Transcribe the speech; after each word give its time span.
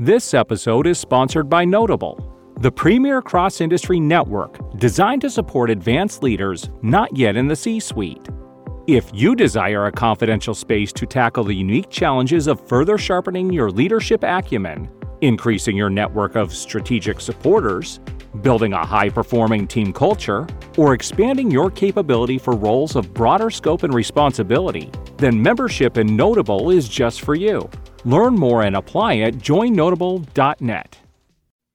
This 0.00 0.34
episode 0.34 0.88
is 0.88 0.98
sponsored 0.98 1.48
by 1.48 1.64
Notable, 1.64 2.18
the 2.58 2.72
premier 2.72 3.22
cross 3.22 3.60
industry 3.60 4.00
network 4.00 4.58
designed 4.76 5.20
to 5.20 5.30
support 5.30 5.70
advanced 5.70 6.20
leaders 6.20 6.68
not 6.82 7.16
yet 7.16 7.36
in 7.36 7.46
the 7.46 7.54
C 7.54 7.78
suite. 7.78 8.28
If 8.88 9.08
you 9.14 9.36
desire 9.36 9.86
a 9.86 9.92
confidential 9.92 10.52
space 10.52 10.92
to 10.94 11.06
tackle 11.06 11.44
the 11.44 11.54
unique 11.54 11.90
challenges 11.90 12.48
of 12.48 12.66
further 12.66 12.98
sharpening 12.98 13.52
your 13.52 13.70
leadership 13.70 14.24
acumen, 14.24 14.90
increasing 15.20 15.76
your 15.76 15.90
network 15.90 16.34
of 16.34 16.52
strategic 16.52 17.20
supporters, 17.20 18.00
building 18.42 18.72
a 18.72 18.84
high 18.84 19.10
performing 19.10 19.68
team 19.68 19.92
culture, 19.92 20.44
or 20.76 20.92
expanding 20.94 21.52
your 21.52 21.70
capability 21.70 22.36
for 22.36 22.56
roles 22.56 22.96
of 22.96 23.14
broader 23.14 23.48
scope 23.48 23.84
and 23.84 23.94
responsibility, 23.94 24.90
then 25.18 25.40
membership 25.40 25.98
in 25.98 26.16
Notable 26.16 26.72
is 26.72 26.88
just 26.88 27.20
for 27.20 27.36
you. 27.36 27.70
Learn 28.06 28.34
more 28.34 28.62
and 28.62 28.76
apply 28.76 29.16
at 29.18 29.34
joinnotable.net. 29.36 30.98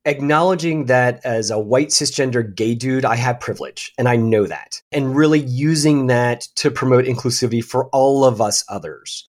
Acknowledging 0.06 0.86
that 0.86 1.20
as 1.26 1.50
a 1.50 1.58
white 1.58 1.88
cisgender 1.88 2.56
gay 2.56 2.76
dude, 2.76 3.04
I 3.04 3.16
have 3.16 3.40
privilege, 3.40 3.92
and 3.98 4.08
I 4.08 4.16
know 4.16 4.46
that, 4.46 4.80
and 4.92 5.16
really 5.16 5.40
using 5.40 6.06
that 6.06 6.42
to 6.58 6.70
promote 6.70 7.06
inclusivity 7.06 7.64
for 7.64 7.88
all 7.88 8.24
of 8.26 8.42
us 8.42 8.64
others. 8.70 9.28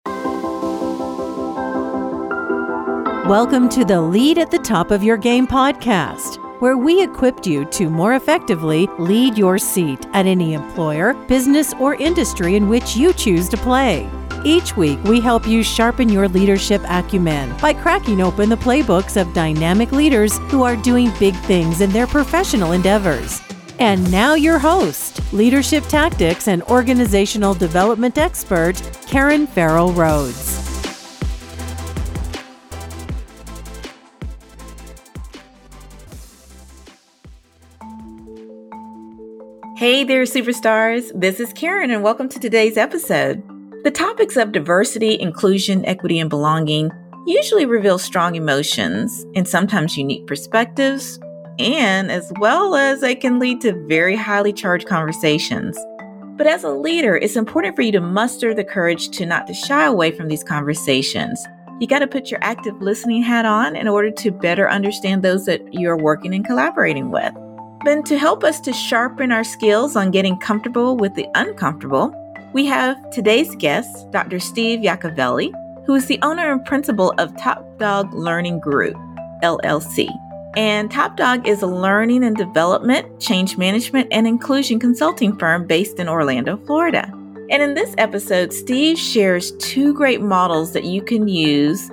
Welcome 3.28 3.70
to 3.70 3.86
the 3.86 4.02
Lead 4.02 4.40
at 4.40 4.50
the 4.50 4.58
Top 4.58 4.90
of 4.90 5.04
Your 5.04 5.18
Game 5.18 5.46
podcast, 5.46 6.42
where 6.62 6.78
we 6.78 7.04
equipped 7.04 7.46
you 7.46 7.66
to 7.66 7.92
more 7.92 8.16
effectively 8.16 8.88
lead 8.98 9.38
your 9.38 9.60
seat 9.60 10.08
at 10.14 10.26
any 10.26 10.56
employer, 10.56 11.14
business, 11.28 11.76
or 11.80 11.94
industry 11.94 12.56
in 12.56 12.68
which 12.68 12.96
you 12.96 13.14
choose 13.14 13.50
to 13.50 13.58
play. 13.58 14.10
Each 14.46 14.78
week, 14.78 15.04
we 15.04 15.20
help 15.20 15.48
you 15.48 15.64
sharpen 15.64 16.10
your 16.10 16.28
leadership 16.28 16.82
acumen 16.88 17.56
by 17.58 17.74
cracking 17.74 18.22
open 18.22 18.50
the 18.50 18.56
playbooks 18.56 19.20
of 19.20 19.34
dynamic 19.34 19.92
leaders 19.92 20.38
who 20.50 20.64
are 20.64 20.76
doing 20.76 21.12
big 21.20 21.36
things 21.42 21.82
in 21.82 21.90
their 21.90 22.08
professional 22.08 22.72
endeavors. 22.72 23.42
And 23.80 24.10
now, 24.12 24.36
your 24.36 24.60
host, 24.60 25.22
leadership 25.34 25.84
tactics 25.86 26.48
and 26.48 26.62
organizational 26.64 27.56
development 27.56 28.18
expert, 28.18 28.82
Karan 29.08 29.48
Ferrell 29.48 29.92
Rhodes. 29.92 30.56
Hey 39.78 40.04
there, 40.04 40.24
superstars. 40.24 41.12
This 41.14 41.40
is 41.40 41.54
Karan, 41.54 41.92
and 41.92 42.02
welcome 42.02 42.30
to 42.30 42.40
today's 42.40 42.78
episode. 42.78 43.57
The 43.84 43.92
topics 43.92 44.36
of 44.36 44.52
diversity, 44.52 45.20
inclusion, 45.20 45.86
equity, 45.86 46.20
and 46.20 46.30
belonging 46.30 46.92
usually 47.26 47.66
reveal 47.66 47.98
strong 47.98 48.36
emotions 48.36 49.26
and 49.36 49.48
sometimes 49.48 49.98
unique 49.98 50.26
perspectives, 50.28 51.20
and 51.60 52.12
as 52.12 52.32
well 52.40 52.76
as 52.76 53.02
they 53.02 53.16
can 53.16 53.40
lead 53.40 53.62
to 53.62 53.74
very 53.88 54.16
highly 54.16 54.52
charged 54.52 54.88
conversations. 54.88 55.78
But 56.38 56.48
as 56.48 56.64
a 56.64 56.70
leader, 56.70 57.18
it's 57.18 57.36
important 57.36 57.76
for 57.76 57.82
you 57.82 57.92
to 57.94 58.02
muster 58.02 58.54
the 58.54 58.64
courage 58.64 59.10
to 59.10 59.26
not 59.26 59.48
to 59.48 59.54
shy 59.54 59.86
away 59.86 60.12
from 60.12 60.28
these 60.28 60.44
conversations. 60.44 61.44
You 61.80 61.88
got 61.88 62.00
to 62.00 62.08
put 62.08 62.32
your 62.32 62.40
active 62.44 62.82
listening 62.82 63.22
hat 63.22 63.46
on 63.46 63.76
in 63.76 63.88
order 63.88 64.12
to 64.12 64.32
better 64.32 64.70
understand 64.70 65.22
those 65.22 65.46
that 65.46 65.62
you're 65.74 65.98
working 65.98 66.34
and 66.34 66.46
collaborating 66.46 67.12
with. 67.12 67.34
Then, 67.86 68.04
to 68.04 68.18
help 68.18 68.44
us 68.44 68.60
to 68.62 68.74
sharpen 68.74 69.32
our 69.32 69.44
skills 69.44 69.96
on 69.96 70.12
getting 70.12 70.38
comfortable 70.38 70.98
with 70.98 71.14
the 71.14 71.28
uncomfortable, 71.36 72.12
we 72.54 72.66
have 72.66 72.98
today's 73.12 73.54
guest, 73.56 74.10
Dr. 74.12 74.40
Steve 74.40 74.80
Yacovelli, 74.80 75.52
who 75.86 75.96
is 75.96 76.06
the 76.06 76.20
owner 76.22 76.52
and 76.52 76.64
principal 76.66 77.14
of 77.18 77.36
Top 77.38 77.78
Dog 77.78 78.14
Learning 78.14 78.60
Group, 78.60 78.96
LLC. 79.44 80.10
And 80.56 80.90
Top 80.90 81.18
Dog 81.18 81.48
is 81.48 81.62
a 81.62 81.68
learning 81.68 82.24
and 82.24 82.36
development, 82.36 83.20
change 83.20 83.58
management, 83.58 84.08
and 84.12 84.26
inclusion 84.26 84.80
consulting 84.80 85.38
firm 85.38 85.68
based 85.68 86.00
in 86.00 86.10
Orlando, 86.10 86.58
Florida. 86.66 87.12
And 87.50 87.62
in 87.62 87.76
this 87.76 87.94
episode, 87.98 88.52
Steve 88.52 88.98
shares 88.98 89.52
two 89.60 89.94
great 89.94 90.22
models 90.22 90.74
that 90.74 90.84
you 90.84 91.02
can 91.02 91.28
use 91.28 91.90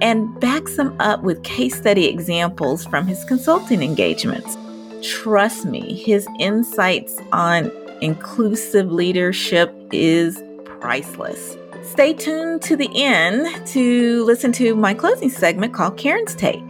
and 0.00 0.38
backs 0.40 0.76
them 0.76 0.94
up 1.00 1.22
with 1.22 1.42
case 1.42 1.76
study 1.76 2.06
examples 2.06 2.84
from 2.84 3.06
his 3.06 3.24
consulting 3.24 3.82
engagements. 3.82 4.56
Trust 5.02 5.64
me, 5.64 5.94
his 5.94 6.26
insights 6.38 7.18
on 7.32 7.70
inclusive 8.02 8.90
leadership 8.90 9.72
is 9.92 10.42
priceless. 10.64 11.56
Stay 11.82 12.12
tuned 12.12 12.60
to 12.62 12.76
the 12.76 12.90
end 12.94 13.66
to 13.68 14.24
listen 14.24 14.50
to 14.52 14.74
my 14.74 14.92
closing 14.92 15.30
segment 15.30 15.72
called 15.72 15.96
Karan's 15.96 16.34
Take. 16.34 16.62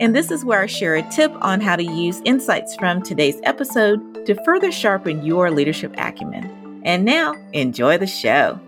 And 0.00 0.16
this 0.16 0.30
is 0.30 0.44
where 0.44 0.62
I 0.62 0.66
share 0.66 0.96
a 0.96 1.02
tip 1.10 1.32
on 1.42 1.60
how 1.60 1.76
to 1.76 1.84
use 1.84 2.20
insights 2.24 2.74
from 2.74 3.02
today's 3.02 3.38
episode 3.44 4.26
to 4.26 4.34
further 4.44 4.72
sharpen 4.72 5.24
your 5.24 5.50
leadership 5.50 5.94
acumen. 5.96 6.82
And 6.84 7.04
now, 7.04 7.34
enjoy 7.52 7.98
the 7.98 8.06
show. 8.06 8.58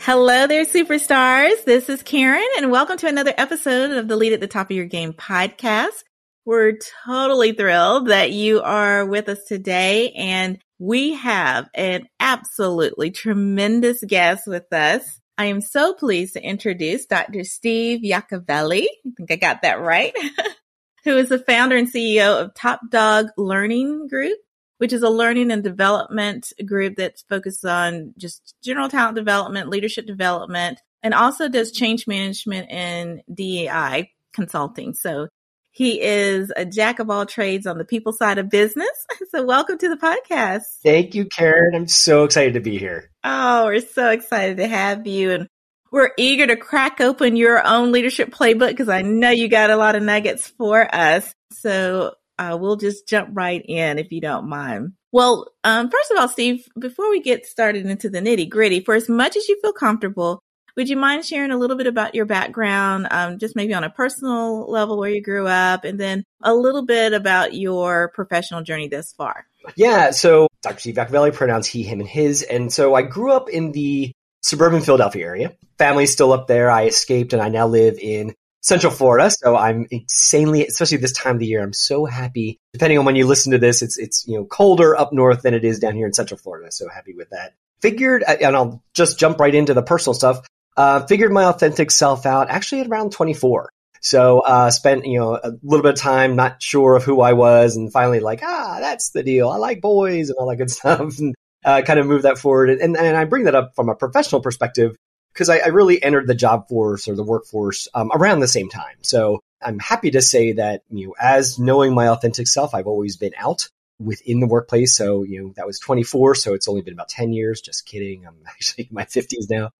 Hello 0.00 0.46
there, 0.46 0.64
superstars. 0.64 1.62
This 1.64 1.88
is 1.88 2.02
Karan, 2.02 2.42
and 2.56 2.70
welcome 2.70 2.96
to 2.98 3.06
another 3.06 3.34
episode 3.36 3.90
of 3.90 4.08
the 4.08 4.16
Lead 4.16 4.32
at 4.32 4.40
the 4.40 4.48
Top 4.48 4.70
of 4.70 4.76
Your 4.76 4.86
Game 4.86 5.12
podcast. 5.12 6.04
We're 6.44 6.78
totally 7.04 7.52
thrilled 7.52 8.08
that 8.08 8.32
you 8.32 8.62
are 8.62 9.04
with 9.04 9.28
us 9.28 9.44
today 9.44 10.10
and 10.12 10.58
we 10.78 11.14
have 11.14 11.68
an 11.74 12.08
absolutely 12.18 13.10
tremendous 13.10 14.02
guest 14.02 14.46
with 14.46 14.72
us. 14.72 15.20
I 15.36 15.46
am 15.46 15.60
so 15.60 15.92
pleased 15.92 16.34
to 16.34 16.42
introduce 16.42 17.06
Dr. 17.06 17.44
Steve 17.44 18.00
Yacovelli. 18.02 18.84
I 18.84 19.10
think 19.16 19.30
I 19.30 19.36
got 19.36 19.62
that 19.62 19.80
right. 19.80 20.14
who 21.04 21.16
is 21.16 21.28
the 21.28 21.38
founder 21.38 21.76
and 21.76 21.92
CEO 21.92 22.40
of 22.40 22.54
Top 22.54 22.80
Dog 22.90 23.28
Learning 23.36 24.08
Group, 24.08 24.38
which 24.78 24.92
is 24.92 25.02
a 25.02 25.10
learning 25.10 25.50
and 25.50 25.62
development 25.62 26.52
group 26.66 26.96
that's 26.96 27.22
focused 27.22 27.64
on 27.64 28.14
just 28.18 28.54
general 28.62 28.88
talent 28.88 29.16
development, 29.16 29.70
leadership 29.70 30.06
development, 30.06 30.80
and 31.02 31.14
also 31.14 31.48
does 31.48 31.72
change 31.72 32.06
management 32.06 32.70
and 32.70 33.22
DEI 33.32 34.10
consulting. 34.32 34.94
So 34.94 35.28
he 35.72 36.00
is 36.00 36.52
a 36.56 36.64
jack 36.64 36.98
of 36.98 37.10
all 37.10 37.26
trades 37.26 37.66
on 37.66 37.78
the 37.78 37.84
people 37.84 38.12
side 38.12 38.38
of 38.38 38.50
business. 38.50 38.88
So 39.30 39.44
welcome 39.44 39.78
to 39.78 39.88
the 39.88 39.96
podcast. 39.96 40.62
Thank 40.82 41.14
you, 41.14 41.24
Karan. 41.24 41.76
I'm 41.76 41.86
so 41.86 42.24
excited 42.24 42.54
to 42.54 42.60
be 42.60 42.78
here. 42.78 43.10
Oh, 43.22 43.66
we're 43.66 43.80
so 43.80 44.10
excited 44.10 44.56
to 44.56 44.66
have 44.66 45.06
you. 45.06 45.30
And 45.30 45.46
we're 45.92 46.10
eager 46.18 46.48
to 46.48 46.56
crack 46.56 47.00
open 47.00 47.36
your 47.36 47.64
own 47.64 47.92
leadership 47.92 48.30
playbook 48.30 48.70
because 48.70 48.88
I 48.88 49.02
know 49.02 49.30
you 49.30 49.48
got 49.48 49.70
a 49.70 49.76
lot 49.76 49.94
of 49.94 50.02
nuggets 50.02 50.48
for 50.48 50.92
us. 50.92 51.32
So 51.52 52.14
uh, 52.40 52.58
we'll 52.60 52.76
just 52.76 53.06
jump 53.06 53.30
right 53.34 53.62
in 53.64 54.00
if 54.00 54.10
you 54.10 54.20
don't 54.20 54.48
mind. 54.48 54.94
Well, 55.12 55.46
um, 55.62 55.90
first 55.90 56.10
of 56.10 56.18
all, 56.18 56.28
Steve, 56.28 56.66
before 56.78 57.08
we 57.10 57.20
get 57.20 57.46
started 57.46 57.86
into 57.86 58.10
the 58.10 58.20
nitty 58.20 58.48
gritty, 58.48 58.80
for 58.80 58.94
as 58.94 59.08
much 59.08 59.36
as 59.36 59.48
you 59.48 59.60
feel 59.60 59.72
comfortable, 59.72 60.42
would 60.80 60.88
you 60.88 60.96
mind 60.96 61.26
sharing 61.26 61.50
a 61.50 61.58
little 61.58 61.76
bit 61.76 61.86
about 61.86 62.14
your 62.14 62.24
background, 62.24 63.06
um, 63.10 63.38
just 63.38 63.54
maybe 63.54 63.74
on 63.74 63.84
a 63.84 63.90
personal 63.90 64.64
level 64.70 64.98
where 64.98 65.10
you 65.10 65.22
grew 65.22 65.46
up, 65.46 65.84
and 65.84 66.00
then 66.00 66.24
a 66.42 66.54
little 66.54 66.86
bit 66.86 67.12
about 67.12 67.52
your 67.52 68.08
professional 68.14 68.62
journey 68.62 68.88
thus 68.88 69.12
far? 69.12 69.44
Yeah, 69.76 70.10
so 70.12 70.48
Dr. 70.62 70.78
Steve 70.78 70.94
Yacovelli 70.94 71.34
pronouns 71.34 71.66
he, 71.66 71.82
him, 71.82 72.00
and 72.00 72.08
his. 72.08 72.40
And 72.40 72.72
so 72.72 72.94
I 72.94 73.02
grew 73.02 73.30
up 73.30 73.50
in 73.50 73.72
the 73.72 74.12
suburban 74.40 74.80
Philadelphia 74.80 75.26
area. 75.26 75.52
Family's 75.76 76.12
still 76.12 76.32
up 76.32 76.46
there. 76.46 76.70
I 76.70 76.86
escaped 76.86 77.34
and 77.34 77.42
I 77.42 77.50
now 77.50 77.66
live 77.66 77.98
in 78.00 78.32
Central 78.62 78.90
Florida. 78.90 79.30
So 79.30 79.54
I'm 79.54 79.86
insanely, 79.90 80.66
especially 80.66 80.96
this 80.96 81.12
time 81.12 81.34
of 81.34 81.40
the 81.40 81.46
year, 81.46 81.62
I'm 81.62 81.74
so 81.74 82.06
happy. 82.06 82.56
Depending 82.72 82.98
on 82.98 83.04
when 83.04 83.16
you 83.16 83.26
listen 83.26 83.52
to 83.52 83.58
this, 83.58 83.82
it's, 83.82 83.98
it's, 83.98 84.26
you 84.26 84.38
know, 84.38 84.46
colder 84.46 84.96
up 84.96 85.12
north 85.12 85.42
than 85.42 85.52
it 85.52 85.66
is 85.66 85.78
down 85.78 85.94
here 85.94 86.06
in 86.06 86.14
Central 86.14 86.38
Florida. 86.38 86.72
So 86.72 86.88
happy 86.88 87.12
with 87.12 87.28
that. 87.32 87.52
Figured, 87.82 88.22
and 88.22 88.56
I'll 88.56 88.82
just 88.94 89.18
jump 89.18 89.40
right 89.40 89.54
into 89.54 89.74
the 89.74 89.82
personal 89.82 90.14
stuff. 90.14 90.46
Uh, 90.76 91.04
figured 91.06 91.32
my 91.32 91.44
authentic 91.44 91.90
self 91.90 92.26
out 92.26 92.48
actually 92.48 92.80
at 92.80 92.86
around 92.86 93.12
24. 93.12 93.70
So 94.00 94.40
uh, 94.40 94.70
spent 94.70 95.04
you 95.04 95.18
know 95.18 95.34
a 95.34 95.52
little 95.62 95.82
bit 95.82 95.94
of 95.94 95.98
time 95.98 96.36
not 96.36 96.62
sure 96.62 96.96
of 96.96 97.04
who 97.04 97.20
I 97.20 97.34
was, 97.34 97.76
and 97.76 97.92
finally 97.92 98.20
like 98.20 98.40
ah 98.42 98.78
that's 98.80 99.10
the 99.10 99.22
deal. 99.22 99.48
I 99.48 99.56
like 99.56 99.80
boys 99.80 100.30
and 100.30 100.38
all 100.38 100.48
that 100.48 100.56
good 100.56 100.70
stuff, 100.80 101.18
and 101.18 101.34
uh, 101.64 101.82
kind 101.82 101.98
of 101.98 102.06
move 102.06 102.22
that 102.22 102.38
forward. 102.38 102.70
And, 102.70 102.96
and 102.96 103.16
I 103.16 103.24
bring 103.24 103.44
that 103.44 103.54
up 103.54 103.74
from 103.76 103.90
a 103.90 103.94
professional 103.94 104.40
perspective 104.40 104.96
because 105.34 105.50
I, 105.50 105.58
I, 105.58 105.66
really 105.66 106.02
entered 106.02 106.26
the 106.26 106.34
job 106.34 106.68
force 106.68 107.06
or 107.06 107.14
the 107.14 107.22
workforce 107.22 107.86
um, 107.92 108.10
around 108.14 108.40
the 108.40 108.48
same 108.48 108.70
time. 108.70 108.96
So 109.02 109.40
I'm 109.62 109.78
happy 109.78 110.12
to 110.12 110.22
say 110.22 110.52
that 110.52 110.82
you 110.90 111.08
know 111.08 111.14
as 111.20 111.58
knowing 111.58 111.94
my 111.94 112.08
authentic 112.08 112.48
self, 112.48 112.74
I've 112.74 112.86
always 112.86 113.16
been 113.16 113.32
out 113.36 113.68
within 113.98 114.40
the 114.40 114.46
workplace. 114.46 114.96
So 114.96 115.24
you 115.24 115.42
know 115.42 115.52
that 115.56 115.66
was 115.66 115.78
24, 115.78 116.36
so 116.36 116.54
it's 116.54 116.68
only 116.68 116.80
been 116.80 116.94
about 116.94 117.10
10 117.10 117.34
years. 117.34 117.60
Just 117.60 117.84
kidding. 117.84 118.26
I'm 118.26 118.36
actually 118.46 118.84
in 118.84 118.94
my 118.94 119.04
50s 119.04 119.50
now 119.50 119.70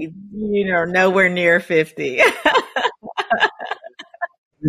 you 0.00 0.70
know, 0.70 0.84
nowhere 0.84 1.28
near 1.28 1.60
50. 1.60 2.20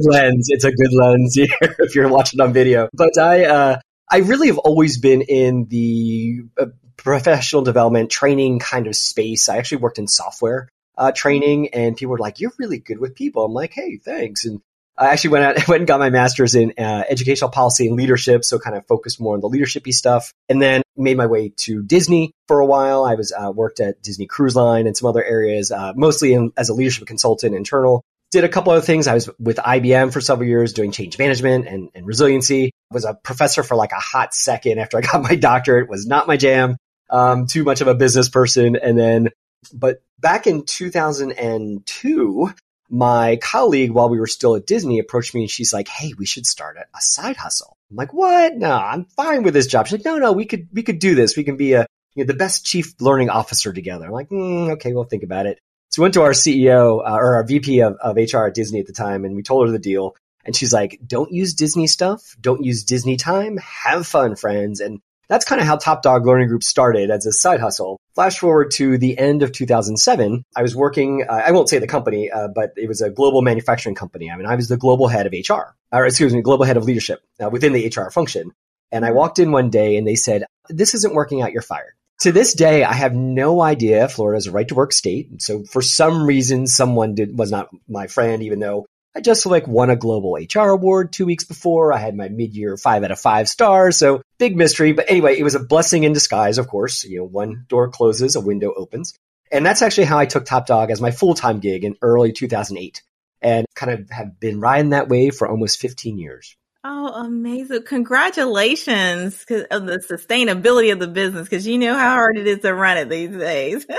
lens. 0.04 0.48
It's 0.50 0.64
a 0.64 0.72
good 0.72 0.94
lens 0.94 1.36
here 1.36 1.48
if 1.62 1.96
you're 1.96 2.10
watching 2.10 2.42
on 2.42 2.54
video. 2.54 2.90
But 2.94 3.18
I, 3.18 3.46
uh, 3.46 3.80
I 4.12 4.18
really 4.20 4.48
have 4.48 4.58
always 4.58 5.00
been 5.00 5.22
in 5.22 5.66
the 5.70 6.42
uh, 6.60 6.68
professional 6.98 7.62
development 7.64 8.10
training 8.10 8.60
kind 8.60 8.88
of 8.88 8.96
space. 8.96 9.50
I 9.50 9.58
actually 9.58 9.78
worked 9.78 10.00
in 10.00 10.08
software 10.08 10.70
uh, 10.98 11.12
training, 11.12 11.70
and 11.70 11.96
people 11.96 12.12
were 12.12 12.20
like, 12.20 12.40
"You're 12.40 12.54
really 12.58 12.80
good 12.80 13.00
with 13.00 13.16
people." 13.16 13.46
I'm 13.46 13.54
like, 13.54 13.74
"Hey, 13.74 13.98
thanks." 13.98 14.46
And 14.46 14.62
I 14.98 15.08
actually 15.08 15.32
went 15.32 15.46
out, 15.46 15.68
went 15.68 15.82
and 15.82 15.88
got 15.88 16.00
my 16.00 16.10
master's 16.10 16.56
in 16.56 16.74
uh, 16.78 17.04
educational 17.10 17.50
policy 17.50 17.88
and 17.88 17.96
leadership, 17.96 18.46
so 18.46 18.60
kind 18.60 18.76
of 18.76 18.86
focused 18.88 19.20
more 19.20 19.36
on 19.36 19.42
the 19.42 19.50
leadershipy 19.50 19.94
stuff, 19.94 20.32
and 20.50 20.62
then 20.62 20.82
made 20.96 21.18
my 21.18 21.26
way 21.26 21.50
to 21.58 21.84
Disney 21.84 22.32
for 22.48 22.60
a 22.60 22.66
while. 22.66 23.04
I 23.04 23.16
was 23.16 23.34
uh, 23.34 23.52
worked 23.52 23.80
at 23.80 24.02
Disney 24.02 24.28
Cruise 24.28 24.56
Line 24.56 24.88
and 24.88 24.96
some 24.96 25.10
other 25.10 25.24
areas, 25.24 25.72
uh, 25.72 25.94
mostly 25.96 26.34
in, 26.34 26.52
as 26.58 26.70
a 26.70 26.74
leadership 26.74 27.08
consultant, 27.08 27.56
internal. 27.56 28.04
Did 28.32 28.44
a 28.44 28.50
couple 28.50 28.74
other 28.74 28.82
things. 28.82 29.08
I 29.08 29.14
was 29.14 29.30
with 29.40 29.58
IBM 29.58 30.12
for 30.12 30.20
several 30.20 30.50
years 30.50 30.74
doing 30.74 30.92
change 30.92 31.18
management 31.18 31.68
and, 31.68 31.90
and 31.94 32.06
resiliency. 32.06 32.72
Was 32.92 33.06
a 33.06 33.14
professor 33.14 33.64
for 33.64 33.76
like 33.76 33.92
a 33.92 34.00
hot 34.00 34.34
second 34.34 34.80
after 34.80 34.98
I 34.98 35.02
got 35.12 35.22
my 35.22 35.36
doctorate. 35.36 35.90
Was 35.90 36.06
not 36.06 36.28
my 36.28 36.38
jam. 36.38 36.78
Um, 37.10 37.46
too 37.46 37.64
much 37.64 37.82
of 37.82 37.88
a 37.88 37.94
business 37.94 38.30
person, 38.30 38.76
and 38.76 38.98
then 38.98 39.30
but 39.74 40.02
back 40.20 40.48
in 40.48 40.66
2002, 40.66 42.54
my 42.96 43.38
colleague, 43.38 43.92
while 43.92 44.10
we 44.10 44.20
were 44.20 44.28
still 44.28 44.56
at 44.56 44.66
Disney, 44.66 45.00
approached 45.00 45.34
me 45.34 45.42
and 45.42 45.50
she's 45.50 45.74
like, 45.74 45.88
Hey, 45.88 46.14
we 46.18 46.26
should 46.26 46.46
start 46.46 46.78
a, 46.78 46.86
side 47.00 47.36
hustle. 47.36 47.78
I'm 47.92 47.98
like, 47.98 48.14
what? 48.14 48.56
No, 48.56 48.72
I'm 48.72 49.06
fine 49.06 49.44
with 49.44 49.54
this 49.54 49.68
job. 49.68 49.88
She's 49.88 50.00
like, 50.00 50.06
no, 50.06 50.18
no, 50.18 50.32
we 50.32 50.46
could, 50.46 50.70
we 50.74 50.82
could 50.82 51.00
do 51.00 51.14
this. 51.14 51.38
We 51.38 51.44
can 51.44 51.58
be 51.58 51.74
a, 51.74 51.86
you 52.16 52.24
know, 52.24 52.28
the 52.28 52.38
best 52.38 52.66
chief 52.66 52.94
learning 53.00 53.30
officer 53.30 53.74
together. 53.74 54.06
I'm 54.06 54.12
like, 54.12 54.30
mm, 54.30 54.72
okay, 54.74 54.94
we'll 54.94 55.04
think 55.04 55.24
about 55.24 55.46
it. 55.46 55.60
So 55.90 56.02
we 56.02 56.06
went 56.06 56.14
to 56.16 56.24
our 56.24 56.32
CEO 56.32 57.00
uh, 57.00 57.16
or 57.16 57.36
our 57.36 57.46
VP 57.46 57.82
of, 57.82 57.96
of 58.02 58.16
HR 58.16 58.46
at 58.46 58.56
Disney 58.56 58.80
at 58.80 58.88
the 58.88 58.94
time 58.94 59.26
and 59.26 59.36
we 59.36 59.44
told 59.44 59.68
her 59.68 59.72
the 59.72 59.80
deal. 59.80 60.16
And 60.46 60.56
she's 60.56 60.74
like, 60.74 61.00
don't 61.06 61.32
use 61.32 61.54
Disney 61.54 61.88
stuff. 61.88 62.36
Don't 62.40 62.64
use 62.64 62.84
Disney 62.84 63.18
time. 63.18 63.58
Have 63.58 64.08
fun, 64.08 64.36
friends. 64.36 64.80
And 64.80 65.02
that's 65.28 65.46
kind 65.46 65.62
of 65.62 65.68
how 65.68 65.78
Top 65.78 66.02
Dog 66.02 66.26
Learning 66.26 66.48
Group 66.48 66.64
started 66.64 67.10
as 67.10 67.26
a 67.26 67.32
side 67.32 67.60
hustle. 67.60 68.00
Flash 68.16 68.40
forward 68.40 68.72
to 68.72 68.98
the 68.98 69.18
end 69.18 69.44
of 69.44 69.52
2007. 69.52 70.44
I 70.56 70.62
was 70.62 70.76
working, 70.76 71.26
uh, 71.28 71.42
I 71.46 71.52
won't 71.52 71.70
say 71.70 71.80
the 71.80 71.88
company, 71.88 72.32
uh, 72.32 72.48
but 72.48 72.74
it 72.78 72.88
was 72.88 73.02
a 73.02 73.10
global 73.10 73.42
manufacturing 73.42 73.96
company. 73.96 74.32
I 74.32 74.38
mean, 74.38 74.46
I 74.46 74.56
was 74.56 74.68
the 74.68 74.78
global 74.78 75.08
head 75.08 75.26
of 75.26 75.34
HR, 75.34 75.76
or 75.92 76.06
excuse 76.06 76.34
me, 76.34 76.42
global 76.42 76.66
head 76.66 76.78
of 76.78 76.86
leadership 76.86 77.22
uh, 77.44 77.50
within 77.50 77.74
the 77.74 77.88
HR 77.88 78.10
function. 78.10 78.52
And 78.92 79.06
I 79.06 79.12
walked 79.12 79.40
in 79.40 79.52
one 79.52 79.70
day 79.70 79.98
and 79.98 80.08
they 80.08 80.16
said, 80.16 80.46
this 80.70 80.94
isn't 80.94 81.14
working 81.14 81.42
out, 81.42 81.52
you're 81.52 81.62
fired. 81.62 81.94
To 82.22 82.32
this 82.32 82.54
day, 82.54 82.84
I 82.84 82.94
have 82.94 83.14
no 83.14 83.62
idea 83.62 84.08
Florida 84.08 84.38
is 84.38 84.48
a 84.48 84.52
right 84.52 84.68
to 84.70 84.76
work 84.76 84.94
state. 84.94 85.42
So 85.42 85.64
for 85.66 85.82
some 85.82 86.26
reason, 86.26 86.66
someone 86.66 87.14
did, 87.14 87.38
was 87.38 87.52
not 87.52 87.68
my 87.90 88.08
friend, 88.08 88.42
even 88.42 88.60
though 88.60 88.86
I 89.16 89.22
just 89.22 89.46
like 89.46 89.66
won 89.66 89.90
a 89.90 89.96
global 89.96 90.38
HR 90.38 90.70
award 90.70 91.14
two 91.14 91.26
weeks 91.26 91.46
before. 91.46 91.94
I 91.94 91.98
had 91.98 92.16
my 92.16 92.28
mid-year 92.28 92.76
five 92.76 93.04
out 93.04 93.12
of 93.12 93.20
five 93.20 93.48
stars. 93.48 93.98
So 93.98 94.22
big 94.38 94.58
mystery. 94.58 94.92
But 94.92 95.10
anyway, 95.10 95.40
it 95.40 95.44
was 95.44 95.56
a 95.56 95.60
blessing 95.60 96.04
in 96.04 96.12
disguise, 96.12 96.58
of 96.58 96.68
course. 96.68 97.06
You 97.06 97.20
know, 97.20 97.26
one 97.26 97.66
door 97.70 97.90
closes, 97.90 98.36
a 98.36 98.42
window 98.42 98.74
opens. 98.76 99.14
And 99.52 99.66
that's 99.66 99.82
actually 99.82 100.06
how 100.06 100.18
I 100.18 100.26
took 100.26 100.46
Top 100.46 100.66
Dog 100.66 100.92
as 100.92 101.00
my 101.00 101.12
full-time 101.12 101.60
gig 101.60 101.86
in 101.86 101.96
early 102.02 102.34
2008 102.34 103.02
and 103.42 103.66
kind 103.76 103.92
of 103.94 104.10
have 104.10 104.40
been 104.40 104.60
riding 104.60 104.90
that 104.90 105.08
way 105.08 105.30
for 105.30 105.48
almost 105.48 105.80
15 105.80 106.18
years. 106.18 106.58
Oh, 106.84 107.08
amazing. 107.08 107.84
Congratulations 107.84 109.46
on 109.72 109.86
the 109.86 110.04
sustainability 110.08 110.92
of 110.92 111.00
the 111.00 111.08
business 111.08 111.48
because 111.48 111.66
you 111.66 111.78
know 111.78 111.94
how 111.94 112.16
hard 112.16 112.38
it 112.38 112.48
is 112.48 112.60
to 112.60 112.74
run 112.74 112.98
it 112.98 113.10
these 113.10 113.32
days. 113.32 113.86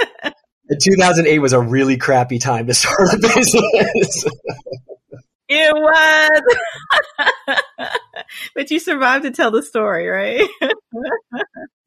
2008 0.68 1.38
was 1.38 1.52
a 1.52 1.60
really 1.60 1.96
crappy 1.96 2.38
time 2.38 2.66
to 2.66 2.74
start 2.74 3.14
a 3.14 3.18
business. 3.34 4.26
It 5.58 5.74
was. 5.74 6.42
but 8.54 8.70
you 8.70 8.78
survived 8.78 9.24
to 9.24 9.30
tell 9.30 9.50
the 9.50 9.62
story, 9.62 10.06
right? 10.06 10.46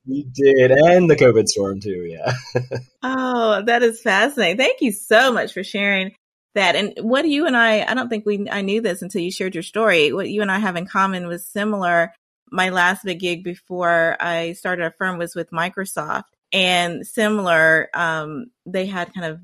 we 0.08 0.24
did. 0.34 0.72
And 0.72 1.10
the 1.10 1.16
COVID 1.16 1.48
storm, 1.48 1.80
too. 1.80 2.08
Yeah. 2.10 2.34
oh, 3.04 3.62
that 3.64 3.84
is 3.84 4.02
fascinating. 4.02 4.58
Thank 4.58 4.82
you 4.82 4.92
so 4.92 5.32
much 5.32 5.54
for 5.54 5.64
sharing 5.64 6.16
that. 6.56 6.76
And 6.76 6.94
what 7.02 7.28
you 7.28 7.46
and 7.46 7.56
I, 7.56 7.84
I 7.84 7.94
don't 7.94 8.10
think 8.10 8.26
we, 8.26 8.50
I 8.50 8.62
knew 8.62 8.82
this 8.82 9.04
until 9.04 9.22
you 9.22 9.32
shared 9.32 9.54
your 9.54 9.64
story. 9.64 10.12
What 10.12 10.30
you 10.30 10.42
and 10.42 10.52
I 10.52 10.58
have 10.58 10.76
in 10.76 10.88
common 10.88 11.28
was 11.28 11.46
similar. 11.46 12.14
My 12.52 12.70
last 12.70 13.06
big 13.06 13.20
gig 13.20 13.44
before 13.44 14.18
I 14.20 14.54
started 14.54 14.86
a 14.86 14.92
firm 14.98 15.20
was 15.20 15.36
with 15.36 15.52
Microsoft 15.52 16.24
and 16.52 17.06
similar. 17.06 17.90
Um, 17.94 18.48
they 18.66 18.88
had 18.88 19.14
kind 19.14 19.28
of 19.28 19.40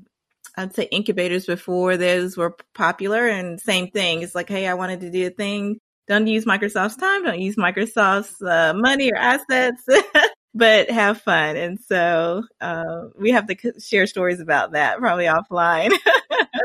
I'd 0.56 0.74
say 0.74 0.84
incubators 0.84 1.46
before 1.46 1.96
those 1.96 2.36
were 2.36 2.56
popular 2.74 3.28
and 3.28 3.60
same 3.60 3.90
thing. 3.90 4.22
It's 4.22 4.34
like, 4.34 4.48
hey, 4.48 4.66
I 4.66 4.74
wanted 4.74 5.00
to 5.00 5.10
do 5.10 5.26
a 5.26 5.30
thing. 5.30 5.78
Don't 6.08 6.26
use 6.26 6.44
Microsoft's 6.44 6.96
time. 6.96 7.24
Don't 7.24 7.40
use 7.40 7.56
Microsoft's 7.56 8.40
uh, 8.40 8.72
money 8.74 9.10
or 9.12 9.16
assets, 9.16 9.84
but 10.54 10.90
have 10.90 11.20
fun. 11.20 11.56
And 11.56 11.78
so 11.80 12.44
uh, 12.60 13.02
we 13.18 13.32
have 13.32 13.46
to 13.48 13.80
share 13.80 14.06
stories 14.06 14.40
about 14.40 14.72
that 14.72 14.98
probably 14.98 15.26
offline. 15.26 15.92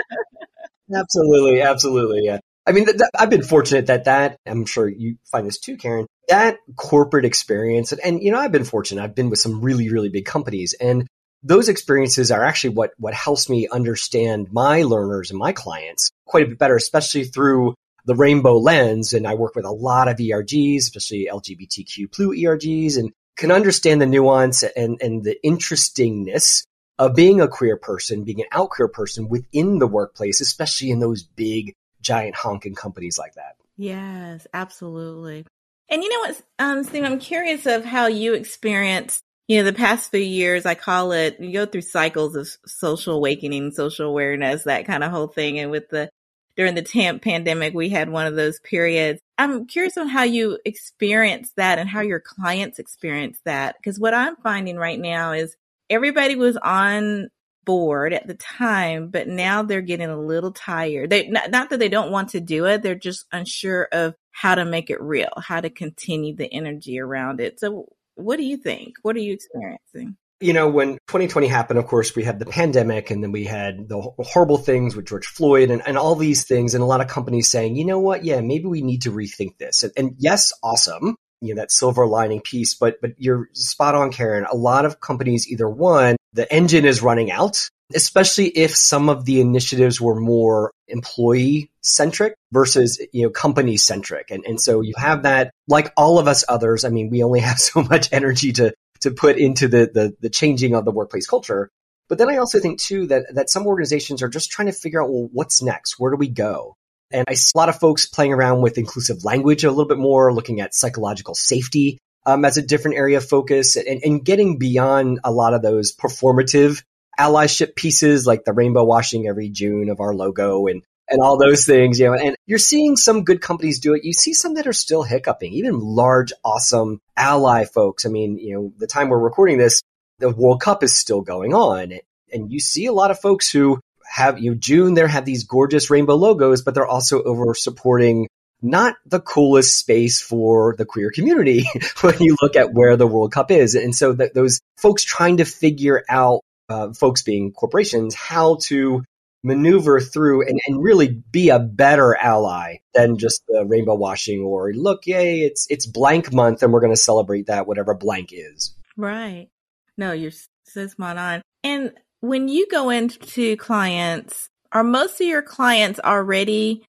absolutely, 0.96 1.62
absolutely, 1.62 2.22
yeah. 2.24 2.40
I 2.66 2.74
mean, 2.74 2.86
th- 2.86 2.98
th- 2.98 3.10
I've 3.18 3.32
been 3.32 3.44
fortunate 3.44 3.88
that 3.88 4.06
that 4.06 4.38
I'm 4.46 4.66
sure 4.66 4.88
you 4.88 5.18
find 5.32 5.48
this 5.48 5.60
too, 5.60 5.78
Karan. 5.78 6.06
That 6.28 6.58
corporate 6.78 7.26
experience, 7.26 7.92
and, 7.92 8.00
and 8.02 8.22
you 8.22 8.32
know, 8.32 8.38
I've 8.38 8.52
been 8.52 8.64
fortunate. 8.64 9.04
I've 9.04 9.16
been 9.16 9.32
with 9.32 9.40
some 9.40 9.62
really, 9.62 9.90
really 9.90 10.10
big 10.10 10.26
companies, 10.26 10.76
and 10.80 11.08
those 11.44 11.70
experiences 11.70 12.32
are 12.32 12.44
actually 12.44 12.76
what 12.76 12.92
what 12.98 13.14
helps 13.14 13.50
me 13.50 13.68
understand 13.68 14.52
my 14.52 14.84
learners 14.84 15.32
and 15.32 15.40
my 15.40 15.52
clients 15.52 16.12
quite 16.26 16.44
a 16.44 16.48
bit 16.48 16.60
better, 16.60 16.76
especially 16.76 17.24
through 17.24 17.76
the 18.06 18.16
rainbow 18.16 18.58
lens. 18.58 19.14
And 19.14 19.28
I 19.28 19.36
work 19.36 19.56
with 19.56 19.66
a 19.66 19.72
lot 19.72 20.08
of 20.08 20.18
ERGs, 20.18 20.78
especially 20.78 21.30
LGBTQ 21.32 22.12
plus 22.12 22.38
ERGs, 22.38 22.98
and 22.98 23.12
can 23.38 23.52
understand 23.52 24.02
the 24.02 24.06
nuance 24.06 24.64
and, 24.64 25.02
and 25.02 25.24
the 25.24 25.44
interestingness 25.44 26.66
of 27.00 27.16
being 27.16 27.42
a 27.42 27.48
queer 27.48 27.78
person, 27.78 28.24
being 28.24 28.42
an 28.42 28.48
out 28.52 28.70
queer 28.70 28.88
person 28.88 29.28
within 29.30 29.80
the 29.80 29.88
workplace, 29.88 30.42
especially 30.42 30.92
in 30.92 31.00
those 31.00 31.24
big, 31.24 31.74
giant 32.02 32.36
honking 32.36 32.76
companies 32.76 33.18
like 33.18 33.34
that. 33.36 33.56
Yes, 33.78 34.46
absolutely. 34.54 35.46
And 35.90 36.04
you 36.04 36.10
know 36.10 36.20
what, 36.20 36.42
um, 36.60 36.84
Steve, 36.84 37.04
I'm 37.04 37.20
curious 37.20 37.66
of 37.66 37.84
how 37.84 38.08
you 38.08 38.34
experience 38.34 39.22
you 39.48 39.58
know, 39.58 39.64
the 39.64 39.74
past 39.74 40.12
few 40.12 40.20
years, 40.20 40.66
I 40.66 40.76
call 40.76 41.12
it, 41.12 41.40
you 41.40 41.52
go 41.52 41.66
through 41.66 41.82
cycles 41.82 42.36
of 42.36 42.50
social 42.66 43.16
awakening, 43.16 43.72
social 43.72 44.08
awareness, 44.08 44.64
that 44.64 44.86
kind 44.86 45.04
of 45.04 45.12
whole 45.12 45.28
thing. 45.28 45.60
And 45.60 45.72
with 45.72 45.90
the, 45.90 46.10
during 46.56 46.76
the 46.76 46.82
temp 46.82 47.22
pandemic, 47.22 47.74
we 47.74 47.90
had 47.90 48.10
one 48.10 48.28
of 48.28 48.36
those 48.36 48.60
periods. 48.60 49.20
I'm 49.38 49.66
curious 49.66 49.98
on 49.98 50.08
how 50.08 50.24
you 50.24 50.60
experience 50.66 51.52
that 51.58 51.80
and 51.80 51.90
how 51.90 52.02
your 52.02 52.20
clients 52.20 52.80
experience 52.80 53.40
that. 53.46 53.76
Because 53.78 54.00
what 54.00 54.14
I'm 54.14 54.36
finding 54.38 54.78
right 54.78 55.00
now 55.00 55.32
is 55.32 55.56
everybody 55.90 56.36
was 56.36 56.58
on 56.58 57.30
board 57.66 58.14
at 58.14 58.28
the 58.28 58.34
time, 58.34 59.10
but 59.10 59.28
now 59.28 59.64
they're 59.64 59.82
getting 59.82 60.10
a 60.10 60.20
little 60.20 60.52
tired. 60.52 61.10
They 61.10 61.28
not, 61.28 61.52
not, 61.52 61.70
that 61.70 61.80
they 61.80 61.90
don't 61.90 62.12
want 62.12 62.30
to 62.30 62.40
do 62.40 62.66
it, 62.66 62.82
they're 62.82 62.96
just 62.96 63.26
unsure 63.32 63.88
of 63.92 64.16
how 64.32 64.56
to 64.56 64.66
make 64.66 64.90
it 64.90 65.02
real, 65.02 65.32
how 65.38 65.62
to 65.62 65.70
continue 65.70 66.36
the 66.36 66.52
energy 66.52 67.00
around 67.00 67.40
it. 67.40 67.60
So 67.60 67.90
what 68.16 68.38
do 68.38 68.44
you 68.44 68.58
think? 68.58 68.96
What 69.02 69.16
are 69.16 69.20
you 69.20 69.34
experiencing? 69.34 70.18
You 70.40 70.54
know, 70.54 70.70
when 70.70 70.94
2020 71.08 71.48
happened, 71.48 71.78
of 71.78 71.86
course, 71.86 72.16
we 72.16 72.24
had 72.24 72.40
the 72.40 72.48
pandemic 72.48 73.12
and 73.12 73.24
then 73.24 73.32
we 73.32 73.46
had 73.46 73.88
the 73.88 74.02
horrible 74.02 74.58
things 74.58 74.96
with 74.96 75.06
George 75.06 75.28
Floyd 75.28 75.70
and, 75.70 75.84
and 75.86 75.98
all 75.98 76.16
these 76.16 76.46
things. 76.46 76.74
And 76.74 76.82
a 76.82 76.88
lot 76.88 77.02
of 77.02 77.08
companies 77.08 77.52
saying, 77.52 77.76
you 77.76 77.86
know 77.86 78.00
what? 78.00 78.26
Yeah, 78.26 78.42
maybe 78.42 78.66
we 78.66 78.82
need 78.82 79.04
to 79.04 79.12
rethink 79.12 79.58
this. 79.60 79.84
And, 79.84 79.94
and 79.96 80.16
yes, 80.18 80.52
awesome. 80.64 81.16
You 81.42 81.54
know, 81.54 81.62
that 81.62 81.72
silver 81.72 82.08
lining 82.08 82.42
piece, 82.42 82.74
but, 82.74 83.00
but 83.02 83.12
you're 83.18 83.50
spot 83.54 83.94
on, 83.94 84.12
Karan. 84.12 84.46
A 84.52 84.56
lot 84.56 84.86
of 84.86 85.00
companies 85.00 85.48
either 85.48 85.70
one, 85.70 86.16
the 86.34 86.52
engine 86.52 86.86
is 86.86 87.04
running 87.04 87.32
out 87.32 87.70
especially 87.96 88.48
if 88.48 88.76
some 88.76 89.10
of 89.10 89.26
the 89.26 89.42
initiatives 89.42 90.00
were 90.00 90.20
more 90.20 90.72
employee 90.92 91.70
centric 91.82 92.36
versus 92.52 93.02
you 93.12 93.24
know 93.24 93.30
company 93.30 93.78
centric 93.78 94.30
and 94.30 94.46
and 94.46 94.60
so 94.60 94.82
you 94.82 94.94
have 94.98 95.24
that 95.24 95.52
like 95.68 95.92
all 95.98 96.20
of 96.20 96.28
us 96.28 96.44
others 96.48 96.86
i 96.86 96.90
mean 96.90 97.10
we 97.10 97.24
only 97.24 97.40
have 97.50 97.60
so 97.60 97.82
much 97.82 98.12
energy 98.12 98.52
to 98.52 98.74
to 99.02 99.12
put 99.12 99.38
into 99.38 99.68
the 99.68 99.90
the, 99.94 100.16
the 100.22 100.30
changing 100.30 100.76
of 100.76 100.86
the 100.86 100.92
workplace 100.92 101.28
culture. 101.28 101.70
But 102.08 102.18
then 102.18 102.30
i 102.30 102.38
also 102.38 102.60
think 102.60 102.80
too 102.80 103.08
that 103.08 103.36
that 103.36 103.50
some 103.50 103.68
organizations 103.68 104.22
are 104.22 104.30
just 104.30 104.52
trying 104.52 104.68
to 104.68 104.74
figure 104.74 105.04
out 105.04 105.10
well 105.10 105.30
what's 105.32 105.62
next? 105.62 106.00
Where 106.00 106.12
do 106.12 106.18
we 106.18 106.30
go? 106.30 106.76
And 107.12 107.26
i 107.28 107.34
see 107.34 107.52
a 107.56 107.58
lot 107.58 107.70
of 107.70 107.80
folks 107.80 108.06
playing 108.06 108.34
around 108.34 108.62
with 108.62 108.78
inclusive 108.78 109.26
language 109.26 109.64
a 109.64 109.70
little 109.70 109.88
bit 109.88 109.98
more 109.98 110.34
looking 110.34 110.62
at 110.62 110.74
psychological 110.74 111.36
safety 111.36 111.98
um, 112.26 112.46
as 112.46 112.58
a 112.58 112.62
different 112.62 112.98
area 112.98 113.18
of 113.18 113.28
focus 113.28 113.76
and, 113.76 114.02
and 114.04 114.24
getting 114.24 114.58
beyond 114.58 115.20
a 115.24 115.32
lot 115.32 115.54
of 115.54 115.62
those 115.62 115.96
performative 115.96 116.84
allyship 117.20 117.76
pieces 117.76 118.26
like 118.26 118.44
the 118.46 118.54
rainbow 118.54 118.84
washing 118.84 119.28
every 119.28 119.50
June 119.50 119.90
of 119.90 120.00
our 120.00 120.14
logo 120.14 120.68
and 120.68 120.84
and 121.12 121.22
all 121.22 121.38
those 121.38 121.66
things, 121.66 122.00
you 122.00 122.08
know, 122.08 122.14
and 122.14 122.36
you're 122.46 122.58
seeing 122.58 122.96
some 122.96 123.26
good 123.26 123.42
companies 123.42 123.82
do 123.82 123.94
it. 123.94 124.06
You 124.06 124.14
see 124.14 124.34
some 124.34 124.54
that 124.54 124.66
are 124.66 124.74
still 124.74 125.04
hiccuping, 125.04 125.54
even 125.54 125.80
large, 125.80 126.32
awesome 126.44 127.02
ally 127.18 127.66
folks. 127.66 128.06
I 128.06 128.10
mean, 128.10 128.38
you 128.38 128.54
know, 128.54 128.74
the 128.78 128.88
time 128.88 129.10
we're 129.10 129.20
recording 129.20 129.58
this, 129.58 129.82
the 130.20 130.30
World 130.30 130.62
Cup 130.62 130.84
is 130.84 130.96
still 130.96 131.22
going 131.22 131.54
on. 131.54 131.94
And 132.32 132.52
you 132.52 132.62
see 132.62 132.86
a 132.86 132.94
lot 132.94 133.12
of 133.12 133.20
folks 133.20 133.52
who 133.52 133.82
have, 134.10 134.40
you 134.40 134.52
know, 134.52 134.58
June, 134.58 134.94
there 134.94 135.08
have 135.08 135.26
these 135.26 135.44
gorgeous 135.44 135.90
rainbow 135.90 136.16
logos, 136.16 136.62
but 136.62 136.76
they're 136.76 136.88
also 136.88 137.22
over 137.22 137.54
supporting 137.56 138.30
not 138.62 138.96
the 139.06 139.20
coolest 139.20 139.78
space 139.78 140.22
for 140.22 140.76
the 140.78 140.86
queer 140.86 141.12
community 141.12 141.66
when 142.02 142.20
you 142.20 142.38
look 142.42 142.56
at 142.56 142.74
where 142.74 142.96
the 142.96 143.08
World 143.08 143.34
Cup 143.34 143.52
is. 143.52 143.76
And 143.76 143.94
so 143.94 144.14
that 144.14 144.34
those 144.34 144.62
folks 144.78 145.04
trying 145.04 145.38
to 145.38 145.46
figure 145.46 146.04
out 146.08 146.42
uh, 146.72 146.94
folks 146.94 147.22
being 147.22 147.52
corporations 147.52 148.16
how 148.16 148.56
to 148.62 149.04
maneuver 149.44 150.00
through 150.00 150.48
and, 150.48 150.60
and 150.68 150.84
really 150.84 151.22
be 151.32 151.50
a 151.50 151.60
better 151.60 152.16
ally 152.16 152.78
than 152.94 153.18
just 153.18 153.42
the 153.48 153.66
rainbow 153.66 153.96
washing 153.96 154.42
or 154.42 154.72
look, 154.74 155.06
yay, 155.08 155.42
it's 155.42 155.68
it's 155.70 155.86
blank 155.86 156.32
month 156.32 156.64
and 156.64 156.72
we're 156.72 156.80
going 156.80 156.94
to 156.94 156.98
celebrate 156.98 157.48
that 157.48 157.68
whatever 157.68 157.94
blank 157.94 158.30
is. 158.32 158.76
Right. 158.96 159.50
No, 159.98 160.12
you're 160.14 160.32
so 160.64 160.88
spot 160.88 161.18
on. 161.18 161.42
And 161.64 161.94
when 162.22 162.48
you 162.48 162.68
go 162.70 162.90
into 162.90 163.58
clients, 163.58 164.48
are 164.72 164.84
most 164.84 165.20
of 165.20 165.28
your 165.28 165.42
clients 165.42 166.00
already 166.00 166.86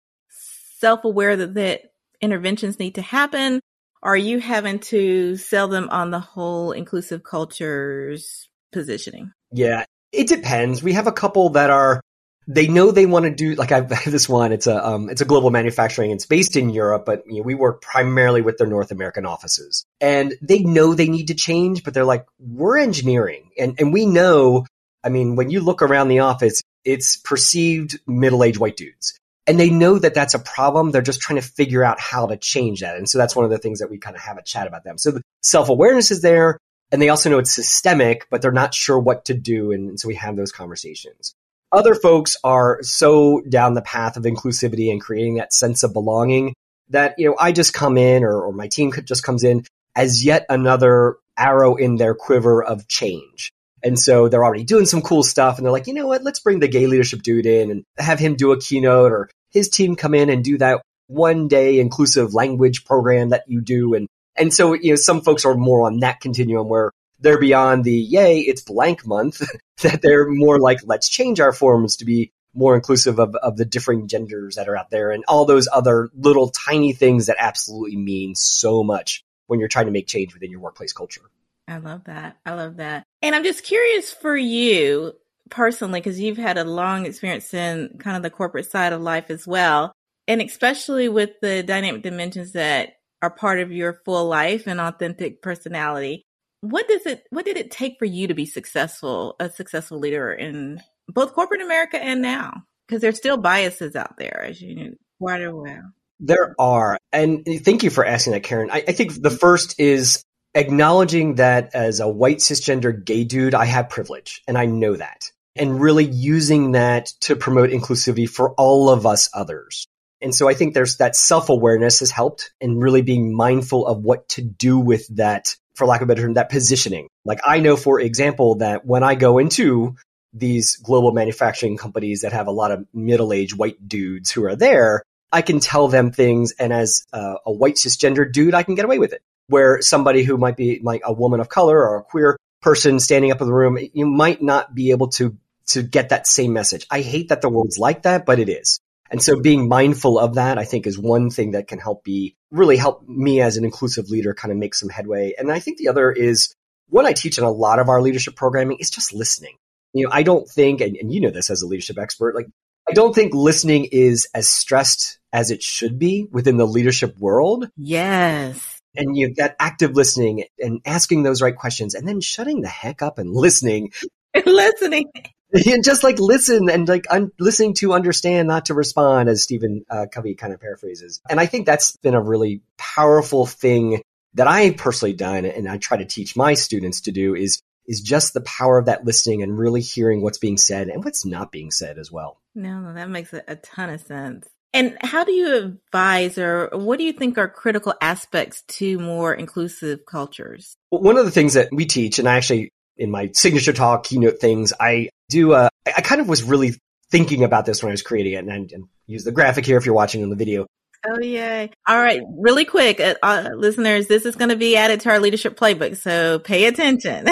self-aware 0.79 1.37
that, 1.37 1.55
that 1.55 1.81
interventions 2.21 2.79
need 2.79 2.95
to 2.97 3.03
happen? 3.03 3.61
Are 4.03 4.17
you 4.17 4.41
having 4.41 4.79
to 4.81 5.37
sell 5.37 5.69
them 5.69 5.89
on 5.91 6.11
the 6.11 6.21
whole 6.21 6.73
inclusive 6.73 7.23
cultures 7.23 8.49
positioning? 8.73 9.33
Yeah, 9.53 9.85
it 10.13 10.29
depends. 10.29 10.83
We 10.83 10.95
have 10.95 11.07
a 11.07 11.13
couple 11.13 11.51
that 11.51 11.71
are 11.71 12.01
they 12.49 12.67
know 12.67 12.91
they 12.91 13.07
want 13.07 13.25
to 13.25 13.31
do 13.31 13.55
like 13.55 13.73
I've 13.73 13.89
this 14.05 14.29
one. 14.29 14.53
It's 14.53 14.67
a 14.67 14.87
um, 14.87 15.11
it's 15.11 15.21
a 15.21 15.25
global 15.25 15.51
manufacturing. 15.51 16.11
It's 16.11 16.27
based 16.27 16.57
in 16.57 16.71
Europe, 16.71 17.05
but 17.05 17.25
you 17.27 17.37
know, 17.37 17.43
we 17.43 17.55
work 17.55 17.83
primarily 17.83 18.43
with 18.43 18.59
their 18.59 18.67
North 18.67 18.91
American 18.91 19.27
offices, 19.27 19.85
and 20.01 20.35
they 20.43 20.61
know 20.61 20.95
they 20.95 21.09
need 21.09 21.29
to 21.29 21.35
change, 21.35 21.85
but 21.85 21.95
they're 21.95 22.05
like, 22.05 22.27
we're 22.39 22.79
engineering, 22.79 23.51
and 23.59 23.77
and 23.79 23.93
we 23.93 24.07
know. 24.07 24.67
I 25.05 25.09
mean, 25.09 25.35
when 25.35 25.51
you 25.51 25.61
look 25.61 25.83
around 25.83 26.09
the 26.09 26.21
office, 26.21 26.63
it's 26.85 27.17
perceived 27.17 27.99
middle 28.07 28.45
aged 28.45 28.59
white 28.59 28.77
dudes, 28.77 29.19
and 29.47 29.59
they 29.59 29.71
know 29.71 29.99
that 29.99 30.15
that's 30.15 30.35
a 30.35 30.39
problem. 30.39 30.91
They're 30.91 31.03
just 31.03 31.21
trying 31.21 31.41
to 31.41 31.47
figure 31.47 31.83
out 31.83 32.01
how 32.01 32.27
to 32.27 32.37
change 32.37 32.81
that, 32.81 32.97
and 32.97 33.09
so 33.09 33.19
that's 33.19 33.37
one 33.37 33.45
of 33.45 33.51
the 33.51 33.59
things 33.59 33.81
that 33.81 33.91
we 33.91 33.99
kind 33.99 34.17
of 34.17 34.23
have 34.23 34.37
a 34.37 34.43
chat 34.43 34.67
about 34.67 34.85
them. 34.85 34.99
So 34.99 35.13
the 35.13 35.23
self 35.43 35.69
awareness 35.69 36.11
is 36.11 36.23
there. 36.23 36.59
And 36.93 37.01
they 37.01 37.09
also 37.09 37.31
know 37.31 37.39
it's 37.39 37.55
systemic, 37.55 38.27
but 38.31 38.43
they're 38.43 38.53
not 38.53 38.75
sure 38.75 38.99
what 38.99 39.25
to 39.25 39.35
do. 39.35 39.73
And 39.73 39.99
so 39.99 40.07
we 40.07 40.15
have 40.17 40.37
those 40.37 40.53
conversations. 40.53 41.35
Other 41.73 41.95
folks 41.95 42.37
are 42.45 42.81
so 42.83 43.41
down 43.49 43.73
the 43.73 43.83
path 43.83 44.19
of 44.19 44.25
inclusivity 44.25 44.93
and 44.93 45.01
creating 45.01 45.37
that 45.37 45.55
sense 45.55 45.83
of 45.83 45.95
belonging 45.95 46.53
that, 46.91 47.15
you 47.17 47.27
know, 47.27 47.37
I 47.39 47.53
just 47.53 47.73
come 47.73 47.97
in 47.97 48.25
or, 48.25 48.43
or 48.43 48.53
my 48.53 48.69
team 48.69 48.93
just 49.05 49.25
comes 49.25 49.43
in 49.43 49.65
as 49.97 50.23
yet 50.23 50.45
another 50.51 51.17
arrow 51.39 51.77
in 51.77 51.97
their 51.97 52.15
quiver 52.15 52.63
of 52.63 52.87
change. 52.89 53.51
And 53.83 53.99
so 53.99 54.29
they're 54.29 54.45
already 54.45 54.65
doing 54.65 54.85
some 54.85 55.01
cool 55.01 55.23
stuff 55.23 55.57
and 55.57 55.65
they're 55.65 55.73
like, 55.73 55.87
you 55.87 55.95
know 55.95 56.07
what, 56.07 56.23
let's 56.23 56.41
bring 56.41 56.61
the 56.61 56.69
gay 56.69 56.87
leadership 56.87 57.23
dude 57.23 57.47
in 57.47 57.71
and 57.71 57.85
have 57.99 58.19
him 58.19 58.37
do 58.37 58.53
a 58.53 58.61
keynote 58.61 59.13
or 59.13 59.31
his 59.51 59.71
team 59.71 59.97
come 59.97 60.15
in 60.15 60.29
and 60.29 60.45
do 60.45 60.59
that 60.59 60.83
one 61.07 61.49
day 61.49 61.81
inclusive 61.81 62.35
language 62.35 62.85
program 62.85 63.31
that 63.31 63.45
you 63.49 63.63
do. 63.63 63.95
And, 63.95 64.09
and 64.43 64.53
so, 64.53 64.73
you 64.73 64.91
know, 64.91 64.97
some 64.97 65.21
folks 65.21 65.45
are 65.45 65.55
more 65.55 65.87
on 65.87 66.01
that 66.01 66.21
continuum 66.21 66.69
where 66.69 66.91
they're 67.21 67.39
beyond 67.39 67.85
the 67.85 67.95
yay, 67.95 68.41
it's 68.41 68.61
blank 68.61 69.07
month, 69.07 69.41
that 69.83 70.03
they're 70.03 70.29
more 70.29 70.59
like, 70.59 70.81
let's 70.85 71.09
change 71.09 71.39
our 71.39 71.53
forms 71.53 71.97
to 71.97 72.05
be 72.05 72.33
more 72.53 72.75
inclusive 72.75 73.21
of, 73.21 73.37
of 73.37 73.57
the 73.57 73.65
differing 73.65 74.09
genders 74.09 74.57
that 74.57 74.69
are 74.69 74.77
out 74.77 74.91
there 74.91 75.13
and 75.13 75.25
all 75.29 75.45
those 75.45 75.69
other 75.73 76.11
little 76.15 76.49
tiny 76.51 76.93
things 76.93 77.27
that 77.27 77.37
absolutely 77.39 77.97
mean 77.97 78.35
so 78.35 78.83
much 78.83 79.25
when 79.47 79.61
you're 79.61 79.69
trying 79.69 79.87
to 79.87 79.93
make 79.93 80.09
change 80.09 80.35
within 80.35 80.51
your 80.51 80.59
workplace 80.59 80.93
culture. 80.93 81.23
I 81.69 81.79
love 81.79 82.03
that. 82.05 82.37
I 82.45 82.55
love 82.55 82.79
that. 82.79 83.05
And 83.23 83.37
I'm 83.37 83.45
just 83.45 83.63
curious 83.63 84.13
for 84.13 84.37
you 84.37 85.13
personally, 85.51 86.01
because 86.01 86.19
you've 86.19 86.37
had 86.37 86.59
a 86.59 86.65
long 86.65 87.07
experience 87.07 87.55
in 87.55 87.97
kind 88.01 88.17
of 88.17 88.25
the 88.25 88.31
corporate 88.31 88.69
side 88.69 88.93
of 88.93 89.01
life 89.01 89.31
as 89.31 89.47
well. 89.47 89.93
And 90.27 90.43
especially 90.43 91.09
with 91.09 91.31
the 91.41 91.63
dynamic 91.63 92.03
dimensions 92.03 92.53
that 92.53 92.95
are 93.23 93.31
part 93.31 93.61
of 93.61 93.73
your 93.73 94.01
full 94.05 94.29
life 94.29 94.67
and 94.67 94.81
authentic 94.81 95.41
personality 95.41 96.27
what 96.63 96.87
does 96.89 97.07
it 97.07 97.25
what 97.31 97.45
did 97.45 97.57
it 97.57 97.71
take 97.71 97.97
for 97.99 98.05
you 98.05 98.29
to 98.29 98.35
be 98.35 98.47
successful 98.47 99.37
a 99.41 99.51
successful 99.51 99.99
leader 99.99 100.33
in 100.33 100.81
both 101.09 101.35
corporate 101.35 101.61
america 101.61 102.03
and 102.03 102.23
now? 102.23 102.63
Because 102.87 103.03
there's 103.03 103.17
still 103.17 103.37
biases 103.37 103.97
out 103.97 104.17
there 104.17 104.43
as 104.43 104.61
you 104.61 104.75
know 104.77 104.91
quite 105.21 105.43
aware 105.43 105.93
there 106.23 106.55
are. 106.59 106.99
And 107.11 107.45
thank 107.45 107.83
you 107.83 107.91
for 107.91 108.07
asking 108.07 108.35
that 108.35 108.45
karan. 108.45 108.71
I, 108.71 108.85
I 108.87 108.93
think 108.93 109.21
the 109.21 109.31
first 109.31 109.79
is 109.81 110.23
acknowledging 110.55 111.35
that 111.37 111.75
as 111.75 111.99
a 111.99 112.09
white 112.09 112.37
cisgender 112.37 113.05
gay 113.05 113.25
dude 113.25 113.55
i 113.55 113.65
have 113.65 113.89
privilege 113.89 114.43
and 114.47 114.57
i 114.57 114.67
know 114.67 114.95
that. 114.97 115.31
And 115.57 115.81
really 115.81 116.05
using 116.05 116.73
that 116.73 117.07
to 117.23 117.37
promote 117.37 117.71
inclusivity 117.71 118.29
for 118.29 118.53
all 118.55 118.89
of 118.89 119.05
us 119.05 119.29
others 119.35 119.87
and 120.23 120.35
so 120.35 120.49
I 120.49 120.55
think 120.55 120.75
there's 120.75 120.97
that 120.97 121.17
self 121.17 121.49
awareness 121.49 122.01
has 122.01 122.11
helped 122.11 122.53
and 122.61 122.83
really 122.83 123.03
being 123.03 123.35
mindful 123.35 123.87
of 123.87 124.03
what 124.03 124.29
to 124.31 124.43
do 124.43 124.79
with 124.79 125.07
that 125.17 125.57
for 125.75 125.87
lack 125.87 126.01
of 126.01 126.07
a 126.07 126.09
better 126.09 126.23
term, 126.23 126.35
that 126.35 126.51
positioning. 126.51 127.09
Like 127.25 127.41
I 127.45 127.61
know, 127.61 127.77
for 127.77 128.01
example, 128.01 128.57
that 128.57 128.85
when 128.85 129.03
I 129.03 129.15
go 129.15 129.39
into 129.39 129.97
these 130.33 130.77
global 130.77 131.13
manufacturing 131.13 131.77
companies 131.77 132.23
that 132.23 132.33
have 132.33 132.47
a 132.47 132.53
lot 132.53 132.71
of 132.71 132.87
middle-aged 132.95 133.57
white 133.57 133.87
dudes 133.87 134.31
who 134.31 134.45
are 134.45 134.57
there, 134.57 135.03
I 135.31 135.43
can 135.43 135.61
tell 135.61 135.89
them 135.89 136.13
things, 136.13 136.53
and 136.59 136.73
as 136.73 137.05
a, 137.13 137.37
a 137.47 137.53
white 137.53 137.77
cisgender 137.77 138.31
dude, 138.31 138.55
I 138.55 138.63
can 138.63 138.75
get 138.75 138.85
away 138.85 138.99
with 138.99 139.13
it. 139.13 139.23
Where 139.49 139.83
somebody 139.83 140.23
who 140.23 140.37
might 140.39 140.57
be 140.57 140.81
like 140.83 141.03
a 141.05 141.13
woman 141.13 141.41
of 141.41 141.49
color 141.49 141.79
or 141.79 141.99
a 141.99 142.03
queer 142.03 142.37
person 142.61 143.01
standing 143.01 143.31
up 143.33 143.41
in 143.41 143.47
the 143.47 143.55
room, 143.55 143.79
you 143.93 144.07
might 144.07 144.43
not 144.43 144.75
be 144.75 144.91
able 144.91 145.09
to 145.09 145.37
to 145.69 145.83
get 145.83 146.11
that 146.11 146.27
same 146.27 146.53
message. 146.53 146.87
I 146.91 147.01
hate 147.01 147.29
that 147.29 147.41
the 147.41 147.49
world's 147.49 147.79
like 147.79 148.03
that, 148.03 148.27
but 148.27 148.39
it 148.39 148.49
is. 148.49 148.81
And 149.13 149.23
so 149.23 149.39
being 149.39 149.69
mindful 149.69 150.19
of 150.19 150.37
that, 150.37 150.59
I 150.59 150.65
think 150.65 150.87
is 150.87 150.99
one 150.99 151.29
thing 151.29 151.51
that 151.51 151.69
can 151.69 151.79
help 151.79 152.03
be 152.03 152.35
really 152.51 152.79
help 152.79 153.07
me 153.07 153.43
as 153.43 153.59
an 153.59 153.65
inclusive 153.65 154.09
leader 154.09 154.33
kind 154.33 154.51
of 154.51 154.59
make 154.59 154.75
some 154.75 154.89
headway. 154.89 155.35
And 155.37 155.53
I 155.53 155.59
think 155.59 155.77
the 155.77 155.89
other 155.89 156.11
is 156.11 156.55
what 156.89 157.05
I 157.05 157.13
teach 157.13 157.37
in 157.37 157.45
a 157.45 157.51
lot 157.51 157.79
of 157.79 157.91
our 157.91 158.01
leadership 158.01 158.37
programming 158.37 158.79
is 158.81 158.89
just 158.91 159.13
listening. 159.13 159.57
You 159.93 160.07
know, 160.07 160.11
I 160.13 160.23
don't 160.23 160.49
think, 160.49 160.81
and, 160.81 160.97
and 160.97 161.13
you 161.13 161.21
know 161.21 161.31
this 161.31 161.51
as 161.51 161.61
a 161.61 161.67
leadership 161.67 161.99
expert, 161.99 162.35
like 162.35 162.47
I 162.89 162.93
don't 162.93 163.15
think 163.15 163.35
listening 163.35 163.89
is 163.93 164.27
as 164.35 164.49
stressed 164.49 165.19
as 165.31 165.51
it 165.51 165.63
should 165.63 165.99
be 165.99 166.27
within 166.31 166.57
the 166.57 166.67
leadership 166.67 167.19
world. 167.19 167.69
Yes. 167.77 168.81
And 168.97 169.17
you 169.17 169.35
that 169.37 169.57
active 169.61 169.93
listening 169.93 170.45
and 170.59 170.81
asking 170.87 171.23
those 171.23 171.43
right 171.43 171.57
questions 171.57 171.95
and 171.95 172.09
then 172.09 172.21
shutting 172.21 172.63
the 172.63 172.69
heck 172.69 173.03
up 173.03 173.19
and 173.19 173.31
listening. 173.31 173.93
listening. 174.47 175.11
and 175.67 175.85
just 175.85 176.03
like 176.03 176.19
listen 176.19 176.71
and 176.71 176.89
like 176.89 177.07
un- 177.11 177.31
listening 177.39 177.75
to 177.75 177.93
understand, 177.93 178.49
not 178.49 178.67
to 178.67 178.75
respond, 178.75 179.29
as 179.29 179.43
Stephen 179.43 179.85
uh, 179.91 180.07
Covey 180.11 180.35
kind 180.35 180.53
of 180.53 180.61
paraphrases. 180.61 181.21
And 181.29 181.39
I 181.39 181.47
think 181.47 181.67
that's 181.67 181.97
been 181.99 182.15
a 182.15 182.23
really 182.23 182.63
powerful 182.79 183.45
thing 183.47 184.03
that 184.35 184.47
I 184.47 184.71
personally 184.71 185.13
done, 185.13 185.45
and 185.45 185.69
I 185.69 185.77
try 185.77 185.99
to 185.99 186.07
teach 186.07 186.37
my 186.37 186.55
students 186.55 187.03
to 187.03 187.13
do 187.13 187.35
is 187.35 187.61
is 187.87 188.01
just 188.01 188.33
the 188.33 188.41
power 188.43 188.79
of 188.79 188.87
that 188.87 189.05
listening 189.05 189.43
and 189.43 189.59
really 189.59 189.81
hearing 189.81 190.23
what's 190.23 190.39
being 190.39 190.57
said 190.57 190.89
and 190.89 191.05
what's 191.05 191.27
not 191.27 191.51
being 191.51 191.73
said 191.73 191.99
as 191.99 192.13
well. 192.13 192.41
No, 192.55 192.81
no, 192.81 192.95
that 192.95 193.11
makes 193.11 193.33
a 193.33 193.57
ton 193.57 193.91
of 193.91 194.01
sense. 194.01 194.49
And 194.73 194.97
how 195.03 195.25
do 195.25 195.33
you 195.33 195.57
advise 195.57 196.39
or 196.39 196.71
what 196.73 196.99
do 196.99 197.05
you 197.05 197.13
think 197.13 197.37
are 197.37 197.49
critical 197.49 197.93
aspects 198.01 198.63
to 198.69 198.99
more 199.01 199.35
inclusive 199.35 200.07
cultures? 200.07 200.77
Well, 200.91 201.03
one 201.03 201.19
of 201.19 201.25
the 201.25 201.33
things 201.33 201.55
that 201.55 201.71
we 201.73 201.85
teach, 201.85 202.21
and 202.21 202.29
I 202.29 202.37
actually 202.37 202.71
in 202.97 203.11
my 203.11 203.31
signature 203.33 203.73
talk, 203.73 204.05
keynote 204.05 204.39
things, 204.39 204.73
I 204.79 205.09
do, 205.29 205.53
uh, 205.53 205.69
I 205.87 206.01
kind 206.01 206.21
of 206.21 206.29
was 206.29 206.43
really 206.43 206.75
thinking 207.11 207.45
about 207.45 207.67
this 207.67 207.83
when 207.83 207.91
I 207.91 207.95
was 207.95 208.03
creating 208.03 208.33
it 208.35 208.45
and, 208.45 208.73
and 208.73 208.85
use 209.07 209.25
the 209.25 209.33
graphic 209.33 209.67
here 209.67 209.77
if 209.77 209.87
you're 209.87 209.95
watching 209.95 210.23
on 210.23 210.31
the 210.31 210.37
video. 210.37 210.67
Oh, 211.07 211.21
yay. 211.21 211.71
All 211.87 212.01
right. 212.01 212.23
Really 212.39 212.65
quick, 212.65 213.01
uh, 213.01 213.15
uh, 213.23 213.51
listeners, 213.57 214.07
this 214.07 214.25
is 214.25 214.37
going 214.37 214.51
to 214.51 214.57
be 214.57 214.77
added 214.77 215.01
to 215.01 215.11
our 215.11 215.19
leadership 215.19 215.59
playbook. 215.59 215.97
So 215.97 216.39
pay 216.39 216.67
attention. 216.67 217.27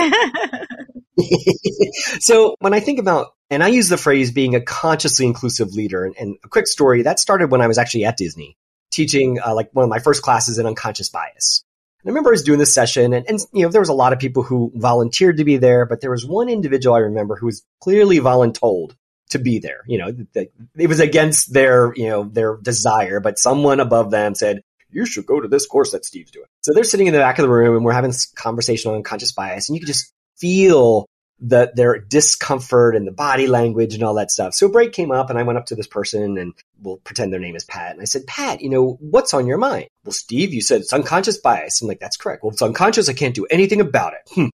so 2.20 2.56
when 2.59 2.75
I 2.75 2.80
think 2.80 2.99
about, 2.99 3.28
and 3.49 3.62
I 3.62 3.68
use 3.68 3.88
the 3.88 3.97
phrase 3.97 4.32
being 4.32 4.54
a 4.54 4.61
consciously 4.61 5.26
inclusive 5.26 5.73
leader 5.73 6.04
and, 6.04 6.16
and 6.18 6.37
a 6.44 6.49
quick 6.49 6.66
story 6.66 7.02
that 7.02 7.20
started 7.20 7.50
when 7.50 7.61
I 7.61 7.68
was 7.68 7.78
actually 7.78 8.04
at 8.06 8.16
Disney 8.16 8.56
teaching 8.90 9.38
uh, 9.40 9.54
like 9.54 9.70
one 9.73 9.85
of 9.85 9.88
my 9.88 10.00
first 10.00 10.23
classes 10.23 10.59
in 10.59 10.66
unconscious 10.66 11.09
bias. 11.09 11.64
I 12.04 12.09
remember 12.09 12.30
I 12.30 12.33
was 12.33 12.42
doing 12.42 12.59
this 12.59 12.75
session 12.75 13.12
and, 13.12 13.28
and, 13.28 13.38
you 13.52 13.62
know, 13.62 13.71
there 13.71 13.80
was 13.80 13.90
a 13.90 13.95
lot 13.95 14.12
of 14.12 14.19
people 14.19 14.42
who 14.42 14.73
volunteered 14.75 15.37
to 15.37 15.45
be 15.45 15.59
there, 15.59 15.85
but 15.85 16.00
there 16.00 16.11
was 16.11 16.26
one 16.26 16.49
individual 16.49 16.97
I 16.97 17.00
remember 17.00 17.37
who 17.37 17.47
was 17.47 17.62
clearly 17.80 18.19
voluntold 18.19 18.95
to 19.30 19.38
be 19.38 19.59
there. 19.59 19.83
You 19.87 19.99
know, 19.99 20.12
it 20.76 20.88
was 20.88 21.00
against 21.00 21.52
their, 21.52 21.92
you 21.95 22.09
know, 22.09 22.25
their 22.25 22.57
desire, 22.57 23.21
but 23.21 23.38
someone 23.38 23.80
above 23.80 24.11
them 24.11 24.35
said, 24.35 24.62
you 24.90 25.07
should 25.07 25.26
go 25.26 25.40
to 25.40 25.49
this 25.49 25.66
course 25.66 25.92
that 25.92 26.04
Steve's 26.04 26.30
doing. 26.30 26.47
So 26.62 26.73
they're 26.73 26.85
sitting 26.85 27.07
in 27.07 27.12
the 27.12 27.21
back 27.21 27.38
of 27.38 27.42
the 27.42 27.50
room 27.50 27.76
and 27.76 27.85
we're 27.85 27.92
having 27.92 28.11
this 28.11 28.26
conversation 28.26 28.90
on 28.90 28.97
unconscious 28.97 29.33
bias 29.33 29.69
and 29.69 29.76
you 29.76 29.80
could 29.80 29.87
just 29.87 30.12
feel 30.37 31.07
the, 31.40 31.73
their 31.75 31.99
discomfort 31.99 32.94
and 32.94 33.06
the 33.06 33.12
body 33.12 33.47
language 33.47 33.94
and 33.94 34.02
all 34.02 34.14
that 34.14 34.30
stuff. 34.30 34.54
So 34.54 34.66
a 34.66 34.70
break 34.70 34.92
came 34.92 35.11
up 35.11 35.30
and 35.30 35.38
I 35.38 35.42
went 35.42 35.59
up 35.59 35.66
to 35.66 35.75
this 35.75 35.87
person 35.87 36.38
and 36.38 36.52
we'll 36.82 36.99
pretend 36.99 37.32
their 37.32 37.40
name 37.40 37.56
is 37.56 37.64
Pat. 37.64 37.92
And 37.92 38.00
I 38.00 38.04
said, 38.04 38.26
Pat, 38.26 38.61
you 38.61 38.68
know, 38.68 38.99
what's 39.00 39.35
on 39.35 39.47
your 39.47 39.59
mind? 39.59 39.88
Well, 40.04 40.12
Steve, 40.12 40.52
you 40.52 40.61
said 40.61 40.82
it's 40.82 40.92
unconscious 40.92 41.38
bias. 41.38 41.80
I'm 41.80 41.88
like, 41.88 42.00
that's 42.00 42.16
correct. 42.16 42.42
Well, 42.42 42.52
it's 42.52 42.62
unconscious. 42.62 43.09
I 43.09 43.14
can't 43.14 43.35
do 43.35 43.47
anything 43.47 43.80
about 43.80 44.12
it. 44.14 44.32
Hmm. 44.35 44.49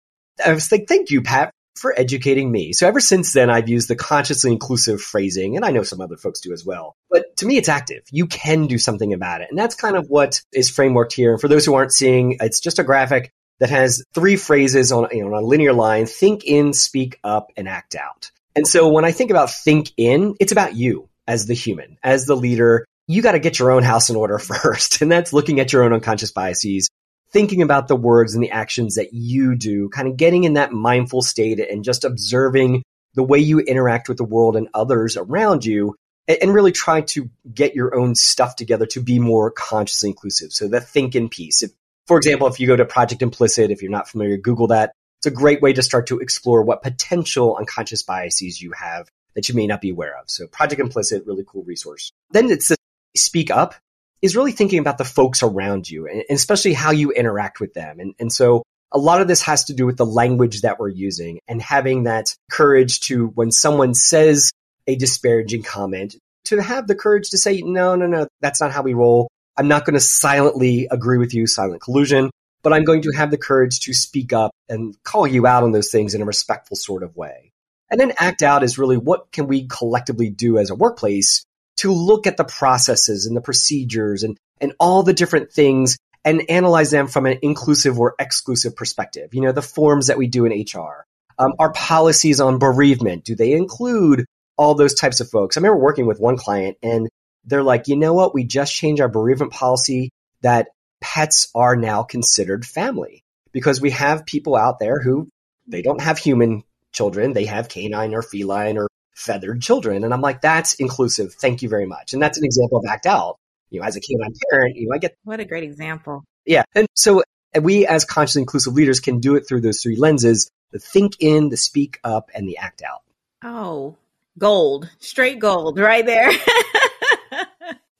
I 0.45 0.53
was 0.53 0.71
like, 0.71 0.87
thank 0.87 1.11
you, 1.11 1.23
Pat, 1.23 1.51
for 1.77 1.99
educating 1.99 2.51
me. 2.51 2.73
So 2.73 2.87
ever 2.87 3.01
since 3.01 3.33
then, 3.33 3.51
I've 3.51 3.69
used 3.69 3.89
the 3.89 3.97
consciously 3.97 4.53
inclusive 4.53 5.01
phrasing, 5.01 5.57
and 5.57 5.65
I 5.65 5.71
know 5.71 5.83
some 5.83 6.01
other 6.01 6.17
folks 6.17 6.41
do 6.41 6.53
as 6.53 6.65
well. 6.65 6.95
But 7.11 7.37
to 7.39 7.47
me, 7.47 7.57
it's 7.57 7.69
active. 7.69 8.03
You 8.11 8.27
can 8.27 8.67
do 8.67 8.79
something 8.79 9.13
about 9.13 9.41
it. 9.41 9.49
And 9.51 9.59
that's 9.59 9.75
kind 9.75 9.97
of 9.97 10.09
what 10.09 10.43
is 10.53 10.71
frameworked 10.71 11.13
here. 11.13 11.33
And 11.33 11.41
for 11.41 11.49
those 11.49 11.65
who 11.65 11.75
aren't 11.75 11.93
seeing, 11.93 12.37
it's 12.41 12.61
just 12.61 12.79
a 12.79 12.85
graphic 12.85 13.31
that 13.59 13.71
has 13.71 14.05
three 14.15 14.37
phrases 14.37 14.93
on, 14.93 15.09
you 15.13 15.23
know, 15.23 15.35
on 15.35 15.43
a 15.43 15.47
linear 15.47 15.73
line 15.73 16.07
think 16.07 16.45
in, 16.45 16.73
speak 16.73 17.19
up, 17.25 17.51
and 17.57 17.69
act 17.69 17.95
out. 17.95 18.31
And 18.55 18.67
so 18.67 18.89
when 18.89 19.05
I 19.05 19.13
think 19.13 19.31
about 19.31 19.51
think 19.51 19.93
in, 19.97 20.35
it's 20.41 20.53
about 20.53 20.75
you 20.75 21.09
as 21.27 21.47
the 21.47 21.55
human, 21.55 21.99
as 22.03 22.27
the 22.27 22.37
leader. 22.37 22.85
You 23.07 23.23
got 23.23 23.33
to 23.33 23.39
get 23.39 23.59
your 23.59 23.71
own 23.71 23.83
house 23.83 24.11
in 24.11 24.17
order 24.17 24.39
first. 24.39 25.01
And 25.01 25.11
that's 25.11 25.33
looking 25.33 25.61
at 25.61 25.73
your 25.73 25.85
own 25.85 25.93
unconscious 25.93 26.33
biases, 26.33 26.89
thinking 27.31 27.63
about 27.63 27.89
the 27.89 27.97
words 27.97 28.35
and 28.35 28.43
the 28.43 28.51
actions 28.51 28.97
that 28.97 29.13
you 29.13 29.55
do, 29.55 29.89
kind 29.89 30.09
of 30.09 30.17
getting 30.17 30.45
in 30.45 30.55
that 30.55 30.73
mindful 30.73 31.23
state 31.23 31.61
and 31.61 31.85
just 31.85 32.05
observing 32.05 32.83
the 33.15 33.23
way 33.23 33.39
you 33.39 33.61
interact 33.61 34.09
with 34.09 34.19
the 34.19 34.25
world 34.25 34.57
and 34.57 34.69
others 34.75 35.17
around 35.17 35.65
you 35.65 35.95
and 36.29 36.53
really 36.53 36.73
try 36.73 37.01
to 37.01 37.31
get 37.53 37.75
your 37.75 37.95
own 37.95 38.15
stuff 38.15 38.57
together 38.57 38.87
to 38.87 39.01
be 39.01 39.19
more 39.19 39.51
consciously 39.51 40.11
inclusive. 40.11 40.53
So 40.53 40.69
the 40.69 40.81
think 40.81 41.15
in 41.15 41.29
piece. 41.29 41.63
If, 41.63 41.71
for 42.07 42.17
example, 42.17 42.47
if 42.47 42.61
you 42.61 42.67
go 42.67 42.77
to 42.77 42.85
Project 42.85 43.23
Implicit, 43.23 43.71
if 43.71 43.83
you're 43.83 43.91
not 43.91 44.09
familiar, 44.09 44.37
Google 44.37 44.69
that. 44.69 44.93
It's 45.21 45.27
a 45.27 45.31
great 45.31 45.63
way 45.63 45.73
to 45.73 45.83
start 45.83 46.09
to 46.09 46.19
explore 46.19 46.63
what 46.63 46.83
potential 46.83 47.57
unconscious 47.57 48.03
biases 48.03 48.61
you 48.61 48.73
have 48.73 49.09
that 49.35 49.49
you 49.49 49.55
may 49.55 49.67
not 49.67 49.81
be 49.81 49.91
aware 49.91 50.17
of. 50.19 50.31
So 50.31 50.47
Project 50.47 50.81
Implicit, 50.81 51.27
really 51.27 51.45
cool 51.47 51.65
resource. 51.65 52.13
Then 52.31 52.51
it's 52.51 52.69
the 52.69 52.77
speak 53.17 53.51
up 53.51 53.75
is 54.23 54.37
really 54.37 54.53
thinking 54.53 54.79
about 54.79 54.99
the 54.99 55.05
folks 55.05 55.43
around 55.43 55.91
you 55.91 56.07
and 56.07 56.23
especially 56.31 56.73
how 56.73 56.91
you 56.91 57.13
interact 57.13 57.61
with 57.61 57.75
them. 57.75 58.01
And, 58.01 58.15
and 58.19 58.33
so 58.33 58.63
a 58.93 58.99
lot 58.99 59.21
of 59.21 59.29
this 59.29 59.43
has 59.43 59.65
to 59.65 59.75
do 59.75 59.87
with 59.87 59.97
the 59.97 60.07
language 60.07 60.63
that 60.63 60.79
we're 60.79 60.89
using 60.89 61.41
and 61.49 61.61
having 61.61 62.05
that 62.05 62.35
courage 62.51 63.01
to, 63.01 63.27
when 63.29 63.51
someone 63.51 63.95
says 63.95 64.53
a 64.87 64.97
disparaging 64.97 65.63
comment, 65.63 66.17
to 66.45 66.63
have 66.63 66.87
the 66.87 66.95
courage 66.95 67.31
to 67.31 67.39
say, 67.39 67.63
no, 67.63 67.97
no, 67.97 68.07
no, 68.07 68.27
that's 68.41 68.61
not 68.61 68.73
how 68.73 68.83
we 68.83 68.95
roll. 68.95 69.29
I'm 69.57 69.69
not 69.69 69.85
going 69.85 69.95
to 69.95 70.01
silently 70.01 70.87
agree 70.91 71.19
with 71.19 71.35
you, 71.35 71.47
silent 71.47 71.81
collusion, 71.81 72.31
but 72.63 72.73
I'm 72.73 72.85
going 72.85 73.03
to 73.03 73.13
have 73.13 73.31
the 73.31 73.39
courage 73.39 73.81
to 73.81 73.95
speak 73.95 74.33
up 74.33 74.51
and 74.69 74.97
call 75.05 75.27
you 75.27 75.47
out 75.47 75.63
on 75.63 75.73
those 75.73 75.91
things 75.91 76.15
in 76.15 76.23
a 76.23 76.27
respectful 76.27 76.77
sort 76.77 77.03
of 77.03 77.17
way. 77.17 77.53
And 77.91 78.01
then 78.01 78.13
act 78.19 78.43
out 78.43 78.63
is 78.63 78.79
really 78.79 78.97
what 78.97 79.31
can 79.31 79.47
we 79.47 79.67
collectively 79.67 80.31
do 80.31 80.59
as 80.59 80.71
a 80.71 80.75
workplace 80.75 81.45
to 81.77 81.93
look 81.93 82.27
at 82.27 82.37
the 82.37 82.45
processes 82.45 83.27
and 83.27 83.37
the 83.37 83.41
procedures 83.41 84.23
and, 84.23 84.37
and 84.61 84.73
all 84.81 85.03
the 85.03 85.13
different 85.13 85.53
things 85.53 85.97
and 86.25 86.51
analyze 86.51 86.91
them 86.91 87.07
from 87.07 87.27
an 87.27 87.39
inclusive 87.43 88.01
or 88.01 88.15
exclusive 88.19 88.75
perspective. 88.75 89.33
You 89.33 89.43
know, 89.43 89.53
the 89.53 89.63
forms 89.63 90.09
that 90.09 90.19
we 90.19 90.27
do 90.27 90.45
in 90.45 90.53
HR, 90.53 91.07
um, 91.39 91.53
our 91.59 91.73
policies 91.73 92.41
on 92.41 92.59
bereavement, 92.59 93.25
do 93.25 93.37
they 93.37 93.53
include 93.53 94.25
all 94.57 94.75
those 94.75 94.95
types 94.95 95.21
of 95.21 95.31
folks? 95.31 95.57
I 95.57 95.61
remember 95.61 95.79
working 95.79 96.07
with 96.07 96.19
one 96.19 96.37
client 96.37 96.79
and 96.83 97.09
they're 97.47 97.63
like, 97.63 97.89
you 97.89 97.97
know 97.97 98.13
what? 98.13 98.35
We 98.35 98.45
just 98.45 98.75
changed 98.75 99.01
our 99.01 99.09
bereavement 99.09 99.53
policy 99.53 100.11
that 100.43 100.69
pets 101.01 101.49
are 101.55 101.77
now 101.77 102.03
considered 102.03 102.65
family 102.67 103.23
because 103.53 103.81
we 103.81 103.91
have 103.91 104.27
people 104.27 104.57
out 104.57 104.79
there 104.79 105.01
who 105.01 105.29
they 105.67 105.83
don't 105.83 106.01
have 106.01 106.19
human 106.19 106.63
children. 106.93 107.33
They 107.33 107.47
have 107.47 107.69
canine 107.69 108.15
or 108.15 108.23
feline 108.23 108.79
or 108.79 108.89
feathered 109.15 109.63
children. 109.63 110.05
And 110.05 110.13
I'm 110.13 110.21
like, 110.21 110.41
that's 110.41 110.75
inclusive. 110.75 111.35
Thank 111.35 111.63
you 111.63 111.69
very 111.69 111.87
much. 111.87 112.13
And 112.13 112.23
that's 112.23 112.39
an 112.39 112.45
example 112.45 112.79
of 112.79 112.85
act 112.89 113.07
out. 113.07 113.39
You 113.71 113.81
know, 113.81 113.87
as 113.87 113.97
a 113.97 114.01
canine 114.01 114.35
parent, 114.51 114.77
you 114.77 114.89
know, 114.89 114.95
I 114.95 114.99
get 114.99 115.17
what 115.25 115.41
a 115.41 115.45
great 115.45 115.65
example. 115.65 116.25
Yeah. 116.45 116.65
And 116.75 116.87
so 116.95 117.23
we 117.61 117.87
as 117.87 118.05
consciously 118.05 118.43
inclusive 118.43 118.75
leaders 118.75 119.01
can 119.01 119.21
do 119.21 119.37
it 119.37 119.49
through 119.49 119.63
those 119.63 119.83
three 119.83 119.97
lenses, 119.97 120.51
the 120.73 120.79
think 120.79 121.15
in, 121.21 121.49
the 121.49 121.57
speak 121.57 121.99
up, 122.05 122.31
and 122.35 122.49
the 122.49 122.59
act 122.59 122.83
out. 122.83 123.03
Oh, 123.43 123.97
gold, 124.39 124.89
straight 124.99 125.39
gold 125.39 125.79
right 125.79 126.05
there. 126.05 126.31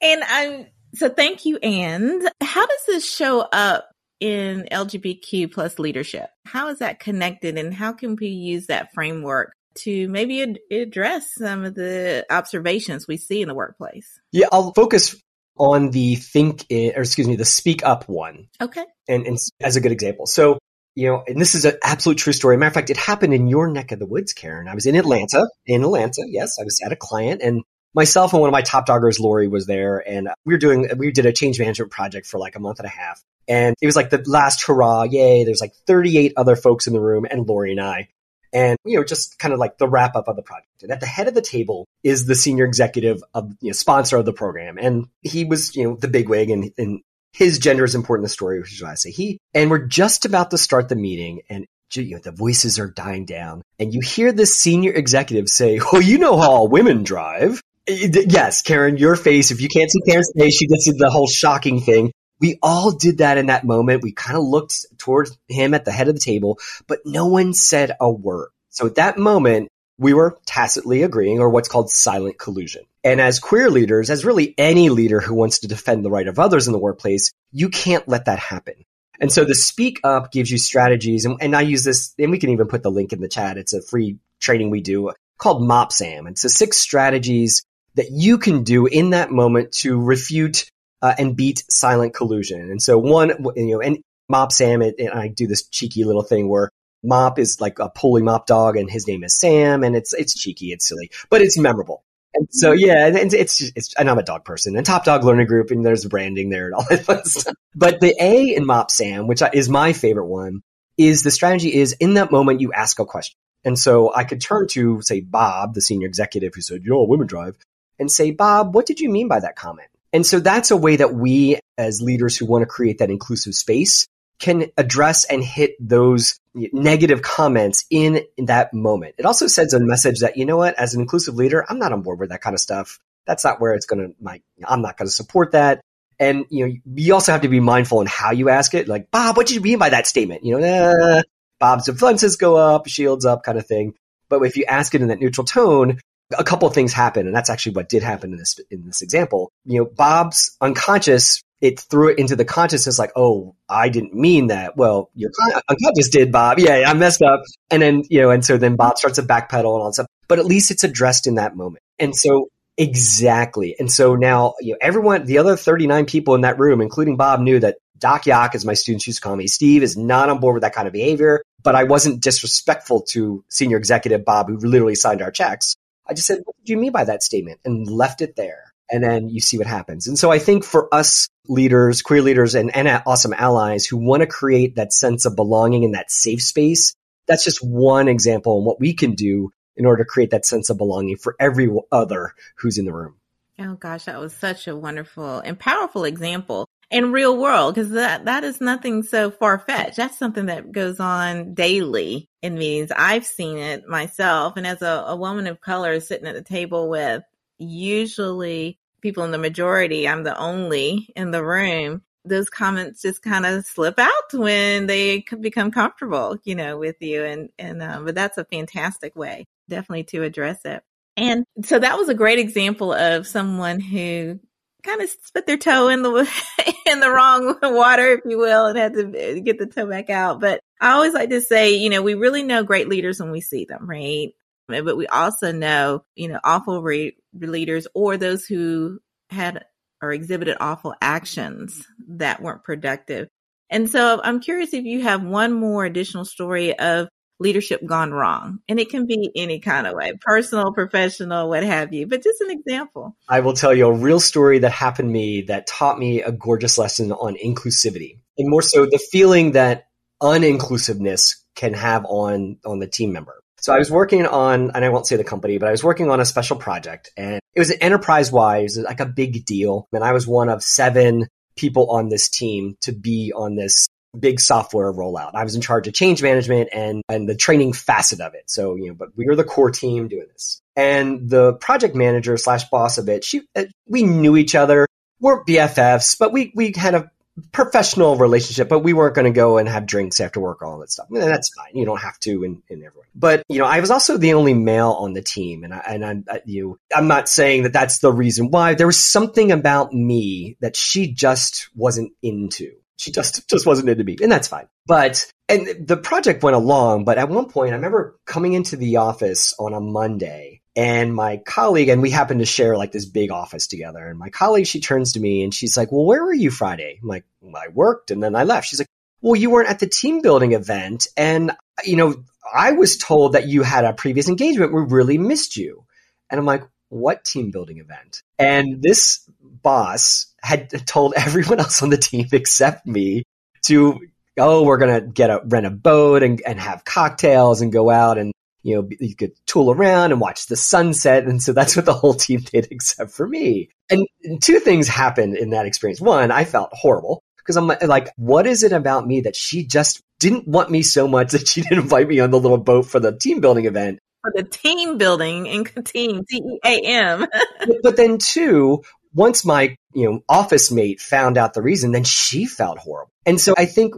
and 0.07 0.25
I'm 0.25 0.67
so 0.95 1.09
thank 1.09 1.45
you. 1.45 1.59
And 1.59 2.29
how 2.41 2.67
does 2.67 2.87
this 2.87 3.11
show 3.11 3.41
up 3.41 3.89
in 4.21 4.67
LGBTQ 4.71 5.53
plus 5.53 5.79
leadership? 5.79 6.31
How 6.45 6.69
is 6.69 6.79
that 6.79 7.01
connected 7.01 7.59
and 7.59 7.75
how 7.75 7.93
can 7.93 8.17
we 8.17 8.29
use 8.29 8.67
that 8.67 8.95
framework 8.95 9.53
to 9.81 10.09
maybe 10.09 10.43
ad- 10.43 10.59
address 10.71 11.27
some 11.35 11.65
of 11.65 11.75
the 11.75 12.25
observations 12.31 13.07
we 13.07 13.17
see 13.17 13.43
in 13.43 13.49
the 13.49 13.55
workplace? 13.55 14.19
Yeah, 14.33 14.47
I'll 14.51 14.73
focus 14.73 15.17
on 15.59 15.91
the 15.91 16.17
think 16.17 16.65
in, 16.69 16.93
or 16.97 17.03
excuse 17.03 17.29
me, 17.29 17.37
the 17.37 17.45
speak 17.45 17.85
up 17.85 18.09
one. 18.09 18.49
Okay. 18.61 18.85
And, 19.09 19.27
and 19.27 19.39
as 19.61 19.77
a 19.77 19.81
good 19.81 19.93
example. 19.93 20.27
So, 20.27 20.59
you 20.95 21.09
know, 21.09 21.25
and 21.27 21.39
this 21.39 21.55
is 21.55 21.67
an 21.67 21.75
absolute 21.83 22.17
true 22.17 22.33
story. 22.33 22.57
Matter 22.57 22.69
of 22.69 22.75
fact, 22.75 22.91
it 22.91 22.97
happened 22.97 23.35
in 23.35 23.49
your 23.49 23.71
neck 23.71 23.93
of 23.93 23.99
the 23.99 24.07
woods, 24.07 24.33
Karan. 24.33 24.69
I 24.69 24.75
was 24.75 24.87
in 24.87 24.97
Atlanta, 24.97 25.47
in 25.67 25.83
Atlanta. 25.83 26.23
Yes, 26.27 26.57
I 26.59 26.65
was 26.65 26.81
at 26.83 26.93
a 26.93 26.97
client 26.97 27.43
and 27.43 27.63
myself 27.97 28.33
and 28.33 28.41
one 28.41 28.49
of 28.49 28.53
my 28.53 28.63
top 28.63 28.87
doggers, 28.87 29.19
Lori, 29.19 29.49
was 29.49 29.67
there, 29.67 30.07
and 30.07 30.29
we 30.45 30.55
were 30.55 30.59
doing 30.59 30.89
we 30.97 31.11
did 31.11 31.27
a 31.27 31.33
change 31.33 31.59
management 31.59 31.91
project 31.91 32.27
for 32.27 32.39
like 32.39 32.55
a 32.55 32.61
month 32.61 32.79
and 32.79 32.87
a 32.87 32.91
half, 32.91 33.25
and 33.49 33.75
it 33.81 33.87
was 33.87 33.97
like 33.97 34.11
the 34.11 34.23
last 34.27 34.65
hurrah, 34.65 35.05
yay! 35.05 35.45
There's 35.45 35.61
like 35.61 35.75
38 35.87 36.35
other 36.37 36.55
folks 36.55 36.87
in 36.87 36.93
the 36.93 37.01
room, 37.01 37.27
and 37.29 37.49
Lori 37.49 37.73
and 37.73 37.81
I, 37.81 38.09
and 38.53 38.77
you 38.85 38.99
know 38.99 39.05
just 39.05 39.39
kind 39.39 39.55
of 39.55 39.59
like 39.59 39.79
the 39.79 39.89
wrap 39.89 40.15
up 40.15 40.29
of 40.29 40.37
the 40.37 40.43
project. 40.43 40.83
And 40.83 40.93
at 40.93 41.01
the 41.01 41.07
head 41.07 41.27
of 41.27 41.35
the 41.35 41.43
table 41.43 41.87
is 42.05 42.27
the 42.27 42.35
senior 42.35 42.67
executive 42.67 43.25
of 43.35 43.53
you 43.61 43.71
know, 43.71 43.73
sponsor 43.73 44.19
of 44.19 44.27
the 44.27 44.33
program, 44.33 44.79
and 44.79 45.09
he 45.23 45.45
was 45.45 45.75
you 45.75 45.85
know 45.85 45.97
the 45.97 46.09
bigwig, 46.09 46.51
and 46.51 46.73
and 46.77 47.01
his 47.33 47.59
gender 47.59 47.85
is 47.85 47.95
important 47.95 48.25
in 48.25 48.27
the 48.27 48.31
story, 48.31 48.61
which 48.61 48.73
is 48.73 48.83
why 48.83 48.93
I 48.93 48.95
say 48.95 49.11
he. 49.11 49.39
And 49.55 49.71
we're 49.71 49.87
just 49.87 50.25
about 50.27 50.51
to 50.51 50.59
start 50.59 50.89
the 50.89 50.97
meeting, 50.97 51.41
and 51.49 51.67
you 51.95 52.17
know, 52.17 52.19
the 52.19 52.33
voices 52.33 52.79
are 52.79 52.91
dying 52.91 53.25
down, 53.25 53.63
and 53.79 53.95
you 53.95 54.01
hear 54.01 54.33
this 54.33 54.57
senior 54.57 54.93
executive 54.93 55.49
say, 55.49 55.81
"Well, 55.93 56.03
you 56.03 56.19
know 56.19 56.37
how 56.37 56.51
all 56.51 56.69
women 56.69 57.03
drive." 57.03 57.63
Yes, 57.89 58.63
Karan, 58.63 58.97
your 58.97 59.17
face. 59.17 59.51
If 59.51 59.61
you 59.61 59.69
can't 59.69 59.91
see 59.91 60.01
Karan's 60.07 60.33
face, 60.37 60.57
she 60.57 60.67
just 60.67 60.87
did 60.87 60.99
the 60.99 61.11
whole 61.11 61.29
shocking 61.29 61.81
thing. 61.81 62.13
We 62.41 62.59
all 62.63 62.91
did 62.91 63.19
that 63.19 63.39
in 63.39 63.47
that 63.47 63.65
moment. 63.65 64.03
We 64.03 64.13
kind 64.13 64.37
of 64.37 64.45
looked 64.45 64.85
towards 64.99 65.39
him 65.49 65.73
at 65.73 65.85
the 65.85 65.93
head 65.93 66.09
of 66.09 66.15
the 66.15 66.21
table, 66.21 66.59
but 66.87 67.01
no 67.05 67.27
one 67.27 67.55
said 67.55 67.97
a 68.01 68.11
word. 68.11 68.49
So 68.71 68.87
at 68.87 68.97
that 68.97 69.19
moment, 69.19 69.69
we 69.99 70.13
were 70.13 70.37
tacitly 70.45 71.03
agreeing 71.03 71.39
or 71.39 71.49
what's 71.49 71.69
called 71.69 71.91
silent 71.91 72.39
collusion. 72.39 72.85
And 73.03 73.21
as 73.21 73.39
queer 73.39 73.71
leaders, 73.71 74.11
as 74.11 74.25
really 74.25 74.55
any 74.59 74.91
leader 74.91 75.21
who 75.21 75.35
wants 75.35 75.61
to 75.61 75.69
defend 75.69 76.05
the 76.05 76.11
right 76.11 76.29
of 76.29 76.39
others 76.39 76.67
in 76.67 76.73
the 76.73 76.79
workplace, 76.79 77.31
you 77.53 77.71
can't 77.71 78.07
let 78.07 78.27
that 78.27 78.39
happen. 78.39 78.75
And 79.19 79.33
so 79.33 79.45
the 79.45 79.55
speak 79.55 80.01
up 80.05 80.33
gives 80.33 80.51
you 80.51 80.59
strategies. 80.59 81.25
And, 81.25 81.39
and 81.41 81.57
I 81.57 81.63
use 81.63 81.85
this, 81.85 82.13
and 82.19 82.31
we 82.31 82.39
can 82.39 82.51
even 82.51 82.67
put 82.67 82.83
the 82.83 82.91
link 82.91 83.13
in 83.15 83.21
the 83.21 83.29
chat. 83.29 83.57
It's 83.57 83.73
a 83.73 83.81
free 83.81 84.19
training 84.41 84.71
we 84.71 84.83
do 84.83 85.13
called 85.39 85.63
MOPSAM. 85.63 86.29
It's 86.29 86.45
a 86.45 86.51
six 86.51 86.77
strategies 86.77 87.65
that 87.97 88.11
you 88.11 88.39
can 88.39 88.63
do 88.63 88.87
in 88.87 89.11
that 89.11 89.31
moment 89.31 89.73
to 89.73 90.01
refute 90.01 90.71
uh, 91.03 91.15
and 91.19 91.37
beat 91.37 91.65
silent 91.71 92.15
collusion. 92.15 92.71
And 92.71 92.81
so 92.81 92.99
one, 92.99 93.33
you 93.57 93.73
know, 93.73 93.81
and 93.81 93.99
Mop 94.29 94.53
Sam, 94.53 94.83
it, 94.83 94.97
and 94.99 95.11
I 95.11 95.29
do 95.29 95.47
this 95.47 95.67
cheeky 95.69 96.05
little 96.05 96.23
thing 96.23 96.49
where 96.49 96.71
Mop 97.03 97.39
is 97.39 97.61
like 97.61 97.79
a 97.79 97.89
pulley 97.89 98.23
mop 98.23 98.47
dog 98.47 98.77
and 98.77 98.91
his 98.91 99.07
name 99.07 99.25
is 99.25 99.39
Sam 99.39 99.85
and 99.85 99.95
it's, 99.95 100.13
it's 100.15 100.35
cheeky, 100.35 100.73
it's 100.73 100.87
silly, 100.87 101.11
but 101.31 101.43
it's 101.43 101.59
memorable. 101.59 102.03
And 102.35 102.49
so, 102.51 102.73
yeah, 102.73 103.07
and 103.07 103.33
it's, 103.33 103.73
it's, 103.75 103.95
and 103.95 104.11
I'm 104.11 104.19
a 104.19 104.23
dog 104.23 104.45
person 104.45 104.77
and 104.77 104.85
Top 104.85 105.05
Dog 105.05 105.25
Learning 105.25 105.47
Group 105.47 105.71
and 105.71 105.85
there's 105.87 106.05
branding 106.05 106.51
there 106.51 106.67
and 106.67 106.75
all 106.75 106.85
that 106.91 107.05
fun 107.05 107.25
stuff. 107.25 107.55
But 107.75 108.01
the 108.01 108.15
A 108.21 108.55
in 108.55 108.67
Mop 108.67 108.91
Sam, 108.91 109.27
which 109.27 109.43
is 109.55 109.69
my 109.69 109.93
favorite 109.93 110.27
one, 110.27 110.63
is 110.99 111.23
the 111.23 111.31
strategy 111.31 111.75
is 111.75 111.93
in 111.93 112.15
that 112.15 112.33
moment 112.33 112.61
you 112.61 112.73
ask 112.73 112.99
a 112.99 113.07
question. 113.07 113.37
And 113.65 113.79
so 113.79 114.15
I 114.15 114.25
could 114.25 114.41
turn 114.41 114.69
to, 114.69 115.03
say, 115.03 115.21
Bob, 115.21 115.75
the 115.75 115.81
senior 115.81 116.07
executive 116.07 116.55
who 116.55 116.61
said, 116.61 116.83
you 116.85 116.91
know, 116.91 117.05
women 117.05 117.27
drive 117.27 117.57
and 117.99 118.11
say, 118.11 118.31
Bob, 118.31 118.75
what 118.75 118.87
did 118.87 119.01
you 119.01 119.11
mean 119.11 119.29
by 119.29 119.41
that 119.41 119.57
comment? 119.57 119.89
And 120.13 120.25
so 120.25 120.41
that's 120.41 120.71
a 120.71 120.77
way 120.77 120.97
that 120.97 121.15
we 121.15 121.59
as 121.77 122.01
leaders 122.01 122.37
who 122.37 122.47
want 122.47 122.63
to 122.63 122.67
create 122.67 122.99
that 122.99 123.11
inclusive 123.11 123.55
space 123.55 124.07
can 124.39 124.67
address 124.77 125.25
and 125.25 125.43
hit 125.43 125.77
those 125.81 126.39
negative 126.55 127.23
comments 127.23 127.87
in, 127.91 128.23
in 128.37 128.47
that 128.47 128.73
moment. 128.75 129.15
It 129.19 129.27
also 129.27 129.47
sends 129.47 129.75
a 129.75 129.81
message 129.81 130.21
that, 130.21 130.37
you 130.37 130.45
know 130.45 130.57
what, 130.57 130.75
as 130.79 130.95
an 130.95 131.01
inclusive 131.01 131.35
leader, 131.35 131.65
I'm 131.69 131.79
not 131.79 131.93
on 131.93 132.03
board 132.03 132.19
with 132.19 132.31
that 132.31 132.43
kind 132.43 132.55
of 132.55 132.61
stuff. 132.61 132.99
That's 133.27 133.45
not 133.45 133.61
where 133.61 133.75
it's 133.75 133.87
going 133.87 134.15
to, 134.15 134.41
I'm 134.67 134.83
not 134.83 134.97
going 134.97 135.07
to 135.07 135.13
support 135.13 135.53
that. 135.53 135.81
And, 136.19 136.47
you 136.49 136.67
know, 136.67 136.75
you 136.95 137.15
also 137.15 137.33
have 137.33 137.43
to 137.43 137.49
be 137.49 137.61
mindful 137.61 138.01
in 138.01 138.07
how 138.07 138.31
you 138.31 138.49
ask 138.49 138.75
it. 138.75 138.89
Like, 138.89 139.11
Bob, 139.11 139.37
what 139.37 139.47
did 139.47 139.57
you 139.57 139.61
mean 139.61 139.79
by 139.79 139.91
that 139.91 140.07
statement? 140.07 140.45
You 140.45 140.59
know, 140.59 140.67
eh, 140.67 141.23
Bob's 141.59 141.87
defenses 141.87 142.37
go 142.37 142.57
up, 142.57 142.89
shields 142.89 143.25
up 143.27 143.43
kind 143.43 143.59
of 143.59 143.67
thing. 143.67 143.95
But 144.29 144.43
if 144.43 144.57
you 144.57 144.65
ask 144.65 144.95
it 144.95 145.03
in 145.03 145.09
that 145.09 145.21
neutral 145.21 145.45
tone, 145.45 146.01
a 146.37 146.45
couple 146.45 146.67
of 146.67 146.75
things 146.75 146.93
happen, 146.93 147.27
and 147.27 147.35
that's 147.35 147.51
actually 147.51 147.73
what 147.73 147.89
did 147.89 148.03
happen 148.03 148.33
in 148.33 148.39
this 148.39 148.59
in 148.71 148.85
this 148.85 149.03
example. 149.03 149.53
You 149.65 149.81
know, 149.81 149.85
Bob's 149.85 150.57
unconscious. 150.61 151.43
It 151.63 151.81
threw 151.81 152.11
it 152.11 152.19
into 152.19 152.37
the 152.37 152.45
consciousness, 152.45 152.99
like, 152.99 153.13
"Oh, 153.17 153.55
I 153.69 153.89
didn't 153.89 154.15
mean 154.15 154.49
that." 154.49 154.77
Well, 154.77 155.11
your 155.15 155.31
con- 155.31 155.61
unconscious 155.69 156.11
did, 156.11 156.31
Bob. 156.31 156.59
Yeah, 156.59 156.85
I 156.87 156.93
messed 156.95 157.23
up. 157.23 157.41
And 157.71 157.81
then 157.81 158.03
you 158.11 158.21
know, 158.21 158.31
and 158.31 158.45
so 158.45 158.59
then 158.59 158.77
Bob 158.77 158.99
starts 158.99 159.17
to 159.17 159.23
backpedal 159.23 159.59
and 159.59 159.67
all 159.67 159.87
that 159.87 159.95
stuff. 159.95 160.07
But 160.29 160.39
at 160.39 160.45
least 160.45 160.71
it's 160.71 160.85
addressed 160.85 161.27
in 161.27 161.37
that 161.37 161.57
moment. 161.57 161.83
And 161.99 162.15
so 162.15 162.49
exactly. 162.77 163.75
And 163.79 163.91
so 163.91 164.17
now, 164.17 164.55
you 164.61 164.73
know, 164.73 164.79
everyone, 164.81 165.25
the 165.25 165.39
other 165.39 165.57
thirty 165.57 165.87
nine 165.87 166.05
people 166.07 166.35
in 166.35 166.43
that 166.43 166.59
room, 166.59 166.81
including 166.81 167.17
Bob, 167.17 167.41
knew 167.41 167.59
that 167.61 167.77
Doc 167.99 168.27
Yak, 168.27 168.55
as 168.55 168.67
my 168.67 168.75
students 168.75 169.07
used 169.07 169.23
to 169.23 169.23
call 169.23 169.37
me, 169.37 169.47
Steve 169.47 169.83
is 169.83 169.97
not 169.97 170.29
on 170.29 170.41
board 170.41 170.55
with 170.55 170.63
that 170.63 170.75
kind 170.75 170.87
of 170.87 170.93
behavior. 170.93 171.43
But 171.63 171.75
I 171.75 171.85
wasn't 171.85 172.21
disrespectful 172.21 173.03
to 173.13 173.45
senior 173.49 173.79
executive 173.79 174.25
Bob, 174.25 174.49
who 174.49 174.57
literally 174.59 174.95
signed 174.95 175.23
our 175.23 175.31
checks. 175.31 175.75
I 176.09 176.15
just 176.15 176.27
said, 176.27 176.41
what 176.45 176.57
did 176.59 176.69
you 176.69 176.77
mean 176.77 176.93
by 176.93 177.05
that 177.05 177.23
statement? 177.23 177.61
And 177.65 177.89
left 177.89 178.21
it 178.21 178.37
there. 178.37 178.73
And 178.91 179.03
then 179.03 179.29
you 179.29 179.41
see 179.41 179.59
what 179.59 179.67
happens. 179.67 180.07
And 180.07 180.19
so 180.19 180.31
I 180.31 180.39
think 180.39 180.65
for 180.65 180.93
us 180.95 181.29
leaders, 181.49 182.03
queer 182.03 182.23
leaders, 182.23 182.55
and, 182.55 182.75
and 182.75 183.03
awesome 183.07 183.35
allies 183.35 183.85
who 183.85 183.97
want 183.97 184.21
to 184.21 184.27
create 184.27 184.77
that 184.77 184.93
sense 184.93 185.25
of 185.25 185.35
belonging 185.35 185.83
in 185.83 185.93
that 185.93 186.11
safe 186.11 186.43
space. 186.43 186.95
That's 187.27 187.45
just 187.45 187.65
one 187.65 188.07
example 188.07 188.59
of 188.59 188.65
what 188.65 188.79
we 188.79 188.95
can 188.95 189.15
do 189.15 189.51
in 189.77 189.87
order 189.87 190.05
to 190.05 190.09
create 190.09 190.31
that 190.31 190.47
sense 190.47 190.71
of 190.71 190.79
belonging 190.79 191.17
for 191.17 191.35
every 191.41 191.69
other 191.91 192.35
who's 192.57 192.79
in 192.79 192.85
the 192.85 192.93
room. 192.93 193.17
Oh 193.59 193.75
gosh, 193.75 194.05
that 194.05 194.21
was 194.21 194.35
such 194.35 194.69
a 194.69 194.77
wonderful 194.77 195.41
and 195.41 195.59
powerful 195.59 196.05
example 196.05 196.69
in 196.91 197.13
real 197.13 197.37
world 197.37 197.75
because 197.75 197.91
that 197.91 198.27
that 198.27 198.45
is 198.45 198.61
nothing 198.61 199.03
so 199.03 199.31
far 199.31 199.59
fetched. 199.59 199.97
That's 199.97 200.19
something 200.19 200.47
that 200.47 200.73
goes 200.73 201.01
on 201.01 201.55
daily 201.55 202.29
in 202.47 202.55
meetings. 202.55 202.91
I've 202.97 203.27
seen 203.27 203.59
it 203.59 203.87
myself, 203.87 204.57
and 204.57 204.67
as 204.67 204.83
a, 204.83 205.05
a 205.09 205.17
woman 205.17 205.47
of 205.47 205.61
color 205.61 206.01
sitting 206.01 206.27
at 206.27 206.35
the 206.35 206.43
table 206.43 206.89
with 206.89 207.23
usually 207.59 208.79
people 209.01 209.25
in 209.25 209.31
the 209.31 209.39
majority, 209.39 210.09
I'm 210.09 210.25
the 210.25 210.37
only 210.39 211.13
in 211.15 211.31
the 211.31 211.45
room. 211.45 212.03
Those 212.25 212.51
comments 212.51 213.03
just 213.03 213.23
kind 213.23 213.47
of 213.47 213.65
slip 213.65 213.99
out 213.99 214.33
when 214.33 214.87
they 214.87 215.25
become 215.41 215.71
comfortable, 215.71 216.39
you 216.43 216.57
know, 216.57 216.77
with 216.77 216.97
you. 217.01 217.23
And, 217.23 217.51
and, 217.59 217.83
um, 217.83 218.05
but 218.05 218.17
that's 218.17 218.37
a 218.37 218.45
fantastic 218.45 219.15
way 219.15 219.47
definitely 219.69 220.05
to 220.05 220.23
address 220.23 220.65
it. 220.65 220.83
And 221.17 221.45
so 221.63 221.79
that 221.79 221.97
was 221.97 222.09
a 222.09 222.15
great 222.15 222.39
example 222.39 222.93
of 222.93 223.27
someone 223.27 223.81
who 223.81 224.41
kind 224.87 225.03
of 225.03 225.11
spit 225.11 225.47
their 225.47 225.57
toe 225.57 225.89
in 225.89 226.03
the 226.03 226.11
in 226.87 227.01
the 227.01 227.11
wrong 227.11 227.57
water, 227.63 228.13
if 228.13 228.21
you 228.25 228.39
will, 228.39 228.67
and 228.67 228.79
had 228.79 228.95
to 228.95 229.07
uh, 229.09 229.41
get 229.41 229.59
the 229.59 229.67
toe 229.67 229.87
back 229.87 230.11
out. 230.11 230.41
But 230.41 230.61
I 230.81 230.93
always 230.93 231.15
like 231.15 231.31
to 231.31 231.41
say, 231.41 231.75
you 231.75 231.91
know, 231.91 232.03
we 232.03 232.15
really 232.15 232.43
know 232.43 232.63
great 232.63 232.89
leaders 232.89 233.21
when 233.21 233.31
we 233.31 233.41
see 233.41 233.65
them, 233.65 233.89
right? 233.89 234.31
But 234.69 234.97
we 234.97 235.07
also 235.07 235.53
know, 235.53 236.03
you 236.15 236.29
know, 236.29 236.41
awful 236.43 236.83
re- 236.83 237.17
leaders 237.35 237.87
or 237.95 238.17
those 238.17 238.45
who 238.45 238.99
had 239.31 239.65
or 240.03 240.13
exhibited 240.13 240.57
awful 240.61 240.95
actions 241.01 241.87
that 242.09 242.43
weren't 242.43 242.65
productive. 242.65 243.29
And 243.71 243.91
so 243.91 244.21
I'm 244.23 244.41
curious 244.41 244.73
if 244.75 244.85
you 244.85 245.03
have 245.03 245.23
one 245.23 245.53
more 245.53 245.85
additional 245.85 246.25
story 246.25 246.79
of 246.79 247.09
leadership 247.39 247.85
gone 247.85 248.13
wrong. 248.13 248.61
And 248.69 248.79
it 248.81 248.91
can 248.91 249.07
be 249.07 249.31
any 249.35 249.61
kind 249.61 249.87
of 249.87 249.95
way, 249.95 250.13
personal, 250.21 250.73
professional, 250.73 251.49
what 251.49 251.63
have 251.63 251.93
you, 251.93 252.07
but 252.07 252.23
just 252.23 252.41
an 252.41 252.51
example. 252.51 253.17
I 253.29 253.41
will 253.41 253.55
tell 253.55 253.75
you 253.75 253.87
a 253.87 253.93
real 253.93 254.21
story 254.21 254.61
that 254.61 254.73
happened 254.73 255.09
to 255.09 255.13
me 255.13 255.43
that 255.43 255.67
taught 255.67 255.99
me 255.99 256.23
a 256.23 256.33
gorgeous 256.33 256.79
lesson 256.79 257.13
on 257.13 257.37
inclusivity 257.37 258.19
and 258.39 258.49
more 258.49 258.63
so 258.63 258.87
the 258.87 258.99
feeling 258.99 259.53
that 259.53 259.87
uninclusiveness 260.23 261.37
can 261.55 261.75
have 261.75 262.05
on, 262.07 262.59
on 262.65 262.79
the 262.79 262.87
team 262.87 263.13
member. 263.13 263.35
So 263.59 263.75
I 263.75 263.79
was 263.79 263.91
working 263.91 264.27
on, 264.27 264.71
and 264.75 264.85
I 264.85 264.89
won't 264.91 265.07
say 265.07 265.17
the 265.17 265.25
company, 265.25 265.59
but 265.59 265.69
I 265.69 265.73
was 265.73 265.83
working 265.83 266.11
on 266.11 266.21
a 266.21 266.25
special 266.25 266.57
project 266.57 267.11
and 267.17 267.41
it 267.55 267.59
was 267.59 267.71
an 267.71 267.83
enterprise 267.83 268.31
was 268.31 268.79
like 268.79 269.01
a 269.01 269.07
big 269.07 269.45
deal. 269.47 269.89
And 269.93 270.05
I 270.05 270.13
was 270.13 270.27
one 270.27 270.49
of 270.49 270.63
seven 270.63 271.27
people 271.57 271.91
on 271.91 272.11
this 272.11 272.29
team 272.29 272.77
to 272.83 272.93
be 272.93 273.33
on 273.35 273.57
this 273.57 273.89
big 274.21 274.41
software 274.41 274.93
rollout. 274.93 275.33
I 275.35 275.45
was 275.45 275.55
in 275.55 275.61
charge 275.61 275.87
of 275.89 275.95
change 275.95 276.23
management 276.23 276.71
and, 276.73 277.03
and 277.09 277.29
the 277.29 277.35
training 277.35 277.73
facet 277.73 278.21
of 278.21 278.35
it. 278.35 278.51
So, 278.51 278.75
you 278.75 278.89
know, 278.89 278.95
but 278.95 279.17
we 279.17 279.27
were 279.27 279.37
the 279.37 279.45
core 279.45 279.71
team 279.71 280.09
doing 280.09 280.27
this. 280.33 280.61
And 280.75 281.29
the 281.29 281.55
project 281.55 281.95
manager 281.95 282.37
slash 282.37 282.69
boss 282.69 282.99
of 282.99 283.09
it, 283.09 283.25
she, 283.25 283.43
uh, 283.55 283.65
we 283.87 284.03
knew 284.03 284.37
each 284.37 284.55
other. 284.55 284.87
We're 285.21 285.45
BFFs, 285.45 286.19
but 286.19 286.33
we, 286.33 286.53
we 286.55 286.73
had 286.77 286.95
a 286.95 287.11
professional 287.53 288.17
relationship, 288.17 288.69
but 288.69 288.81
we 288.81 288.93
weren't 288.93 289.15
going 289.15 289.27
to 289.27 289.31
go 289.31 289.59
and 289.59 289.69
have 289.69 289.87
drinks 289.87 290.21
after 290.21 290.41
work, 290.41 290.63
all 290.63 290.79
that 290.79 290.91
stuff. 290.91 291.07
And 291.11 291.23
that's 291.23 291.53
fine. 291.55 291.75
You 291.75 291.85
don't 291.85 292.01
have 292.01 292.19
to 292.21 292.45
in, 292.45 292.63
in 292.69 292.83
everyone. 292.83 293.07
But, 293.15 293.43
you 293.49 293.59
know, 293.59 293.67
I 293.67 293.81
was 293.81 293.91
also 293.91 294.17
the 294.17 294.35
only 294.35 294.55
male 294.55 294.91
on 294.93 295.13
the 295.13 295.23
team. 295.23 295.65
And 295.65 295.75
I, 295.75 295.83
and 295.89 296.05
I'm, 296.05 296.25
I, 296.29 296.43
you, 296.45 296.79
I'm 296.95 297.09
not 297.09 297.29
saying 297.29 297.65
that 297.65 297.73
that's 297.73 297.99
the 297.99 298.13
reason 298.13 298.51
why. 298.51 298.75
There 298.75 298.87
was 298.87 298.99
something 298.99 299.53
about 299.53 299.93
me 299.93 300.57
that 300.61 300.77
she 300.77 301.13
just 301.13 301.69
wasn't 301.75 302.13
into 302.23 302.73
she 302.97 303.13
just 303.13 303.49
just 303.49 303.67
wasn't 303.67 303.89
into 303.89 304.05
me, 304.05 304.17
and 304.23 304.33
that's 304.33 304.49
fine. 304.49 304.69
But 304.87 305.31
and 305.49 305.87
the 305.87 305.97
project 305.97 306.43
went 306.43 306.57
along, 306.57 307.05
but 307.05 307.19
at 307.19 307.29
one 307.29 307.49
point, 307.49 307.73
I 307.73 307.77
remember 307.77 308.19
coming 308.25 308.55
into 308.55 308.77
the 308.77 308.97
office 308.97 309.55
on 309.59 309.75
a 309.75 309.81
Monday, 309.81 310.63
and 310.75 311.15
my 311.15 311.39
colleague 311.39 311.89
and 311.89 312.03
we 312.03 312.11
happened 312.11 312.41
to 312.41 312.47
share 312.47 312.77
like 312.77 312.93
this 312.93 313.07
big 313.07 313.31
office 313.31 313.67
together. 313.67 314.07
And 314.07 314.19
my 314.19 314.31
colleague, 314.31 314.67
she 314.67 314.81
turns 314.81 315.13
to 315.13 315.21
me 315.21 315.43
and 315.43 315.55
she's 315.55 315.77
like, 315.77 315.93
"Well, 315.93 316.07
where 316.07 316.25
were 316.25 316.35
you 316.35 316.51
Friday?" 316.51 316.99
I'm 317.03 317.09
like, 317.09 317.25
well, 317.41 317.57
"I 317.57 317.69
worked, 317.69 318.11
and 318.11 318.23
then 318.23 318.35
I 318.35 318.45
left." 318.45 318.69
She's 318.69 318.79
like, 318.79 318.89
"Well, 319.21 319.37
you 319.37 319.51
weren't 319.51 319.71
at 319.71 319.79
the 319.79 319.89
team 319.89 320.23
building 320.23 320.53
event, 320.53 321.07
and 321.17 321.53
you 321.85 321.97
know, 321.97 322.25
I 322.53 322.73
was 322.73 322.97
told 322.97 323.33
that 323.33 323.49
you 323.49 323.63
had 323.63 323.85
a 323.85 323.93
previous 323.93 324.29
engagement. 324.29 324.73
We 324.73 324.83
really 324.83 325.19
missed 325.19 325.57
you." 325.57 325.85
And 326.31 326.41
I'm 326.41 326.47
like, 326.47 326.65
"What 326.89 327.25
team 327.25 327.51
building 327.51 327.79
event?" 327.79 328.23
And 328.39 328.83
this 328.83 329.29
boss 329.41 330.27
had 330.43 330.71
told 330.87 331.15
everyone 331.17 331.61
else 331.61 331.83
on 331.83 331.91
the 331.91 331.97
team 331.97 332.27
except 332.33 332.87
me 332.87 333.25
to, 333.67 334.01
oh, 334.39 334.63
we're 334.63 334.79
going 334.79 335.01
to 335.01 335.07
get 335.07 335.31
a, 335.31 335.41
rent 335.45 335.67
a 335.67 335.71
boat 335.71 336.23
and, 336.23 336.41
and 336.47 336.61
have 336.61 336.85
cocktails 336.85 337.61
and 337.61 337.73
go 337.73 337.91
out 337.91 338.19
and, 338.19 338.33
you 338.63 338.77
know, 338.77 338.89
you 339.01 339.15
could 339.15 339.33
tool 339.47 339.71
around 339.71 340.13
and 340.13 340.21
watch 340.21 340.47
the 340.47 340.57
sunset. 340.57 341.25
And 341.25 341.43
so 341.43 341.53
that's 341.53 341.77
what 341.77 341.85
the 341.85 341.95
whole 341.95 342.15
team 342.15 342.41
did 342.53 342.69
except 342.71 343.11
for 343.11 343.27
me. 343.27 343.71
And 343.91 344.07
two 344.41 344.61
things 344.61 344.89
happened 344.89 345.37
in 345.37 345.51
that 345.51 345.67
experience. 345.67 346.01
One, 346.01 346.31
I 346.31 346.45
felt 346.45 346.71
horrible 346.73 347.23
because 347.39 347.57
I'm 347.57 347.67
like, 347.67 348.11
what 348.17 348.47
is 348.47 348.63
it 348.63 348.73
about 348.73 349.07
me 349.07 349.21
that 349.23 349.37
she 349.37 349.65
just 349.65 350.03
didn't 350.19 350.49
want 350.49 350.71
me 350.71 350.83
so 350.83 351.07
much 351.07 351.33
that 351.33 351.47
she 351.47 351.61
didn't 351.63 351.79
invite 351.79 352.09
me 352.09 352.21
on 352.21 352.31
the 352.31 352.41
little 352.41 352.59
boat 352.59 352.87
for 352.87 353.01
the 353.01 353.17
team 353.17 353.41
building 353.41 353.67
event? 353.67 354.01
For 354.27 354.43
the 354.43 354.49
team 354.49 354.99
building 354.99 355.49
and 355.49 355.67
team, 355.87 356.25
T 356.29 356.37
E 356.37 356.59
A 356.65 356.81
M. 356.81 357.27
But 357.83 357.97
then 357.97 358.19
two, 358.19 358.83
once 359.15 359.45
my 359.45 359.77
you 359.95 360.11
know 360.11 360.21
office 360.29 360.73
mate 360.73 361.01
found 361.01 361.39
out 361.39 361.55
the 361.55 361.63
reason, 361.63 361.93
then 361.93 362.05
she 362.05 362.47
felt 362.47 362.79
horrible. 362.79 363.13
And 363.25 363.41
so 363.41 363.55
I 363.57 363.67
think 363.67 363.95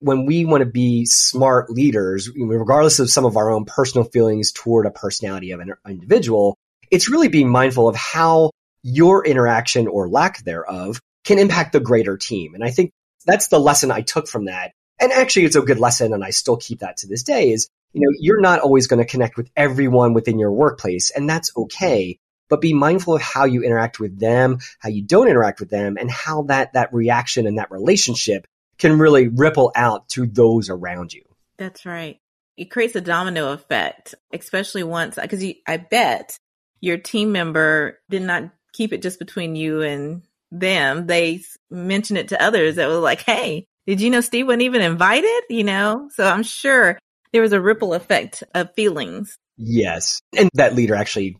when 0.00 0.26
we 0.26 0.44
want 0.44 0.62
to 0.62 0.70
be 0.70 1.04
smart 1.06 1.70
leaders, 1.70 2.28
regardless 2.36 2.98
of 2.98 3.10
some 3.10 3.24
of 3.24 3.36
our 3.36 3.50
own 3.50 3.64
personal 3.66 4.04
feelings 4.04 4.52
toward 4.52 4.86
a 4.86 4.90
personality 4.90 5.52
of 5.52 5.60
an 5.60 5.74
individual, 5.86 6.56
it's 6.90 7.08
really 7.08 7.28
being 7.28 7.48
mindful 7.48 7.88
of 7.88 7.94
how 7.96 8.50
your 8.82 9.24
interaction 9.24 9.86
or 9.86 10.08
lack 10.08 10.42
thereof 10.44 11.00
can 11.24 11.38
impact 11.38 11.72
the 11.72 11.80
greater 11.80 12.16
team. 12.16 12.54
And 12.54 12.64
I 12.64 12.70
think 12.70 12.90
that's 13.26 13.48
the 13.48 13.60
lesson 13.60 13.90
I 13.90 14.00
took 14.00 14.26
from 14.26 14.46
that. 14.46 14.72
And 15.00 15.12
actually, 15.12 15.44
it's 15.44 15.56
a 15.56 15.60
good 15.60 15.78
lesson, 15.78 16.12
and 16.12 16.24
I 16.24 16.30
still 16.30 16.56
keep 16.56 16.80
that 16.80 16.98
to 16.98 17.06
this 17.06 17.22
day. 17.22 17.50
Is 17.50 17.68
you 17.92 18.00
know 18.00 18.16
you're 18.18 18.40
not 18.40 18.60
always 18.60 18.86
going 18.86 19.04
to 19.04 19.10
connect 19.10 19.36
with 19.36 19.50
everyone 19.56 20.14
within 20.14 20.38
your 20.38 20.52
workplace, 20.52 21.10
and 21.10 21.28
that's 21.28 21.50
okay 21.56 22.18
but 22.48 22.60
be 22.60 22.72
mindful 22.72 23.14
of 23.14 23.22
how 23.22 23.44
you 23.44 23.62
interact 23.62 24.00
with 24.00 24.18
them, 24.18 24.58
how 24.78 24.88
you 24.88 25.02
don't 25.02 25.28
interact 25.28 25.60
with 25.60 25.70
them, 25.70 25.96
and 25.98 26.10
how 26.10 26.42
that, 26.42 26.72
that 26.72 26.92
reaction 26.92 27.46
and 27.46 27.58
that 27.58 27.70
relationship 27.70 28.46
can 28.78 28.98
really 28.98 29.28
ripple 29.28 29.72
out 29.74 30.08
to 30.10 30.26
those 30.26 30.70
around 30.70 31.12
you. 31.12 31.24
That's 31.56 31.84
right. 31.84 32.18
It 32.56 32.70
creates 32.70 32.96
a 32.96 33.00
domino 33.00 33.52
effect, 33.52 34.14
especially 34.32 34.82
once, 34.82 35.16
because 35.16 35.44
I 35.66 35.76
bet 35.76 36.36
your 36.80 36.98
team 36.98 37.32
member 37.32 37.98
did 38.08 38.22
not 38.22 38.50
keep 38.72 38.92
it 38.92 39.02
just 39.02 39.18
between 39.18 39.56
you 39.56 39.82
and 39.82 40.22
them. 40.50 41.06
They 41.06 41.42
mentioned 41.70 42.18
it 42.18 42.28
to 42.28 42.42
others 42.42 42.76
that 42.76 42.88
were 42.88 42.94
like, 42.94 43.22
Hey, 43.22 43.66
did 43.86 44.00
you 44.00 44.10
know 44.10 44.20
Steve 44.20 44.46
wasn't 44.46 44.62
even 44.62 44.82
invited? 44.82 45.42
You 45.50 45.64
know, 45.64 46.08
so 46.14 46.24
I'm 46.24 46.42
sure 46.42 46.98
there 47.32 47.42
was 47.42 47.52
a 47.52 47.60
ripple 47.60 47.94
effect 47.94 48.42
of 48.54 48.74
feelings. 48.74 49.38
Yes. 49.56 50.20
And 50.36 50.50
that 50.54 50.74
leader 50.74 50.94
actually 50.94 51.38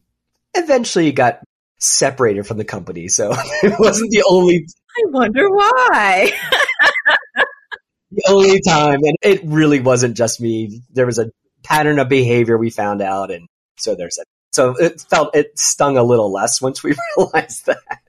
eventually 0.54 1.12
got 1.12 1.40
separated 1.78 2.46
from 2.46 2.58
the 2.58 2.64
company. 2.64 3.08
So 3.08 3.32
it 3.62 3.78
wasn't 3.78 4.10
the 4.10 4.24
only. 4.28 4.66
I 4.96 5.02
wonder 5.10 5.48
why. 5.48 6.32
the 8.10 8.24
only 8.28 8.60
time, 8.60 9.00
and 9.04 9.16
it 9.22 9.42
really 9.44 9.80
wasn't 9.80 10.16
just 10.16 10.40
me. 10.40 10.82
There 10.90 11.06
was 11.06 11.18
a 11.18 11.30
pattern 11.62 11.98
of 11.98 12.08
behavior 12.08 12.58
we 12.58 12.70
found 12.70 13.02
out, 13.02 13.30
and 13.30 13.46
so 13.76 13.94
there's. 13.94 14.18
So 14.52 14.74
it 14.76 15.00
felt 15.02 15.36
it 15.36 15.58
stung 15.58 15.98
a 15.98 16.02
little 16.02 16.32
less 16.32 16.60
once 16.60 16.82
we 16.82 16.96
realized 17.16 17.66
that. 17.66 18.02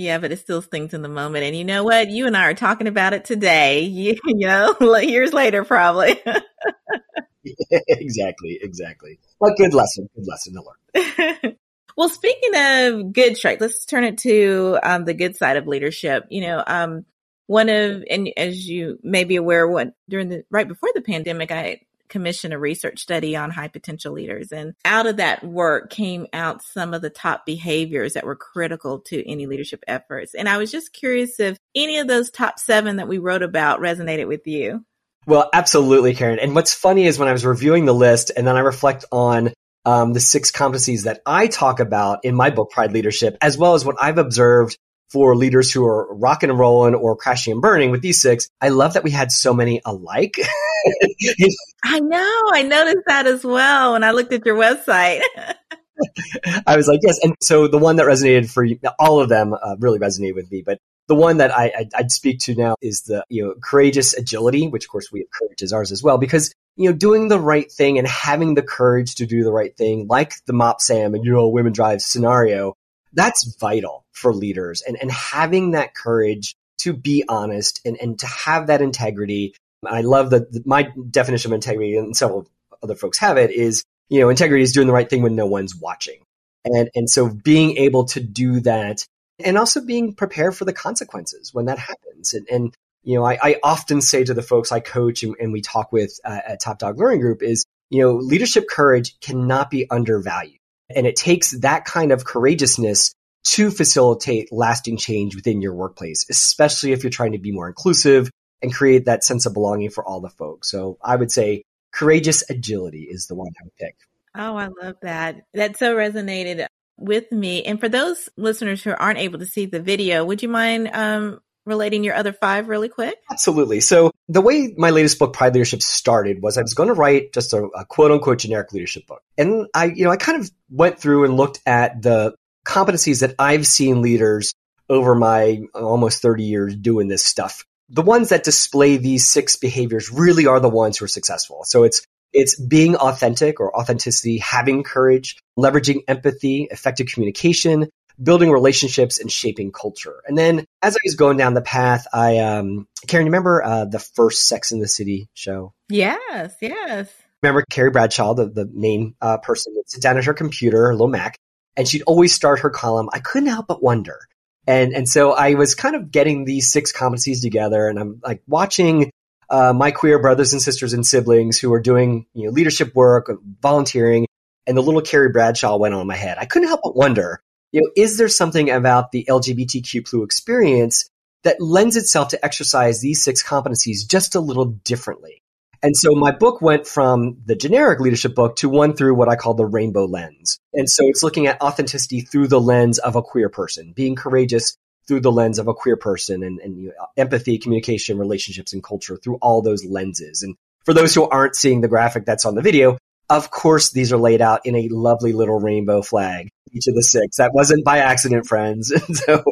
Yeah, 0.00 0.16
but 0.16 0.32
it 0.32 0.38
still 0.38 0.62
stings 0.62 0.94
in 0.94 1.02
the 1.02 1.10
moment. 1.10 1.44
And 1.44 1.54
you 1.54 1.62
know 1.62 1.84
what? 1.84 2.08
You 2.08 2.26
and 2.26 2.34
I 2.34 2.44
are 2.44 2.54
talking 2.54 2.86
about 2.86 3.12
it 3.12 3.26
today. 3.26 3.82
You, 4.00 4.16
you 4.24 4.46
know, 4.46 4.74
years 4.98 5.34
later, 5.34 5.62
probably. 5.62 6.18
exactly, 7.70 8.58
exactly. 8.62 9.18
But 9.38 9.56
good 9.58 9.74
lesson, 9.74 10.08
good 10.14 10.26
lesson 10.26 10.54
to 10.54 10.62
learn. 10.62 11.56
Well, 11.96 12.08
speaking 12.08 12.52
of 12.54 13.12
good 13.12 13.36
strike, 13.36 13.60
let's 13.60 13.84
turn 13.84 14.04
it 14.04 14.16
to 14.18 14.78
um, 14.82 15.04
the 15.04 15.12
good 15.12 15.36
side 15.36 15.58
of 15.58 15.66
leadership. 15.66 16.24
You 16.30 16.40
know, 16.42 16.64
um, 16.66 17.04
one 17.46 17.68
of, 17.68 18.04
and 18.08 18.30
as 18.38 18.66
you 18.66 18.98
may 19.02 19.24
be 19.24 19.36
aware, 19.36 19.68
what 19.68 19.92
during 20.08 20.30
the 20.30 20.44
right 20.50 20.66
before 20.66 20.88
the 20.94 21.02
pandemic, 21.02 21.50
I 21.50 21.82
commissioned 22.10 22.52
a 22.52 22.58
research 22.58 23.00
study 23.00 23.36
on 23.36 23.50
high 23.50 23.68
potential 23.68 24.12
leaders, 24.12 24.52
and 24.52 24.74
out 24.84 25.06
of 25.06 25.16
that 25.16 25.42
work 25.42 25.90
came 25.90 26.26
out 26.32 26.62
some 26.62 26.92
of 26.92 27.02
the 27.02 27.10
top 27.10 27.46
behaviors 27.46 28.12
that 28.14 28.26
were 28.26 28.36
critical 28.36 29.00
to 29.00 29.30
any 29.30 29.46
leadership 29.46 29.82
efforts. 29.88 30.34
And 30.34 30.48
I 30.48 30.58
was 30.58 30.70
just 30.70 30.92
curious 30.92 31.40
if 31.40 31.56
any 31.74 31.98
of 31.98 32.08
those 32.08 32.30
top 32.30 32.58
seven 32.58 32.96
that 32.96 33.08
we 33.08 33.18
wrote 33.18 33.42
about 33.42 33.80
resonated 33.80 34.28
with 34.28 34.46
you. 34.46 34.84
Well, 35.26 35.48
absolutely, 35.52 36.14
Karan. 36.14 36.38
And 36.38 36.54
what's 36.54 36.74
funny 36.74 37.06
is 37.06 37.18
when 37.18 37.28
I 37.28 37.32
was 37.32 37.44
reviewing 37.46 37.84
the 37.84 37.94
list 37.94 38.32
and 38.36 38.46
then 38.46 38.56
I 38.56 38.60
reflect 38.60 39.04
on 39.12 39.52
um, 39.84 40.12
the 40.12 40.20
six 40.20 40.50
competencies 40.50 41.04
that 41.04 41.20
I 41.24 41.46
talk 41.46 41.80
about 41.80 42.24
in 42.24 42.34
my 42.34 42.50
book, 42.50 42.70
Pride 42.70 42.92
Leadership, 42.92 43.36
as 43.40 43.56
well 43.56 43.74
as 43.74 43.84
what 43.84 43.96
I've 44.00 44.18
observed 44.18 44.76
for 45.10 45.36
leaders 45.36 45.72
who 45.72 45.84
are 45.84 46.14
rocking 46.14 46.50
and 46.50 46.58
rolling 46.58 46.94
or 46.94 47.16
crashing 47.16 47.52
and 47.52 47.62
burning 47.62 47.90
with 47.90 48.02
these 48.02 48.20
six. 48.20 48.48
I 48.60 48.68
love 48.68 48.94
that 48.94 49.04
we 49.04 49.10
had 49.10 49.32
so 49.32 49.52
many 49.52 49.80
alike. 49.84 50.36
I 51.84 52.00
know. 52.00 52.42
I 52.52 52.62
noticed 52.62 53.04
that 53.06 53.26
as 53.26 53.44
well 53.44 53.92
when 53.92 54.04
I 54.04 54.12
looked 54.12 54.32
at 54.32 54.46
your 54.46 54.56
website. 54.56 55.20
I 56.66 56.76
was 56.76 56.88
like, 56.88 57.00
yes. 57.02 57.18
And 57.22 57.34
so 57.42 57.68
the 57.68 57.78
one 57.78 57.96
that 57.96 58.06
resonated 58.06 58.50
for 58.50 58.64
you, 58.64 58.78
all 58.98 59.20
of 59.20 59.28
them 59.28 59.52
uh, 59.52 59.76
really 59.78 59.98
resonated 59.98 60.34
with 60.34 60.50
me. 60.50 60.62
But 60.64 60.78
the 61.08 61.14
one 61.14 61.38
that 61.38 61.50
I, 61.50 61.72
I'd, 61.76 61.94
I'd 61.94 62.10
speak 62.12 62.38
to 62.40 62.54
now 62.54 62.76
is 62.80 63.02
the 63.02 63.24
you 63.28 63.42
know 63.42 63.54
courageous 63.60 64.14
agility, 64.14 64.68
which 64.68 64.84
of 64.84 64.90
course 64.90 65.10
we 65.12 65.20
have 65.20 65.28
courage 65.36 65.62
as 65.62 65.72
ours 65.72 65.92
as 65.92 66.02
well, 66.02 66.18
because 66.18 66.54
you 66.76 66.88
know 66.88 66.96
doing 66.96 67.28
the 67.28 67.40
right 67.40 67.70
thing 67.70 67.98
and 67.98 68.06
having 68.06 68.54
the 68.54 68.62
courage 68.62 69.16
to 69.16 69.26
do 69.26 69.42
the 69.42 69.52
right 69.52 69.76
thing, 69.76 70.06
like 70.08 70.34
the 70.46 70.52
Mop 70.52 70.80
Sam 70.80 71.14
and 71.14 71.24
you 71.24 71.32
know 71.32 71.48
women 71.48 71.72
drive 71.72 72.00
scenario, 72.00 72.74
that's 73.12 73.56
vital 73.56 74.04
for 74.12 74.34
leaders 74.34 74.82
and, 74.82 74.96
and 75.00 75.10
having 75.10 75.72
that 75.72 75.94
courage 75.94 76.54
to 76.78 76.92
be 76.92 77.24
honest 77.28 77.80
and, 77.84 77.98
and 78.00 78.18
to 78.18 78.26
have 78.26 78.68
that 78.68 78.80
integrity. 78.80 79.54
I 79.86 80.00
love 80.00 80.30
that 80.30 80.66
my 80.66 80.90
definition 81.10 81.52
of 81.52 81.54
integrity 81.54 81.96
and 81.96 82.16
several 82.16 82.48
other 82.82 82.94
folks 82.94 83.18
have 83.18 83.36
it 83.36 83.50
is, 83.50 83.84
you 84.08 84.20
know, 84.20 84.30
integrity 84.30 84.62
is 84.62 84.72
doing 84.72 84.86
the 84.86 84.92
right 84.92 85.08
thing 85.08 85.22
when 85.22 85.36
no 85.36 85.46
one's 85.46 85.76
watching. 85.76 86.22
And, 86.64 86.90
and 86.94 87.08
so 87.08 87.28
being 87.28 87.76
able 87.76 88.06
to 88.06 88.20
do 88.20 88.60
that 88.60 89.04
and 89.38 89.56
also 89.58 89.80
being 89.80 90.14
prepared 90.14 90.56
for 90.56 90.64
the 90.64 90.72
consequences 90.72 91.52
when 91.52 91.66
that 91.66 91.78
happens. 91.78 92.34
And, 92.34 92.46
and 92.50 92.74
you 93.02 93.16
know, 93.16 93.24
I, 93.24 93.38
I 93.42 93.56
often 93.62 94.00
say 94.00 94.24
to 94.24 94.34
the 94.34 94.42
folks 94.42 94.72
I 94.72 94.80
coach 94.80 95.22
and, 95.22 95.34
and 95.40 95.52
we 95.52 95.62
talk 95.62 95.92
with 95.92 96.18
uh, 96.24 96.40
at 96.46 96.60
Top 96.60 96.78
Dog 96.78 96.98
Learning 96.98 97.20
Group 97.20 97.42
is, 97.42 97.64
you 97.88 98.02
know, 98.02 98.16
leadership 98.16 98.68
courage 98.68 99.18
cannot 99.20 99.70
be 99.70 99.90
undervalued. 99.90 100.59
And 100.94 101.06
it 101.06 101.16
takes 101.16 101.52
that 101.60 101.84
kind 101.84 102.12
of 102.12 102.24
courageousness 102.24 103.14
to 103.42 103.70
facilitate 103.70 104.52
lasting 104.52 104.96
change 104.96 105.34
within 105.34 105.62
your 105.62 105.74
workplace, 105.74 106.26
especially 106.28 106.92
if 106.92 107.02
you're 107.02 107.10
trying 107.10 107.32
to 107.32 107.38
be 107.38 107.52
more 107.52 107.68
inclusive 107.68 108.30
and 108.62 108.72
create 108.72 109.06
that 109.06 109.24
sense 109.24 109.46
of 109.46 109.54
belonging 109.54 109.90
for 109.90 110.04
all 110.04 110.20
the 110.20 110.28
folks. 110.28 110.70
So 110.70 110.98
I 111.02 111.16
would 111.16 111.32
say 111.32 111.64
courageous 111.92 112.48
agility 112.50 113.02
is 113.10 113.26
the 113.26 113.34
one 113.34 113.48
I 113.58 113.64
would 113.64 113.76
pick. 113.76 113.96
Oh, 114.34 114.56
I 114.56 114.68
love 114.82 114.96
that. 115.02 115.42
That 115.54 115.78
so 115.78 115.96
resonated 115.96 116.66
with 116.98 117.32
me. 117.32 117.64
And 117.64 117.80
for 117.80 117.88
those 117.88 118.28
listeners 118.36 118.84
who 118.84 118.92
aren't 118.92 119.18
able 119.18 119.38
to 119.38 119.46
see 119.46 119.66
the 119.66 119.80
video, 119.80 120.24
would 120.24 120.42
you 120.42 120.48
mind 120.48 120.90
um, 120.92 121.40
relating 121.66 122.04
your 122.04 122.14
other 122.14 122.32
five 122.32 122.68
really 122.68 122.88
quick? 122.88 123.16
Absolutely. 123.30 123.80
So 123.80 124.10
the 124.28 124.40
way 124.40 124.74
my 124.76 124.90
latest 124.90 125.18
book, 125.18 125.32
Pride 125.32 125.54
Leadership, 125.54 125.82
started 125.82 126.42
was 126.42 126.56
I 126.56 126.62
was 126.62 126.74
going 126.74 126.88
to 126.88 126.94
write 126.94 127.32
just 127.32 127.52
a, 127.52 127.64
a 127.64 127.84
quote 127.84 128.10
unquote 128.10 128.38
generic 128.38 128.72
leadership 128.72 129.06
book. 129.06 129.22
And 129.36 129.66
I, 129.74 129.86
you 129.86 130.04
know, 130.04 130.10
I 130.10 130.16
kind 130.16 130.40
of 130.40 130.50
went 130.70 130.98
through 130.98 131.24
and 131.24 131.36
looked 131.36 131.60
at 131.66 132.02
the 132.02 132.34
competencies 132.66 133.20
that 133.20 133.34
I've 133.38 133.66
seen 133.66 134.02
leaders 134.02 134.52
over 134.88 135.14
my 135.14 135.60
almost 135.74 136.20
30 136.22 136.44
years 136.44 136.76
doing 136.76 137.08
this 137.08 137.24
stuff. 137.24 137.64
The 137.88 138.02
ones 138.02 138.28
that 138.28 138.44
display 138.44 138.96
these 138.96 139.28
six 139.28 139.56
behaviors 139.56 140.10
really 140.10 140.46
are 140.46 140.60
the 140.60 140.68
ones 140.68 140.98
who 140.98 141.04
are 141.04 141.08
successful. 141.08 141.62
So 141.64 141.84
it's 141.84 142.02
it's 142.32 142.60
being 142.60 142.94
authentic 142.94 143.58
or 143.58 143.76
authenticity, 143.76 144.38
having 144.38 144.84
courage, 144.84 145.36
leveraging 145.58 146.02
empathy, 146.06 146.68
effective 146.70 147.08
communication, 147.08 147.88
building 148.22 148.50
relationships, 148.50 149.18
and 149.18 149.30
shaping 149.30 149.72
culture. 149.72 150.22
And 150.26 150.36
then 150.36 150.64
as 150.82 150.94
I 150.94 151.00
was 151.04 151.14
going 151.14 151.36
down 151.36 151.54
the 151.54 151.62
path, 151.62 152.06
I, 152.12 152.38
um, 152.38 152.86
Karan, 153.06 153.26
you 153.26 153.30
remember 153.30 153.62
uh, 153.62 153.84
the 153.86 153.98
first 153.98 154.46
Sex 154.46 154.72
in 154.72 154.80
the 154.80 154.88
City 154.88 155.28
show? 155.34 155.72
Yes, 155.88 156.54
yes. 156.60 157.10
Remember 157.42 157.64
Carrie 157.70 157.90
Bradshaw, 157.90 158.34
the, 158.34 158.48
the 158.48 158.68
main 158.72 159.14
uh, 159.20 159.38
person 159.38 159.72
would 159.76 159.90
sit 159.90 160.02
down 160.02 160.18
at 160.18 160.24
her 160.24 160.34
computer, 160.34 160.86
her 160.86 160.92
little 160.92 161.08
Mac, 161.08 161.36
and 161.76 161.88
she'd 161.88 162.02
always 162.02 162.34
start 162.34 162.60
her 162.60 162.70
column. 162.70 163.08
I 163.12 163.20
couldn't 163.20 163.48
help 163.48 163.66
but 163.66 163.82
wonder. 163.82 164.18
And, 164.66 164.92
and 164.92 165.08
so 165.08 165.32
I 165.32 165.54
was 165.54 165.74
kind 165.74 165.96
of 165.96 166.10
getting 166.10 166.44
these 166.44 166.70
six 166.70 166.92
competencies 166.92 167.40
together 167.40 167.88
and 167.88 167.98
I'm 167.98 168.20
like 168.22 168.42
watching 168.46 169.10
uh, 169.50 169.72
my 169.72 169.90
queer 169.90 170.18
brothers 170.20 170.52
and 170.52 170.62
sisters 170.62 170.92
and 170.92 171.04
siblings 171.04 171.58
who 171.58 171.72
are 171.72 171.80
doing 171.80 172.26
you 172.34 172.44
know 172.46 172.52
leadership 172.52 172.94
work, 172.94 173.30
volunteering, 173.60 174.26
and 174.66 174.76
the 174.76 174.82
little 174.82 175.02
Carrie 175.02 175.30
Bradshaw 175.30 175.76
went 175.76 175.94
on 175.94 176.06
my 176.06 176.16
head. 176.16 176.38
I 176.38 176.46
couldn't 176.46 176.68
help 176.68 176.80
but 176.84 176.96
wonder, 176.96 177.42
you 177.72 177.80
know, 177.80 177.90
is 177.96 178.18
there 178.18 178.28
something 178.28 178.70
about 178.70 179.12
the 179.12 179.26
LGBTQ 179.28 180.08
plus 180.08 180.24
experience 180.24 181.08
that 181.42 181.60
lends 181.60 181.96
itself 181.96 182.28
to 182.28 182.44
exercise 182.44 183.00
these 183.00 183.22
six 183.22 183.42
competencies 183.42 184.08
just 184.08 184.34
a 184.34 184.40
little 184.40 184.66
differently? 184.66 185.42
And 185.82 185.96
so 185.96 186.14
my 186.14 186.30
book 186.30 186.60
went 186.60 186.86
from 186.86 187.38
the 187.46 187.54
generic 187.54 188.00
leadership 188.00 188.34
book 188.34 188.56
to 188.56 188.68
one 188.68 188.94
through 188.94 189.14
what 189.14 189.30
I 189.30 189.36
call 189.36 189.54
the 189.54 189.64
rainbow 189.64 190.04
lens. 190.04 190.58
And 190.74 190.88
so 190.88 191.04
it's 191.06 191.22
looking 191.22 191.46
at 191.46 191.62
authenticity 191.62 192.20
through 192.20 192.48
the 192.48 192.60
lens 192.60 192.98
of 192.98 193.16
a 193.16 193.22
queer 193.22 193.48
person, 193.48 193.92
being 193.94 194.14
courageous 194.14 194.76
through 195.08 195.20
the 195.20 195.32
lens 195.32 195.58
of 195.58 195.68
a 195.68 195.74
queer 195.74 195.96
person 195.96 196.42
and, 196.42 196.60
and 196.60 196.78
you 196.78 196.88
know, 196.88 197.06
empathy, 197.16 197.58
communication, 197.58 198.18
relationships, 198.18 198.74
and 198.74 198.82
culture 198.82 199.16
through 199.16 199.36
all 199.36 199.62
those 199.62 199.84
lenses. 199.84 200.42
And 200.42 200.54
for 200.84 200.92
those 200.92 201.14
who 201.14 201.26
aren't 201.26 201.56
seeing 201.56 201.80
the 201.80 201.88
graphic 201.88 202.26
that's 202.26 202.44
on 202.44 202.54
the 202.54 202.62
video, 202.62 202.98
of 203.30 203.50
course, 203.50 203.90
these 203.90 204.12
are 204.12 204.18
laid 204.18 204.42
out 204.42 204.66
in 204.66 204.74
a 204.74 204.88
lovely 204.88 205.32
little 205.32 205.58
rainbow 205.58 206.02
flag, 206.02 206.50
each 206.72 206.86
of 206.86 206.94
the 206.94 207.02
six. 207.02 207.36
That 207.36 207.52
wasn't 207.52 207.84
by 207.84 207.98
accident, 207.98 208.46
friends. 208.46 208.92
so, 209.24 209.42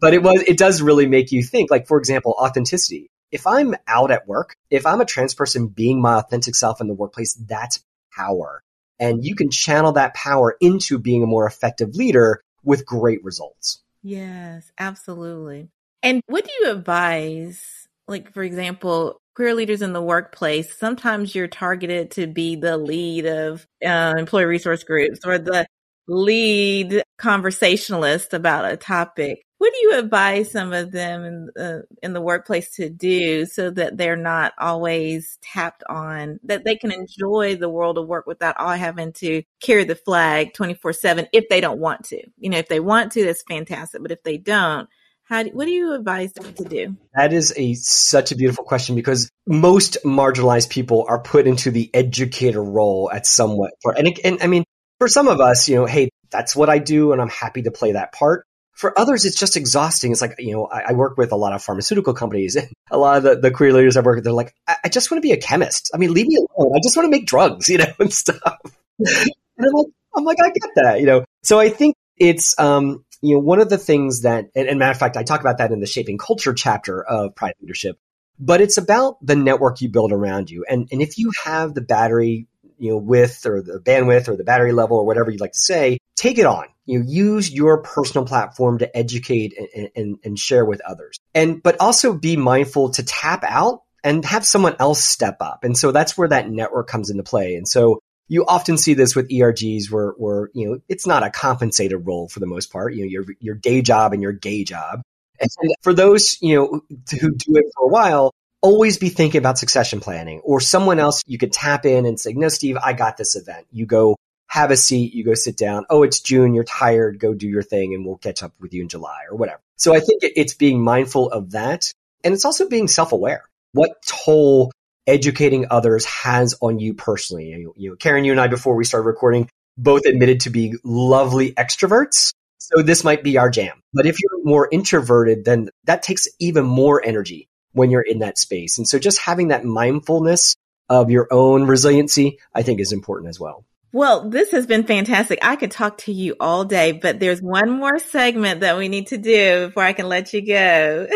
but 0.00 0.14
it 0.14 0.22
was, 0.22 0.42
it 0.42 0.58
does 0.58 0.82
really 0.82 1.06
make 1.06 1.32
you 1.32 1.42
think, 1.42 1.70
like, 1.70 1.86
for 1.86 1.98
example, 1.98 2.34
authenticity. 2.38 3.10
If 3.30 3.46
I'm 3.46 3.74
out 3.88 4.10
at 4.10 4.28
work, 4.28 4.56
if 4.70 4.86
I'm 4.86 5.00
a 5.00 5.04
trans 5.04 5.34
person 5.34 5.68
being 5.68 6.00
my 6.00 6.18
authentic 6.18 6.54
self 6.54 6.80
in 6.80 6.86
the 6.86 6.94
workplace, 6.94 7.34
that's 7.34 7.84
power. 8.16 8.62
And 8.98 9.24
you 9.24 9.34
can 9.34 9.50
channel 9.50 9.92
that 9.92 10.14
power 10.14 10.56
into 10.60 10.98
being 10.98 11.22
a 11.22 11.26
more 11.26 11.46
effective 11.46 11.94
leader 11.94 12.42
with 12.62 12.86
great 12.86 13.24
results. 13.24 13.82
Yes, 14.02 14.70
absolutely. 14.78 15.68
And 16.02 16.20
what 16.26 16.44
do 16.44 16.50
you 16.60 16.70
advise? 16.70 17.88
Like, 18.06 18.32
for 18.32 18.42
example, 18.42 19.18
queer 19.34 19.54
leaders 19.54 19.82
in 19.82 19.92
the 19.92 20.02
workplace, 20.02 20.76
sometimes 20.76 21.34
you're 21.34 21.48
targeted 21.48 22.12
to 22.12 22.26
be 22.26 22.56
the 22.56 22.76
lead 22.76 23.26
of 23.26 23.66
uh, 23.84 24.14
employee 24.16 24.44
resource 24.44 24.84
groups 24.84 25.20
or 25.24 25.38
the 25.38 25.66
lead 26.06 27.02
conversationalist 27.18 28.34
about 28.34 28.70
a 28.70 28.76
topic. 28.76 29.44
What 29.58 29.72
do 29.72 29.78
you 29.80 29.98
advise 29.98 30.50
some 30.50 30.72
of 30.72 30.92
them 30.92 31.24
in, 31.24 31.62
uh, 31.62 31.78
in 32.02 32.12
the 32.12 32.20
workplace 32.20 32.74
to 32.76 32.90
do 32.90 33.46
so 33.46 33.70
that 33.70 33.96
they're 33.96 34.16
not 34.16 34.52
always 34.58 35.38
tapped 35.42 35.82
on, 35.88 36.38
that 36.44 36.64
they 36.64 36.76
can 36.76 36.92
enjoy 36.92 37.56
the 37.56 37.70
world 37.70 37.96
of 37.96 38.06
work 38.06 38.26
without 38.26 38.58
all 38.58 38.74
having 38.74 39.12
to 39.14 39.42
carry 39.62 39.84
the 39.84 39.94
flag 39.94 40.52
24 40.52 40.92
7 40.92 41.28
if 41.32 41.48
they 41.48 41.60
don't 41.60 41.80
want 41.80 42.04
to? 42.06 42.22
You 42.36 42.50
know, 42.50 42.58
if 42.58 42.68
they 42.68 42.80
want 42.80 43.12
to, 43.12 43.24
that's 43.24 43.44
fantastic. 43.48 44.02
But 44.02 44.12
if 44.12 44.22
they 44.22 44.36
don't, 44.36 44.88
how 45.22 45.42
do, 45.42 45.50
what 45.54 45.64
do 45.64 45.70
you 45.70 45.94
advise 45.94 46.34
them 46.34 46.52
to 46.52 46.64
do? 46.64 46.96
That 47.14 47.32
is 47.32 47.54
a 47.56 47.72
such 47.74 48.32
a 48.32 48.36
beautiful 48.36 48.64
question 48.64 48.94
because 48.94 49.30
most 49.46 49.96
marginalized 50.04 50.68
people 50.68 51.06
are 51.08 51.20
put 51.20 51.46
into 51.46 51.70
the 51.70 51.90
educator 51.94 52.62
role 52.62 53.10
at 53.10 53.26
somewhat. 53.26 53.72
And, 53.96 54.18
and 54.22 54.42
I 54.42 54.46
mean, 54.46 54.64
for 54.98 55.08
some 55.08 55.28
of 55.28 55.40
us, 55.40 55.68
you 55.68 55.76
know, 55.76 55.86
hey, 55.86 56.10
that's 56.30 56.56
what 56.56 56.68
I 56.68 56.78
do, 56.78 57.12
and 57.12 57.20
I'm 57.20 57.28
happy 57.28 57.62
to 57.62 57.70
play 57.70 57.92
that 57.92 58.12
part. 58.12 58.46
For 58.72 58.98
others, 58.98 59.24
it's 59.24 59.38
just 59.38 59.56
exhausting. 59.56 60.10
It's 60.10 60.20
like, 60.20 60.34
you 60.38 60.52
know, 60.52 60.66
I, 60.66 60.90
I 60.90 60.92
work 60.94 61.16
with 61.16 61.30
a 61.30 61.36
lot 61.36 61.52
of 61.52 61.62
pharmaceutical 61.62 62.12
companies 62.12 62.56
and 62.56 62.68
a 62.90 62.98
lot 62.98 63.18
of 63.18 63.22
the, 63.22 63.36
the 63.36 63.50
queer 63.52 63.72
leaders 63.72 63.96
I 63.96 64.00
work 64.00 64.16
with, 64.16 64.24
they're 64.24 64.32
like, 64.32 64.52
I, 64.66 64.76
I 64.84 64.88
just 64.88 65.10
want 65.10 65.22
to 65.22 65.26
be 65.26 65.32
a 65.32 65.36
chemist. 65.36 65.92
I 65.94 65.98
mean, 65.98 66.12
leave 66.12 66.26
me 66.26 66.36
alone. 66.36 66.72
I 66.74 66.80
just 66.82 66.96
want 66.96 67.06
to 67.06 67.10
make 67.10 67.26
drugs, 67.26 67.68
you 67.68 67.78
know, 67.78 67.92
and 68.00 68.12
stuff. 68.12 68.58
and 68.98 69.30
I'm 69.58 69.72
like, 69.72 69.86
I'm 70.16 70.24
like, 70.24 70.38
I 70.42 70.48
get 70.48 70.70
that, 70.76 71.00
you 71.00 71.06
know. 71.06 71.24
So 71.44 71.60
I 71.60 71.68
think 71.68 71.94
it's, 72.16 72.58
um, 72.58 73.04
you 73.22 73.34
know, 73.34 73.40
one 73.40 73.60
of 73.60 73.68
the 73.68 73.78
things 73.78 74.22
that, 74.22 74.46
and, 74.56 74.68
and 74.68 74.78
matter 74.78 74.90
of 74.90 74.98
fact, 74.98 75.16
I 75.16 75.22
talk 75.22 75.40
about 75.40 75.58
that 75.58 75.70
in 75.70 75.80
the 75.80 75.86
shaping 75.86 76.18
culture 76.18 76.52
chapter 76.52 77.02
of 77.02 77.34
Pride 77.34 77.54
Leadership, 77.60 77.96
but 78.40 78.60
it's 78.60 78.76
about 78.76 79.24
the 79.24 79.36
network 79.36 79.80
you 79.80 79.88
build 79.88 80.12
around 80.12 80.50
you. 80.50 80.64
And, 80.68 80.88
and 80.90 81.00
if 81.00 81.16
you 81.16 81.30
have 81.44 81.74
the 81.74 81.80
battery 81.80 82.48
you 82.78 82.90
know, 82.90 82.96
width 82.96 83.46
or 83.46 83.62
the 83.62 83.78
bandwidth 83.78 84.28
or 84.28 84.36
the 84.36 84.44
battery 84.44 84.72
level 84.72 84.96
or 84.96 85.06
whatever 85.06 85.30
you'd 85.30 85.40
like 85.40 85.52
to 85.52 85.60
say, 85.60 85.98
take 86.16 86.38
it 86.38 86.46
on. 86.46 86.66
You 86.86 86.98
know, 86.98 87.06
use 87.08 87.50
your 87.50 87.82
personal 87.82 88.26
platform 88.26 88.78
to 88.78 88.96
educate 88.96 89.54
and, 89.56 89.90
and, 89.96 90.18
and 90.24 90.38
share 90.38 90.64
with 90.64 90.80
others. 90.82 91.18
And, 91.34 91.62
but 91.62 91.80
also 91.80 92.14
be 92.14 92.36
mindful 92.36 92.90
to 92.90 93.02
tap 93.02 93.44
out 93.46 93.82
and 94.02 94.24
have 94.24 94.44
someone 94.44 94.76
else 94.78 95.02
step 95.02 95.38
up. 95.40 95.64
And 95.64 95.76
so 95.76 95.92
that's 95.92 96.16
where 96.16 96.28
that 96.28 96.50
network 96.50 96.88
comes 96.88 97.10
into 97.10 97.22
play. 97.22 97.54
And 97.54 97.66
so 97.66 98.00
you 98.28 98.44
often 98.46 98.76
see 98.78 98.94
this 98.94 99.16
with 99.16 99.30
ERGs 99.30 99.90
where, 99.90 100.10
where, 100.16 100.50
you 100.54 100.68
know, 100.68 100.78
it's 100.88 101.06
not 101.06 101.22
a 101.22 101.30
compensated 101.30 102.06
role 102.06 102.28
for 102.28 102.40
the 102.40 102.46
most 102.46 102.70
part, 102.70 102.94
you 102.94 103.04
know, 103.04 103.10
your, 103.10 103.24
your 103.40 103.54
day 103.54 103.82
job 103.82 104.12
and 104.12 104.22
your 104.22 104.32
gay 104.32 104.64
job. 104.64 105.00
And 105.40 105.50
for 105.82 105.92
those, 105.92 106.38
you 106.40 106.56
know, 106.56 106.80
who 107.20 107.34
do 107.34 107.56
it 107.56 107.64
for 107.76 107.86
a 107.86 107.88
while, 107.88 108.32
always 108.64 108.96
be 108.96 109.10
thinking 109.10 109.38
about 109.38 109.58
succession 109.58 110.00
planning 110.00 110.40
or 110.42 110.58
someone 110.58 110.98
else 110.98 111.22
you 111.26 111.36
could 111.36 111.52
tap 111.52 111.84
in 111.84 112.06
and 112.06 112.18
say, 112.18 112.32
no, 112.32 112.48
Steve, 112.48 112.78
I 112.82 112.94
got 112.94 113.18
this 113.18 113.36
event. 113.36 113.66
You 113.70 113.84
go 113.84 114.16
have 114.48 114.70
a 114.70 114.76
seat, 114.76 115.12
you 115.12 115.22
go 115.22 115.34
sit 115.34 115.58
down. 115.58 115.84
Oh, 115.90 116.02
it's 116.02 116.20
June, 116.20 116.54
you're 116.54 116.64
tired, 116.64 117.18
go 117.18 117.34
do 117.34 117.46
your 117.46 117.62
thing 117.62 117.92
and 117.92 118.06
we'll 118.06 118.16
catch 118.16 118.42
up 118.42 118.54
with 118.58 118.72
you 118.72 118.80
in 118.80 118.88
July 118.88 119.24
or 119.30 119.36
whatever. 119.36 119.60
So 119.76 119.94
I 119.94 120.00
think 120.00 120.22
it's 120.22 120.54
being 120.54 120.82
mindful 120.82 121.30
of 121.30 121.50
that. 121.50 121.92
And 122.24 122.32
it's 122.32 122.46
also 122.46 122.66
being 122.66 122.88
self 122.88 123.12
aware. 123.12 123.44
What 123.72 124.00
toll 124.06 124.72
educating 125.06 125.66
others 125.70 126.06
has 126.06 126.54
on 126.62 126.78
you 126.78 126.94
personally? 126.94 127.50
You, 127.50 127.74
you 127.76 127.90
know, 127.90 127.96
Karan, 127.96 128.24
you 128.24 128.32
and 128.32 128.40
I, 128.40 128.46
before 128.46 128.76
we 128.76 128.86
started 128.86 129.06
recording, 129.06 129.50
both 129.76 130.06
admitted 130.06 130.40
to 130.40 130.50
be 130.50 130.74
lovely 130.82 131.52
extroverts. 131.52 132.32
So 132.56 132.80
this 132.80 133.04
might 133.04 133.22
be 133.22 133.36
our 133.36 133.50
jam. 133.50 133.78
But 133.92 134.06
if 134.06 134.16
you're 134.22 134.42
more 134.42 134.66
introverted, 134.72 135.44
then 135.44 135.68
that 135.84 136.02
takes 136.02 136.28
even 136.38 136.64
more 136.64 137.04
energy 137.04 137.46
when 137.74 137.90
you're 137.90 138.00
in 138.00 138.20
that 138.20 138.38
space. 138.38 138.78
And 138.78 138.88
so 138.88 138.98
just 138.98 139.20
having 139.20 139.48
that 139.48 139.64
mindfulness 139.64 140.56
of 140.88 141.10
your 141.10 141.28
own 141.30 141.66
resiliency, 141.66 142.38
I 142.54 142.62
think 142.62 142.80
is 142.80 142.92
important 142.92 143.28
as 143.28 143.38
well. 143.38 143.64
Well, 143.92 144.28
this 144.28 144.50
has 144.50 144.66
been 144.66 144.84
fantastic. 144.84 145.38
I 145.40 145.54
could 145.54 145.70
talk 145.70 145.98
to 145.98 146.12
you 146.12 146.34
all 146.40 146.64
day, 146.64 146.92
but 146.92 147.20
there's 147.20 147.40
one 147.40 147.70
more 147.70 147.98
segment 147.98 148.60
that 148.60 148.76
we 148.76 148.88
need 148.88 149.08
to 149.08 149.18
do 149.18 149.68
before 149.68 149.84
I 149.84 149.92
can 149.92 150.08
let 150.08 150.32
you 150.32 150.44
go. 150.44 151.06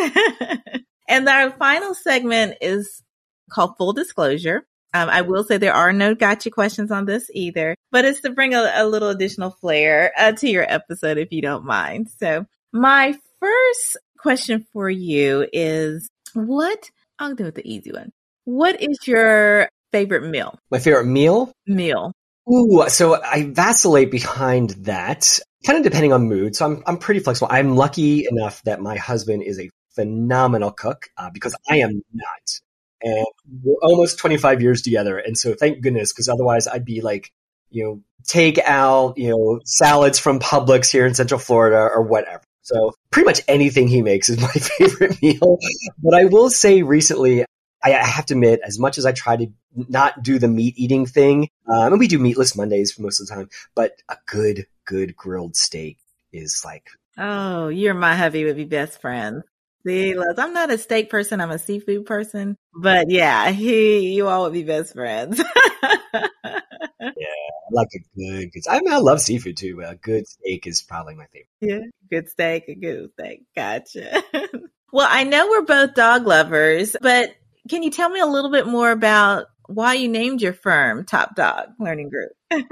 and 1.09 1.29
our 1.29 1.51
final 1.51 1.95
segment 1.95 2.59
is 2.61 3.03
called 3.51 3.77
Full 3.79 3.95
Disclosure. 3.95 4.65
Um, 4.95 5.09
I 5.11 5.23
will 5.23 5.45
say 5.45 5.59
there 5.59 5.75
are 5.75 5.93
no 5.93 6.15
gotcha 6.15 6.51
questions 6.51 6.91
on 6.91 7.05
this 7.05 7.29
either, 7.35 7.75
but 7.91 8.05
it's 8.05 8.21
to 8.21 8.31
bring 8.31 8.55
a, 8.55 8.71
a 8.75 8.87
little 8.87 9.09
additional 9.09 9.51
flair 9.51 10.13
uh, 10.17 10.33
to 10.33 10.49
your 10.49 10.65
episode 10.67 11.19
if 11.19 11.33
you 11.33 11.43
don't 11.43 11.65
mind. 11.65 12.09
So, 12.19 12.47
my 12.73 13.15
first 13.41 13.97
question 14.19 14.67
for 14.73 14.89
you 14.89 15.47
is 15.53 16.09
what? 16.35 16.91
I'll 17.19 17.35
do 17.35 17.47
it 17.47 17.55
the 17.55 17.69
easy 17.69 17.93
one. 17.93 18.13
What 18.45 18.81
is 18.81 18.99
your 19.07 19.69
favorite 19.93 20.29
meal? 20.29 20.59
My 20.71 20.79
favorite 20.79 21.07
meal? 21.07 21.53
Meal. 21.67 22.13
Ooh, 22.51 22.85
so 22.89 23.21
I 23.23 23.51
vacillate 23.51 24.11
behind 24.11 24.71
that, 24.87 25.39
kind 25.67 25.77
of 25.77 25.85
depending 25.85 26.13
on 26.13 26.29
mood. 26.29 26.57
So 26.57 26.65
I'm 26.65 26.83
I'm 26.87 26.99
pretty 26.99 27.21
flexible. 27.21 27.49
I'm 27.51 27.77
lucky 27.77 28.27
enough 28.31 28.63
that 28.63 28.81
my 28.81 28.97
husband 28.97 29.43
is 29.43 29.61
a 29.61 29.69
phenomenal 29.95 30.71
cook 30.71 31.09
uh, 31.17 31.31
because 31.31 31.55
I 31.69 31.79
am 31.79 32.03
not 32.13 32.61
and 33.03 33.27
we're 33.63 33.77
almost 33.83 34.19
25 34.19 34.63
years 34.63 34.83
together. 34.83 35.19
And 35.19 35.37
so 35.37 35.55
thank 35.55 35.81
goodness, 35.81 36.13
because 36.13 36.29
otherwise 36.29 36.67
I'd 36.67 36.85
be 36.85 37.01
like, 37.01 37.31
you 37.71 37.85
know, 37.85 38.03
take 38.27 38.59
out, 38.59 39.19
you 39.19 39.31
know, 39.31 39.61
salads 39.65 40.19
from 40.19 40.41
Publix 40.41 40.91
here 40.91 41.07
in 41.07 41.15
Central 41.15 41.39
Florida 41.39 41.89
or 41.95 42.03
whatever. 42.03 42.43
So 42.69 42.93
pretty 43.11 43.25
much 43.27 43.41
anything 43.49 43.89
he 43.89 44.03
makes 44.03 44.29
is 44.29 44.41
my 44.41 44.49
favorite 44.49 45.21
meal. 45.23 45.59
But 45.99 46.15
I 46.15 46.27
will 46.27 46.51
say 46.51 46.83
recently, 46.83 47.45
I 47.83 47.91
have 47.91 48.27
to 48.27 48.35
admit, 48.35 48.61
as 48.65 48.79
much 48.79 48.99
as 48.99 49.07
I 49.07 49.13
try 49.13 49.37
to 49.37 49.47
not 49.75 50.23
do 50.23 50.39
the 50.39 50.49
meat 50.49 50.75
eating 50.77 51.07
thing, 51.07 51.49
um, 51.67 51.93
and 51.93 51.99
we 51.99 52.09
do 52.09 52.19
meatless 52.19 52.57
Mondays 52.57 52.93
for 52.93 53.03
most 53.03 53.21
of 53.21 53.29
the 53.29 53.35
time, 53.35 53.49
but 53.75 53.93
a 54.09 54.17
good, 54.27 54.67
good 54.85 55.17
grilled 55.17 55.57
steak 55.57 55.99
is 56.33 56.63
like. 56.65 56.89
Oh, 57.17 57.69
you're 57.69 57.95
my 57.95 58.17
hubby 58.17 58.45
would 58.45 58.57
be 58.57 58.65
best 58.65 59.01
friends. 59.01 59.45
See, 59.87 60.13
I'm 60.13 60.53
not 60.53 60.73
a 60.73 60.79
steak 60.79 61.09
person. 61.09 61.41
I'm 61.41 61.53
a 61.53 61.59
seafood 61.59 62.05
person. 62.05 62.57
But 62.75 63.11
yeah, 63.11 63.51
he, 63.51 64.13
you 64.15 64.27
all 64.27 64.43
would 64.45 64.53
be 64.53 64.65
best 64.65 64.93
friends. 64.93 65.41
yeah, 65.83 67.11
like 67.71 67.89
a 67.95 67.99
good, 68.17 68.53
good. 68.53 68.63
I 68.69 68.81
mean, 68.81 68.93
I 68.93 68.99
love 68.99 69.21
seafood 69.21 69.57
too, 69.57 69.77
but 69.77 69.93
a 69.93 69.97
good 69.97 70.27
steak 70.27 70.67
is 70.67 70.83
probably 70.83 71.15
my 71.15 71.27
favorite. 71.27 71.49
Yeah, 71.61 71.89
good 72.11 72.29
steak, 72.29 72.65
a 72.69 72.75
good 72.75 73.11
steak. 73.13 73.43
Gotcha. 73.55 74.23
well, 74.93 75.09
I 75.11 75.25
know 75.25 75.49
we're 75.49 75.63
both 75.63 75.95
dog 75.95 76.27
lovers, 76.27 76.97
but 77.01 77.35
can 77.69 77.83
you 77.83 77.91
tell 77.91 78.09
me 78.09 78.21
a 78.21 78.27
little 78.27 78.51
bit 78.51 78.67
more 78.67 78.91
about 78.91 79.47
why 79.67 79.95
you 79.95 80.09
named 80.09 80.41
your 80.41 80.55
firm 80.55 81.05
Top 81.05 81.35
Dog 81.35 81.69
Learning 81.79 82.11
Group? 82.11 82.33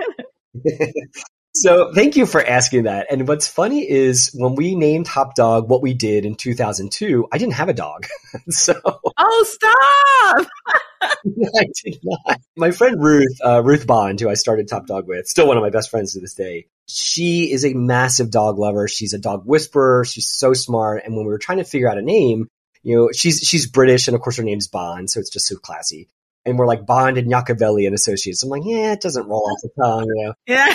So 1.63 1.93
thank 1.93 2.17
you 2.17 2.27
for 2.27 2.45
asking 2.45 2.85
that. 2.85 3.07
And 3.11 3.27
what's 3.27 3.47
funny 3.47 3.89
is 3.89 4.31
when 4.35 4.55
we 4.57 4.75
named 4.75 5.07
Top 5.07 5.35
Dog, 5.35 5.69
what 5.71 5.83
we 5.83 5.95
did 5.95 6.25
in 6.25 6.35
2002, 6.35 7.29
I 7.33 7.39
didn't 7.39 7.55
have 7.55 7.69
a 7.69 7.73
dog. 7.73 8.07
so. 8.51 8.75
Oh, 8.85 9.47
stop! 9.49 10.47
I 11.03 11.67
did 11.85 11.99
not. 12.03 12.41
My 12.57 12.71
friend 12.73 13.03
Ruth, 13.03 13.39
uh, 13.45 13.63
Ruth 13.63 13.87
Bond, 13.87 14.21
who 14.21 14.29
I 14.29 14.35
started 14.35 14.69
Top 14.69 14.87
Dog 14.87 15.07
with, 15.07 15.27
still 15.29 15.47
one 15.47 15.57
of 15.57 15.63
my 15.63 15.71
best 15.71 15.91
friends 15.91 16.13
to 16.13 16.21
this 16.21 16.35
day. 16.35 16.67
She 16.89 17.53
is 17.53 17.65
a 17.65 17.75
massive 17.75 18.31
dog 18.31 18.59
lover. 18.59 18.89
She's 18.89 19.15
a 19.15 19.19
dog 19.19 19.45
whisperer. 19.47 20.05
She's 20.05 20.29
so 20.29 20.53
smart. 20.53 21.05
And 21.05 21.17
when 21.17 21.25
we 21.27 21.33
were 21.33 21.39
trying 21.39 21.59
to 21.59 21.65
figure 21.65 21.91
out 21.91 21.99
a 21.99 22.03
name, 22.03 22.49
you 22.83 22.97
know, 22.97 23.11
she's, 23.13 23.41
she's 23.41 23.67
British 23.67 24.09
and 24.09 24.15
of 24.15 24.21
course 24.21 24.37
her 24.37 24.43
name's 24.43 24.69
Bond. 24.69 25.11
So 25.11 25.21
it's 25.21 25.31
just 25.31 25.47
so 25.47 25.57
classy 25.57 26.09
and 26.47 26.59
we're 26.59 26.67
like 26.67 26.87
Bond 26.87 27.19
and 27.19 27.31
Yacovelli 27.31 27.87
and 27.87 27.95
Associates. 27.95 28.43
I'm 28.43 28.49
like, 28.49 28.63
yeah, 28.65 28.93
it 28.93 29.01
doesn't 29.01 29.27
roll 29.27 29.51
off 29.51 29.61
the 29.63 29.83
tongue, 29.83 30.07
you 30.07 30.25
know. 30.25 30.35
Yeah. 30.47 30.73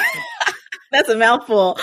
That's 0.91 1.09
a 1.09 1.17
mouthful. 1.17 1.77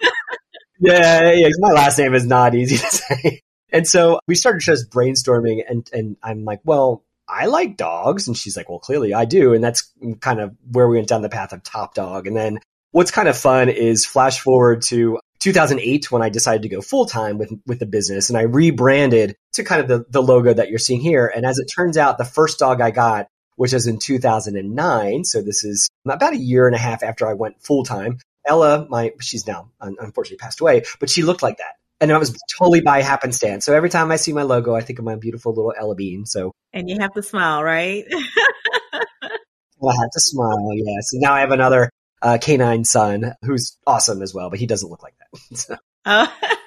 yeah, 0.80 1.32
yeah, 1.32 1.48
my 1.58 1.72
last 1.72 1.98
name 1.98 2.14
is 2.14 2.26
not 2.26 2.54
easy 2.54 2.76
to 2.78 2.86
say. 2.86 3.40
And 3.72 3.86
so 3.86 4.20
we 4.28 4.34
started 4.34 4.60
just 4.60 4.90
brainstorming 4.90 5.62
and, 5.66 5.88
and 5.92 6.16
I'm 6.22 6.44
like, 6.44 6.60
well, 6.64 7.04
I 7.28 7.46
like 7.46 7.76
dogs. 7.76 8.26
And 8.26 8.36
she's 8.36 8.56
like, 8.56 8.68
well, 8.68 8.78
clearly 8.78 9.14
I 9.14 9.24
do. 9.24 9.54
And 9.54 9.64
that's 9.64 9.90
kind 10.20 10.40
of 10.40 10.54
where 10.70 10.86
we 10.86 10.96
went 10.96 11.08
down 11.08 11.22
the 11.22 11.30
path 11.30 11.52
of 11.52 11.62
top 11.62 11.94
dog. 11.94 12.26
And 12.26 12.36
then 12.36 12.58
what's 12.90 13.10
kind 13.10 13.28
of 13.28 13.36
fun 13.36 13.70
is 13.70 14.04
flash 14.04 14.40
forward 14.40 14.82
to 14.82 15.18
2008 15.38 16.12
when 16.12 16.22
I 16.22 16.28
decided 16.28 16.62
to 16.62 16.68
go 16.68 16.82
full 16.82 17.06
time 17.06 17.38
with, 17.38 17.52
with 17.66 17.78
the 17.78 17.86
business 17.86 18.28
and 18.28 18.38
I 18.38 18.42
rebranded 18.42 19.34
to 19.54 19.64
kind 19.64 19.80
of 19.80 19.88
the, 19.88 20.04
the 20.10 20.22
logo 20.22 20.52
that 20.52 20.68
you're 20.68 20.78
seeing 20.78 21.00
here. 21.00 21.26
And 21.26 21.46
as 21.46 21.58
it 21.58 21.66
turns 21.74 21.96
out, 21.96 22.18
the 22.18 22.24
first 22.24 22.58
dog 22.58 22.80
I 22.80 22.90
got, 22.90 23.26
which 23.56 23.72
was 23.72 23.86
in 23.86 23.98
2009. 23.98 25.24
So 25.24 25.42
this 25.42 25.64
is 25.64 25.88
about 26.06 26.34
a 26.34 26.38
year 26.38 26.66
and 26.66 26.76
a 26.76 26.78
half 26.78 27.02
after 27.02 27.26
I 27.26 27.34
went 27.34 27.62
full 27.62 27.84
time. 27.84 28.18
Ella, 28.46 28.86
my 28.88 29.12
she's 29.20 29.46
now 29.46 29.70
unfortunately 29.80 30.38
passed 30.38 30.60
away, 30.60 30.84
but 31.00 31.10
she 31.10 31.22
looked 31.22 31.42
like 31.42 31.58
that. 31.58 31.74
And 32.00 32.10
that 32.10 32.18
was 32.18 32.36
totally 32.58 32.80
by 32.80 33.00
happenstance. 33.00 33.64
So 33.64 33.74
every 33.74 33.88
time 33.88 34.10
I 34.10 34.16
see 34.16 34.32
my 34.32 34.42
logo, 34.42 34.74
I 34.74 34.80
think 34.80 34.98
of 34.98 35.04
my 35.04 35.14
beautiful 35.14 35.54
little 35.54 35.72
Ella 35.78 35.94
Bean. 35.94 36.26
So 36.26 36.50
And 36.72 36.90
you 36.90 36.98
have 36.98 37.12
to 37.14 37.22
smile, 37.22 37.62
right? 37.62 38.04
I 39.88 39.94
have 39.94 40.10
to 40.12 40.20
smile, 40.20 40.70
yes. 40.74 41.12
And 41.12 41.22
now 41.22 41.32
I 41.32 41.40
have 41.40 41.50
another 41.50 41.90
uh, 42.20 42.38
canine 42.40 42.84
son 42.84 43.34
who's 43.44 43.76
awesome 43.86 44.22
as 44.22 44.32
well, 44.32 44.50
but 44.50 44.58
he 44.58 44.66
doesn't 44.66 44.88
look 44.88 45.02
like 45.02 45.14
that. 45.18 45.56
so. 45.56 45.76
oh. 46.06 46.38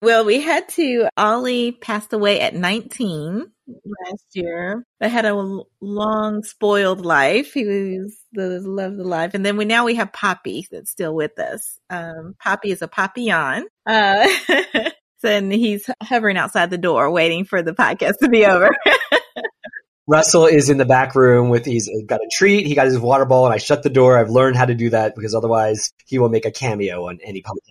well, 0.00 0.24
we 0.24 0.40
had 0.40 0.68
to. 0.70 1.08
Ollie 1.16 1.72
passed 1.72 2.12
away 2.12 2.40
at 2.40 2.54
19 2.54 3.50
last 3.66 4.24
year. 4.34 4.84
I 5.00 5.08
had 5.08 5.24
a 5.24 5.62
long 5.80 6.42
spoiled 6.42 7.04
life. 7.04 7.52
He 7.52 7.64
was 7.64 8.16
the 8.32 8.60
love 8.60 8.92
of 8.92 8.98
the 8.98 9.04
life. 9.04 9.34
And 9.34 9.44
then 9.44 9.56
we 9.56 9.64
now 9.64 9.84
we 9.84 9.96
have 9.96 10.12
Poppy 10.12 10.66
that's 10.70 10.90
still 10.90 11.14
with 11.14 11.38
us. 11.38 11.78
Um, 11.90 12.34
Poppy 12.38 12.70
is 12.70 12.82
a 12.82 12.88
papillon. 12.88 13.66
Uh, 13.86 14.28
and 15.24 15.52
he's 15.52 15.88
hovering 16.02 16.36
outside 16.36 16.70
the 16.70 16.78
door 16.78 17.10
waiting 17.10 17.44
for 17.44 17.62
the 17.62 17.72
podcast 17.72 18.18
to 18.22 18.28
be 18.28 18.46
over. 18.46 18.70
Russell 20.08 20.46
is 20.46 20.70
in 20.70 20.78
the 20.78 20.86
back 20.86 21.14
room 21.14 21.50
with 21.50 21.66
he's 21.66 21.90
got 22.06 22.20
a 22.20 22.28
treat. 22.32 22.66
He 22.66 22.74
got 22.74 22.86
his 22.86 22.98
water 22.98 23.26
ball, 23.26 23.44
and 23.44 23.52
I 23.52 23.58
shut 23.58 23.82
the 23.82 23.90
door. 23.90 24.16
I've 24.16 24.30
learned 24.30 24.56
how 24.56 24.64
to 24.64 24.74
do 24.74 24.88
that 24.88 25.14
because 25.14 25.34
otherwise 25.34 25.92
he 26.06 26.18
will 26.18 26.30
make 26.30 26.46
a 26.46 26.50
cameo 26.50 27.08
on 27.08 27.18
any 27.22 27.42
public 27.42 27.64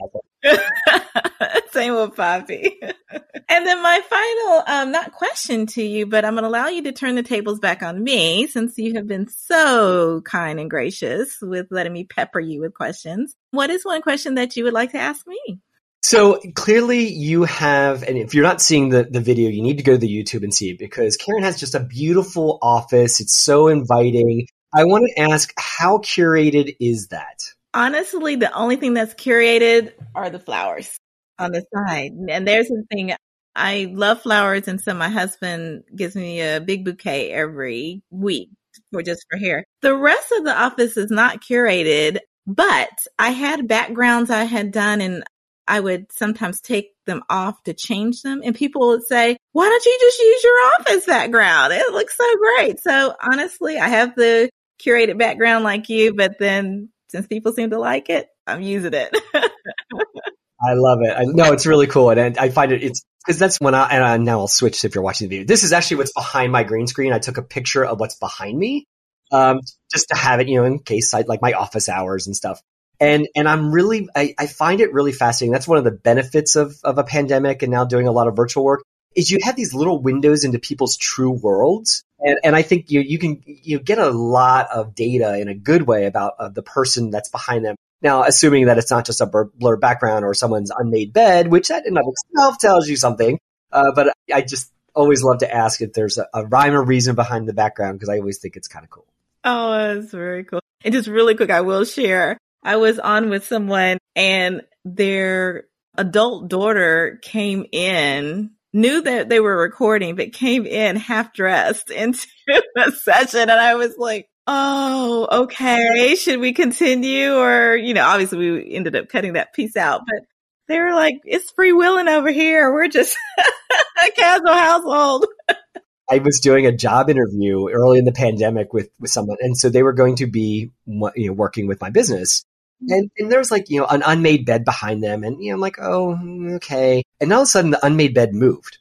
Same 1.72 1.96
with 1.96 2.16
Poppy. 2.16 2.80
and 2.82 3.66
then 3.66 3.82
my 3.84 4.02
final, 4.10 4.64
um, 4.68 4.92
not 4.92 5.14
question 5.14 5.66
to 5.68 5.84
you, 5.84 6.06
but 6.06 6.26
I'm 6.26 6.34
going 6.34 6.44
to 6.44 6.50
allow 6.50 6.68
you 6.68 6.84
to 6.84 6.92
turn 6.92 7.16
the 7.16 7.24
tables 7.24 7.60
back 7.60 7.84
on 7.84 8.04
me 8.04 8.48
since 8.48 8.78
you 8.78 8.96
have 8.96 9.08
been 9.08 9.28
so 9.28 10.22
kind 10.22 10.60
and 10.60 10.70
gracious 10.70 11.38
with 11.42 11.68
letting 11.70 11.94
me 11.94 12.04
pepper 12.04 12.40
you 12.40 12.62
with 12.62 12.74
questions. 12.74 13.36
What 13.52 13.70
is 13.70 13.86
one 13.86 14.02
question 14.02 14.36
that 14.36 14.56
you 14.56 14.64
would 14.64 14.74
like 14.74 14.92
to 14.92 15.00
ask 15.00 15.26
me? 15.28 15.60
So 16.02 16.40
clearly 16.56 17.08
you 17.08 17.44
have, 17.44 18.04
and 18.04 18.18
if 18.18 18.34
you're 18.34 18.44
not 18.44 18.62
seeing 18.62 18.90
the, 18.90 19.04
the 19.04 19.20
video, 19.20 19.50
you 19.50 19.62
need 19.62 19.78
to 19.78 19.84
go 19.84 19.94
to 19.94 19.98
the 19.98 20.08
YouTube 20.08 20.44
and 20.44 20.54
see 20.54 20.70
it 20.70 20.80
because 20.80 21.18
Karan 21.18 21.44
has 21.44 21.60
just 21.60 21.76
a 21.76 21.82
beautiful 21.82 22.60
office. 22.62 23.20
It's 23.20 23.36
so 23.36 23.68
inviting. 23.68 24.48
I 24.74 24.86
want 24.86 25.06
to 25.08 25.22
ask, 25.22 25.54
how 25.58 25.98
curated 25.98 26.76
is 26.80 27.08
that? 27.08 27.54
Honestly, 27.74 28.36
the 28.36 28.52
only 28.54 28.76
thing 28.76 28.94
that's 28.94 29.14
curated 29.14 29.94
are 30.16 30.30
the 30.30 30.40
flowers 30.40 30.98
on 31.38 31.52
the 31.52 31.64
side. 31.76 32.12
And 32.30 32.48
there's 32.48 32.68
the 32.68 32.84
thing, 32.92 33.14
I 33.56 33.92
love 33.94 34.22
flowers. 34.22 34.68
And 34.68 34.82
so 34.82 34.94
my 34.94 35.10
husband 35.10 35.84
gives 35.96 36.16
me 36.16 36.42
a 36.42 36.60
big 36.60 36.86
bouquet 36.86 37.32
every 37.32 38.02
week 38.10 38.50
for 38.92 39.04
just 39.04 39.26
for 39.30 39.38
hair. 39.38 39.64
The 39.82 39.96
rest 39.96 40.32
of 40.32 40.46
the 40.46 40.58
office 40.58 40.98
is 40.98 41.12
not 41.12 41.42
curated, 41.42 42.20
but 42.46 42.90
I 43.20 43.32
had 43.32 43.68
backgrounds 43.68 44.30
I 44.30 44.46
had 44.46 44.72
done 44.72 45.02
and 45.02 45.24
I 45.68 45.82
would 45.82 46.12
sometimes 46.14 46.62
take 46.62 46.94
them 47.06 47.24
off 47.30 47.62
to 47.64 47.74
change 47.74 48.22
them 48.22 48.42
and 48.44 48.56
people 48.56 48.88
would 48.88 49.06
say, 49.06 49.38
why 49.52 49.68
don't 49.68 49.86
you 49.86 49.98
just 50.00 50.20
use 50.20 50.44
your 50.44 50.60
office 50.80 51.06
background? 51.06 51.74
It 51.74 51.92
looks 51.92 52.16
so 52.16 52.26
great. 52.38 52.80
So 52.80 53.14
honestly, 53.22 53.78
I 53.78 53.90
have 53.90 54.16
the 54.16 54.50
curated 54.82 55.18
background 55.18 55.64
like 55.64 55.90
you, 55.90 56.14
but 56.14 56.40
then 56.40 56.90
since 57.10 57.28
people 57.28 57.54
seem 57.54 57.70
to 57.72 57.80
like 57.80 58.10
it, 58.10 58.28
I'm 58.46 58.62
using 58.62 58.94
it. 58.94 59.16
I 59.34 60.74
love 60.74 61.00
it. 61.02 61.16
I, 61.16 61.24
no, 61.26 61.54
it's 61.54 61.66
really 61.66 61.88
cool. 61.88 62.10
And 62.10 62.38
I 62.38 62.50
find 62.50 62.72
it, 62.72 62.84
it's, 62.84 63.04
because 63.26 63.40
that's 63.40 63.60
when 63.60 63.76
I, 63.76 63.90
and 63.90 64.04
I, 64.04 64.18
now 64.18 64.40
I'll 64.40 64.48
switch 64.48 64.84
if 64.86 64.96
you're 64.96 65.04
watching 65.04 65.30
the 65.30 65.38
video. 65.38 65.48
This 65.48 65.64
is 65.64 65.74
actually 65.74 65.98
what's 65.98 66.14
behind 66.14 66.52
my 66.52 66.64
green 66.64 66.88
screen. 66.88 67.14
I 67.14 67.20
took 67.20 67.38
a 67.38 67.44
picture 67.44 67.86
of 67.86 68.00
what's 68.00 68.16
behind 68.16 68.58
me, 68.58 68.86
um, 69.32 69.60
just 69.94 70.08
to 70.10 70.16
have 70.16 70.40
it, 70.40 70.48
you 70.48 70.60
know, 70.60 70.66
in 70.66 70.80
case 70.80 71.14
I 71.14 71.22
like 71.22 71.42
my 71.42 71.54
office 71.54 71.90
hours 71.90 72.28
and 72.28 72.36
stuff 72.36 72.62
and 73.00 73.28
and 73.36 73.48
I'm 73.48 73.72
really 73.72 74.08
I, 74.16 74.34
I, 74.38 74.48
find 74.48 74.82
it 74.82 74.94
really 74.94 75.12
fascinating. 75.12 75.52
That's 75.52 75.68
one 75.68 75.78
of 75.78 75.84
the 75.84 75.92
benefits 75.92 76.56
of 76.56 76.76
of 76.84 76.98
a 76.98 77.04
pandemic 77.04 77.62
and 77.62 77.72
now 77.72 77.86
doing 77.86 78.08
a 78.08 78.12
lot 78.12 78.28
of 78.28 78.36
virtual 78.36 78.64
work 78.64 78.84
is 79.18 79.32
you 79.32 79.40
have 79.42 79.56
these 79.56 79.74
little 79.74 80.02
windows 80.02 80.44
into 80.44 80.60
people's 80.60 80.96
true 80.96 81.32
worlds, 81.32 82.04
and 82.20 82.38
and 82.44 82.56
I 82.56 82.62
think 82.62 82.92
you 82.92 83.02
you 83.02 83.18
can 83.18 83.42
you 83.46 83.80
get 83.80 83.98
a 83.98 84.10
lot 84.10 84.70
of 84.72 84.96
data 84.96 85.40
in 85.40 85.50
a 85.50 85.56
good 85.56 85.82
way 85.82 86.06
about 86.06 86.34
uh, 86.40 86.50
the 86.50 86.62
person 86.62 87.10
that's 87.10 87.30
behind 87.30 87.66
them. 87.66 87.76
Now, 88.02 88.24
assuming 88.24 88.68
that 88.68 88.78
it's 88.78 88.92
not 88.92 89.06
just 89.06 89.22
a 89.22 89.26
blurred 89.26 89.82
background 89.82 90.24
or 90.24 90.36
someone's 90.36 90.70
unmade 90.70 91.14
bed, 91.14 91.52
which 91.52 91.70
that 91.70 91.88
in 91.88 91.98
of 91.98 92.06
itself 92.08 92.60
tells 92.60 92.88
you 92.88 92.96
something. 92.96 93.40
Uh, 93.72 93.92
but 93.96 94.14
I 94.32 94.42
just 94.42 94.72
always 94.94 95.24
love 95.24 95.40
to 95.40 95.52
ask 95.54 95.82
if 95.82 95.94
there's 95.94 96.20
a, 96.20 96.28
a 96.34 96.46
rhyme 96.46 96.76
or 96.76 96.84
reason 96.84 97.16
behind 97.16 97.48
the 97.48 97.54
background 97.54 97.98
because 97.98 98.10
I 98.10 98.20
always 98.20 98.38
think 98.38 98.56
it's 98.56 98.68
kind 98.68 98.86
of 98.86 98.92
cool. 98.92 99.08
Oh, 99.44 99.96
that's 99.96 100.12
very 100.12 100.44
cool. 100.44 100.60
And 100.84 100.94
just 100.94 101.08
really 101.08 101.36
quick, 101.36 101.50
I 101.50 101.62
will 101.62 101.86
share. 101.86 102.38
I 102.64 102.76
was 102.76 103.00
on 103.00 103.30
with 103.30 103.46
someone 103.46 103.98
and 104.16 104.62
their 104.86 105.66
adult 105.98 106.50
daughter 106.50 107.20
came 107.22 107.66
in, 107.72 108.52
knew 108.74 109.02
that 109.02 109.30
they 109.30 109.40
were 109.40 109.58
recording, 109.58 110.16
but 110.16 110.34
came 110.34 110.66
in 110.66 110.96
half 110.96 111.34
dressed 111.34 111.90
into 111.92 112.28
the 112.48 112.92
session. 112.92 113.42
And 113.42 113.52
I 113.52 113.76
was 113.76 113.98
like, 113.98 114.30
Oh, 114.50 115.28
okay. 115.44 116.16
Should 116.16 116.40
we 116.40 116.54
continue? 116.54 117.36
Or, 117.36 117.76
you 117.76 117.94
know, 117.94 118.06
obviously 118.06 118.38
we 118.38 118.74
ended 118.74 118.96
up 118.96 119.10
cutting 119.10 119.34
that 119.34 119.54
piece 119.54 119.76
out, 119.76 120.04
but 120.06 120.26
they 120.70 120.80
were 120.80 120.94
like, 120.94 121.16
it's 121.26 121.52
free 121.52 121.74
willing 121.74 122.08
over 122.08 122.32
here. 122.32 122.74
We're 122.74 122.88
just 122.88 123.18
a 123.40 124.12
casual 124.12 124.54
household. 124.54 125.26
I 126.10 126.20
was 126.20 126.40
doing 126.40 126.66
a 126.66 126.72
job 126.72 127.10
interview 127.10 127.70
early 127.70 128.00
in 128.00 128.06
the 128.06 128.14
pandemic 128.14 128.72
with, 128.72 128.90
with 129.00 129.12
someone. 129.12 129.38
And 129.42 129.58
so 129.58 129.70
they 129.70 129.84
were 129.84 129.92
going 129.92 130.16
to 130.18 130.28
be, 130.28 130.72
you 130.86 131.28
know, 131.28 131.34
working 131.34 131.68
with 131.68 131.82
my 131.82 131.90
business. 131.90 132.46
And, 132.82 133.10
and 133.18 133.32
there 133.32 133.40
was 133.40 133.52
like, 133.52 133.70
you 133.70 133.80
know, 133.80 133.88
an 133.88 134.04
unmade 134.06 134.46
bed 134.46 134.64
behind 134.64 135.04
them. 135.04 135.24
And, 135.24 135.42
you 135.42 135.50
know, 135.50 135.56
I'm 135.56 135.62
like, 135.62 135.78
oh, 135.82 136.18
okay. 136.56 137.04
And 137.20 137.32
all 137.34 137.42
of 137.42 137.46
a 137.46 137.48
sudden 137.48 137.72
the 137.72 137.86
unmade 137.86 138.14
bed 138.14 138.34
moved. 138.34 138.78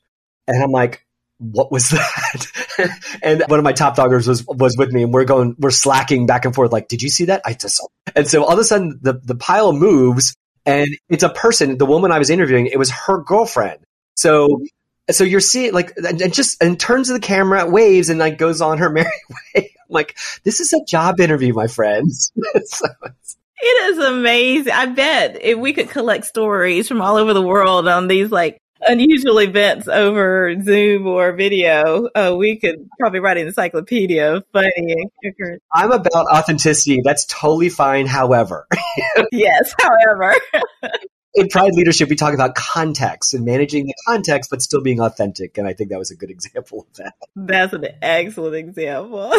And 0.47 0.63
I'm 0.63 0.71
like, 0.71 1.07
what 1.39 1.71
was 1.71 1.91
that? 1.91 2.47
and 3.23 3.45
one 3.49 3.59
of 3.59 3.65
my 3.65 3.73
top 3.73 3.97
doggers 3.97 4.27
was 4.27 4.45
was 4.47 4.77
with 4.77 4.91
me, 4.93 5.03
and 5.03 5.13
we're 5.13 5.25
going, 5.25 5.57
we're 5.59 5.71
slacking 5.71 6.27
back 6.27 6.45
and 6.45 6.55
forth. 6.55 6.73
Like, 6.73 6.89
did 6.89 7.03
you 7.03 7.09
see 7.09 7.27
that? 7.27 7.43
I 7.45 7.53
just 7.53 7.77
saw. 7.77 7.87
And 8.15 8.27
so 8.27 8.45
all 8.45 8.53
of 8.53 8.59
a 8.59 8.65
sudden, 8.65 8.99
the 9.03 9.15
the 9.15 9.35
pile 9.35 9.73
moves, 9.73 10.35
and 10.65 10.89
it's 11.09 11.23
a 11.23 11.29
person. 11.29 11.79
The 11.79 11.87
woman 11.87 12.13
I 12.13 12.19
was 12.19 12.31
interviewing, 12.31 12.67
it 12.67 12.79
was 12.79 12.91
her 12.91 13.23
girlfriend. 13.23 13.81
So. 14.17 14.63
So 15.09 15.23
you're 15.23 15.39
seeing 15.39 15.73
like, 15.73 15.97
and 15.99 16.35
just 16.35 16.61
and 16.61 16.81
turns 16.81 17.07
to 17.07 17.13
the 17.13 17.21
camera, 17.21 17.71
waves, 17.71 18.09
and 18.09 18.19
like 18.19 18.39
goes 18.39 18.61
on 18.61 18.79
her 18.79 18.91
merry 18.93 19.07
way. 19.31 19.71
I'm 19.79 19.87
like, 19.89 20.17
this 20.43 20.59
is 20.59 20.73
a 20.73 20.85
job 20.85 21.21
interview, 21.21 21.55
my 21.55 21.69
friends. 21.69 22.33
so 22.65 22.89
it 23.59 23.91
is 23.93 23.99
amazing. 23.99 24.73
I 24.73 24.87
bet 24.87 25.43
if 25.43 25.59
we 25.59 25.73
could 25.73 25.91
collect 25.91 26.25
stories 26.25 26.89
from 26.89 27.01
all 27.01 27.17
over 27.17 27.33
the 27.33 27.43
world 27.43 27.89
on 27.89 28.09
these 28.09 28.31
like 28.31 28.59
unusual 28.87 29.39
events 29.39 29.89
over 29.89 30.55
Zoom 30.63 31.07
or 31.07 31.33
video, 31.33 32.09
uh, 32.15 32.35
we 32.37 32.57
could 32.57 32.89
probably 32.99 33.21
write 33.21 33.39
an 33.39 33.47
encyclopedia 33.47 34.35
of 34.37 34.45
funny 34.53 34.97
I'm 35.73 35.93
about 35.93 36.27
authenticity. 36.33 37.01
That's 37.05 37.25
totally 37.27 37.69
fine. 37.69 38.07
However, 38.07 38.67
yes, 39.33 39.75
however. 39.81 40.35
in 41.37 41.49
Pride 41.49 41.73
Leadership, 41.75 42.09
we 42.09 42.17
talk 42.17 42.35
about 42.35 42.55
context 42.55 43.35
and 43.35 43.45
managing 43.45 43.87
the 43.87 43.95
context, 44.07 44.51
but 44.51 44.63
still 44.63 44.81
being 44.81 45.01
authentic. 45.01 45.59
And 45.59 45.69
I 45.69 45.75
think 45.75 45.91
that 45.91 45.99
was 45.99 46.11
a 46.11 46.17
good 46.17 46.31
example 46.37 46.87
of 46.89 46.97
that. 46.97 47.15
That's 47.37 47.73
an 47.73 47.87
excellent 48.03 48.57
example. 48.57 49.33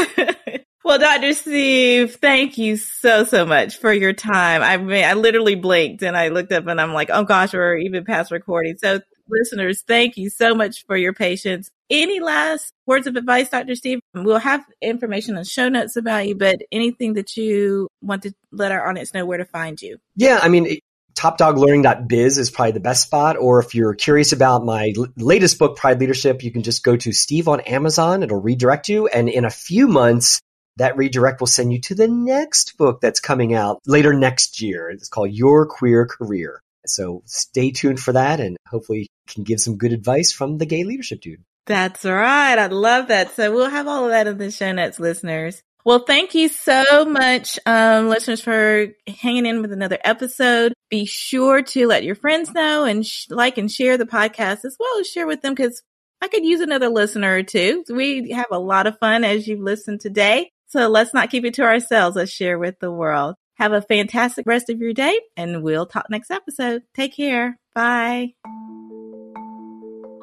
Well, 0.88 1.00
Dr. 1.00 1.34
Steve, 1.34 2.16
thank 2.16 2.58
you 2.58 2.78
so, 2.78 3.26
so 3.26 3.46
much 3.46 3.76
for 3.78 3.92
your 3.92 4.14
time. 4.14 4.62
I 4.62 4.78
mean, 4.78 5.04
I 5.04 5.14
literally 5.14 5.56
blinked 5.56 6.02
and 6.02 6.16
I 6.16 6.30
looked 6.30 6.54
up 6.54 6.66
and 6.66 6.80
I'm 6.80 6.94
like, 6.94 7.10
oh 7.12 7.26
gosh, 7.26 7.54
we're 7.54 7.76
even 7.76 8.06
past 8.06 8.32
recording. 8.32 8.78
So 8.78 9.02
listeners, 9.28 9.84
thank 9.86 10.16
you 10.16 10.30
so 10.30 10.56
much 10.56 10.86
for 10.86 10.96
your 10.96 11.12
patience. 11.12 11.70
Any 11.90 12.22
last 12.22 12.72
words 12.86 13.06
of 13.06 13.18
advice, 13.18 13.50
Dr. 13.50 13.76
Steve? 13.76 14.00
We'll 14.14 14.40
have 14.40 14.64
information 14.82 15.36
and 15.36 15.46
show 15.46 15.68
notes 15.68 15.98
about 15.98 16.26
you, 16.26 16.36
but 16.36 16.62
anything 16.72 17.16
that 17.16 17.36
you 17.36 17.90
want 18.02 18.24
to 18.24 18.32
let 18.54 18.72
our 18.72 18.88
audience 18.88 19.14
know 19.14 19.26
where 19.26 19.40
to 19.40 19.46
find 19.46 19.82
you? 19.82 19.98
Yeah, 20.16 20.40
I 20.42 20.48
mean, 20.48 20.80
topdoglearning.biz 21.16 22.38
is 22.38 22.50
probably 22.50 22.72
the 22.72 22.80
best 22.80 23.04
spot. 23.04 23.36
Or 23.36 23.60
if 23.60 23.76
you're 23.76 23.94
curious 23.94 24.32
about 24.32 24.64
my 24.64 24.94
l- 24.98 25.08
latest 25.18 25.60
book, 25.60 25.76
Pride 25.76 26.00
Leadership, 26.00 26.44
you 26.44 26.52
can 26.52 26.64
just 26.64 26.82
go 26.82 26.96
to 26.96 27.12
Steve 27.12 27.50
on 27.50 27.60
Amazon. 27.62 28.24
It'll 28.24 28.42
redirect 28.42 28.88
you. 28.88 29.08
And 29.08 29.28
in 29.28 29.44
a 29.44 29.50
few 29.50 29.90
months, 29.90 30.40
that 30.78 30.98
redirect 30.98 31.40
will 31.40 31.48
send 31.48 31.74
you 31.74 31.82
to 31.82 31.96
the 31.96 32.08
next 32.08 32.78
book 32.78 33.02
that's 33.02 33.20
coming 33.20 33.54
out 33.54 33.80
later 33.86 34.14
next 34.14 34.62
year. 34.62 34.90
It's 34.90 35.10
called 35.10 35.32
Your 35.32 35.66
Queer 35.66 36.06
Career. 36.06 36.62
So 36.86 37.24
stay 37.26 37.72
tuned 37.72 38.00
for 38.00 38.14
that 38.14 38.40
and 38.40 38.58
hopefully 38.68 39.08
can 39.28 39.44
give 39.44 39.60
some 39.60 39.78
good 39.78 39.94
advice 39.94 40.32
from 40.32 40.58
the 40.58 40.66
gay 40.66 40.84
leadership 40.84 41.22
dude. 41.22 41.44
That's 41.66 42.06
right. 42.06 42.58
I 42.58 42.68
love 42.68 43.10
that. 43.10 43.36
So 43.36 43.52
we'll 43.52 43.70
have 43.70 43.88
all 43.88 44.06
of 44.06 44.12
that 44.12 44.28
in 44.28 44.38
the 44.38 44.52
show 44.52 44.72
notes, 44.72 45.00
listeners. 45.00 45.62
Well, 45.84 46.00
thank 46.00 46.36
you 46.36 46.50
so 46.50 47.06
much, 47.06 47.60
um, 47.66 48.10
listeners, 48.10 48.42
for 48.42 48.88
hanging 49.08 49.46
in 49.46 49.62
with 49.62 49.72
another 49.72 49.98
episode. 50.04 50.74
Be 50.90 51.06
sure 51.06 51.62
to 51.62 51.88
let 51.88 52.04
your 52.04 52.16
friends 52.16 52.52
know 52.52 52.84
and 52.84 53.06
sh- 53.06 53.28
like 53.30 53.58
and 53.58 53.72
share 53.72 53.98
the 53.98 54.06
podcast 54.06 54.66
as 54.66 54.76
well 54.80 55.00
as 55.00 55.08
share 55.08 55.28
with 55.28 55.42
them 55.42 55.54
because 55.54 55.82
I 56.22 56.28
could 56.28 56.44
use 56.44 56.62
another 56.62 56.90
listener 56.90 57.36
or 57.36 57.44
two. 57.44 57.84
We 57.90 58.32
have 58.32 58.48
a 58.52 58.60
lot 58.60 58.88
of 58.88 59.00
fun 59.00 59.24
as 59.24 59.48
you've 59.48 59.62
listened 59.62 60.02
today. 60.02 60.52
So 60.68 60.88
let's 60.90 61.14
not 61.14 61.30
keep 61.30 61.46
it 61.46 61.54
to 61.56 61.64
ourselves. 61.64 62.16
Let's 62.16 62.32
share 62.32 62.60
with 62.60 62.80
the 62.80 62.92
world. 62.92 63.36
Have 63.56 63.72
a 63.72 63.82
fantastic 63.82 64.46
rest 64.46 64.70
of 64.70 64.80
your 64.80 64.94
day, 64.94 65.20
and 65.36 65.64
we'll 65.64 65.88
talk 65.88 66.06
next 66.10 66.30
episode. 66.30 66.84
Take 66.94 67.16
care. 67.16 67.58
Bye. 67.74 68.34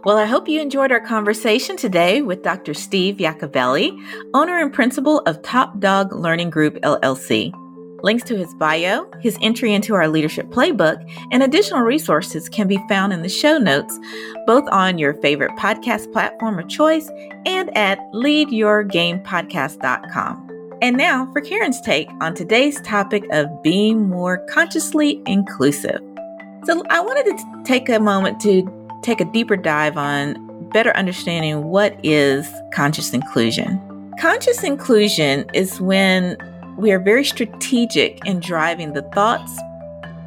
Well, 0.05 0.18
I 0.18 0.26
hope 0.26 0.49
you 0.49 0.61
enjoyed 0.61 0.92
our 0.92 1.01
conversation 1.01 1.76
today 1.78 2.20
with 2.20 2.42
Dr. 2.42 2.74
Steve 2.74 3.16
Yacovelli, 3.16 3.99
owner 4.34 4.61
and 4.61 4.72
principal 4.72 5.20
of 5.20 5.40
Top 5.40 5.80
Dog 5.80 6.12
Learning 6.12 6.51
Group 6.51 6.74
LLC. 6.82 7.53
Links 8.05 8.22
to 8.24 8.36
his 8.36 8.52
bio, 8.52 9.11
his 9.22 9.38
entry 9.40 9.72
into 9.72 9.94
our 9.94 10.09
leadership 10.09 10.50
playbook, 10.50 11.02
and 11.32 11.42
additional 11.42 11.80
resources 11.80 12.50
can 12.50 12.68
be 12.68 12.78
found 12.86 13.14
in 13.14 13.22
the 13.22 13.30
show 13.30 13.57
notes, 13.57 13.98
both 14.46 14.68
on 14.70 14.98
your 14.98 15.14
favorite 15.14 15.52
podcast 15.52 16.12
platform 16.12 16.59
of 16.59 16.68
choice 16.68 17.11
and 17.46 17.74
at 17.74 17.98
leadyourgamepodcast.com. 18.12 20.50
And 20.82 20.98
now 20.98 21.32
for 21.32 21.40
Karan's 21.40 21.80
take 21.80 22.11
on 22.20 22.34
today's 22.34 22.78
topic 22.82 23.24
of 23.32 23.46
being 23.62 24.11
more 24.11 24.44
consciously 24.50 25.22
inclusive. 25.24 26.02
So, 26.64 26.82
I 26.90 27.00
wanted 27.00 27.38
to 27.38 27.62
take 27.64 27.88
a 27.88 27.98
moment 27.98 28.38
to 28.42 28.70
take 29.02 29.22
a 29.22 29.24
deeper 29.24 29.57
dive 29.57 29.96
on 29.96 30.68
better 30.68 30.94
understanding 30.94 31.68
what 31.68 31.98
is 32.02 32.46
conscious 32.74 33.14
inclusion. 33.14 33.80
Conscious 34.20 34.62
inclusion 34.62 35.46
is 35.55 35.80
when 35.80 36.36
we 36.76 36.92
are 36.92 36.98
very 36.98 37.24
strategic 37.24 38.24
in 38.26 38.40
driving 38.40 38.92
the 38.92 39.02
thoughts, 39.14 39.58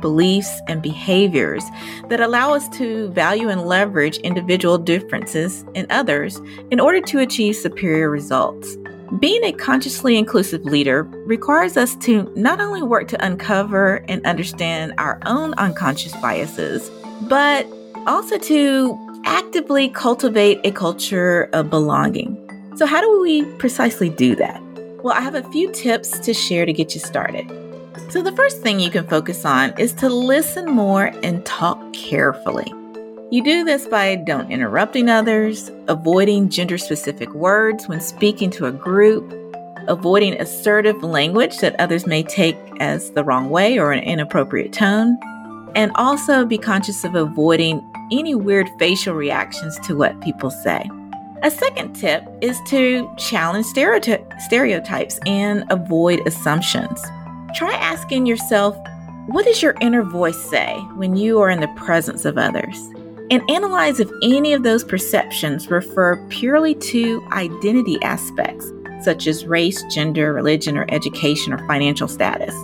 beliefs, 0.02 0.62
and 0.68 0.82
behaviors 0.82 1.64
that 2.10 2.20
allow 2.20 2.54
us 2.54 2.70
to 2.78 3.10
value 3.10 3.50
and 3.50 3.66
leverage 3.66 4.18
individual 4.20 4.78
differences 4.78 5.66
in 5.74 5.88
others 5.90 6.40
in 6.72 6.80
order 6.80 7.02
to 7.02 7.20
achieve 7.20 7.56
superior 7.56 8.10
results. 8.10 8.78
Being 9.20 9.44
a 9.44 9.54
consciously 9.54 10.18
inclusive 10.18 10.66
leader 10.66 11.04
requires 11.26 11.78
us 11.78 11.96
to 11.98 12.32
not 12.36 12.60
only 12.60 12.82
work 12.82 13.08
to 13.10 13.26
uncover 13.26 14.04
and 14.10 14.26
understand 14.26 14.94
our 14.98 15.20
own 15.26 15.54
unconscious 15.56 16.14
biases, 16.18 16.92
but 17.30 17.66
also 18.06 18.38
to 18.38 19.22
actively 19.26 19.90
cultivate 19.90 20.60
a 20.66 20.72
culture 20.72 21.50
of 21.54 21.70
belonging. 21.70 22.44
So, 22.76 22.86
how 22.86 23.02
do 23.02 23.22
we 23.22 23.44
precisely 23.56 24.10
do 24.10 24.36
that? 24.36 24.62
Well, 25.04 25.16
I 25.16 25.22
have 25.22 25.36
a 25.36 25.44
few 25.52 25.72
tips 25.72 26.18
to 26.20 26.34
share 26.34 26.66
to 26.66 26.74
get 26.74 26.96
you 26.96 27.00
started. 27.00 27.46
So, 28.10 28.24
the 28.24 28.32
first 28.32 28.62
thing 28.62 28.80
you 28.80 28.90
can 28.90 29.06
focus 29.06 29.46
on 29.46 29.78
is 29.78 29.94
to 29.94 30.10
listen 30.10 30.66
more 30.66 31.12
and 31.22 31.46
talk 31.46 31.94
carefully. 31.94 32.74
You 33.30 33.44
do 33.44 33.64
this 33.64 33.86
by 33.86 34.16
don't 34.16 34.50
interrupting 34.50 35.10
others, 35.10 35.70
avoiding 35.88 36.50
gender 36.50 36.80
specific 36.80 37.32
words 37.36 37.88
when 37.88 38.02
speaking 38.02 38.50
to 38.52 38.66
a 38.66 38.72
group, 38.72 39.34
avoiding 39.88 40.34
assertive 40.42 41.04
language 41.04 41.60
that 41.60 41.80
others 41.80 42.08
may 42.08 42.24
take 42.24 42.58
as 42.80 43.12
the 43.12 43.24
wrong 43.24 43.50
way 43.52 43.78
or 43.78 43.92
an 43.92 44.04
inappropriate 44.04 44.74
tone, 44.74 45.18
and 45.76 45.92
also 45.94 46.44
be 46.44 46.58
conscious 46.58 47.04
of 47.04 47.14
avoiding 47.14 47.88
any 48.12 48.34
weird 48.34 48.68
facial 48.80 49.14
reactions 49.14 49.78
to 49.80 49.96
what 49.96 50.20
people 50.22 50.50
say. 50.50 50.90
A 51.44 51.52
second 51.52 51.94
tip 51.94 52.24
is 52.42 52.60
to 52.68 53.10
challenge 53.18 53.66
stereotypes 53.68 55.20
and 55.26 55.64
avoid 55.70 56.26
assumptions. 56.28 57.02
Try 57.56 57.74
asking 57.74 58.26
yourself, 58.26 58.76
what 59.28 59.46
does 59.46 59.62
your 59.62 59.76
inner 59.82 60.04
voice 60.04 60.42
say 60.50 60.74
when 60.96 61.16
you 61.16 61.40
are 61.40 61.50
in 61.50 61.60
the 61.60 61.68
presence 61.70 62.26
of 62.26 62.38
others? 62.38 62.78
and 63.30 63.50
analyze 63.50 64.00
if 64.00 64.10
any 64.24 64.54
of 64.54 64.64
those 64.64 64.84
perceptions 64.84 65.70
refer 65.70 66.16
purely 66.30 66.74
to 66.76 67.26
identity 67.32 67.98
aspects, 68.02 68.72
such 69.02 69.28
as 69.28 69.46
race, 69.46 69.84
gender, 69.94 70.34
religion, 70.34 70.78
or 70.78 70.86
education 70.90 71.54
or 71.54 71.66
financial 71.68 72.08
status. 72.08 72.56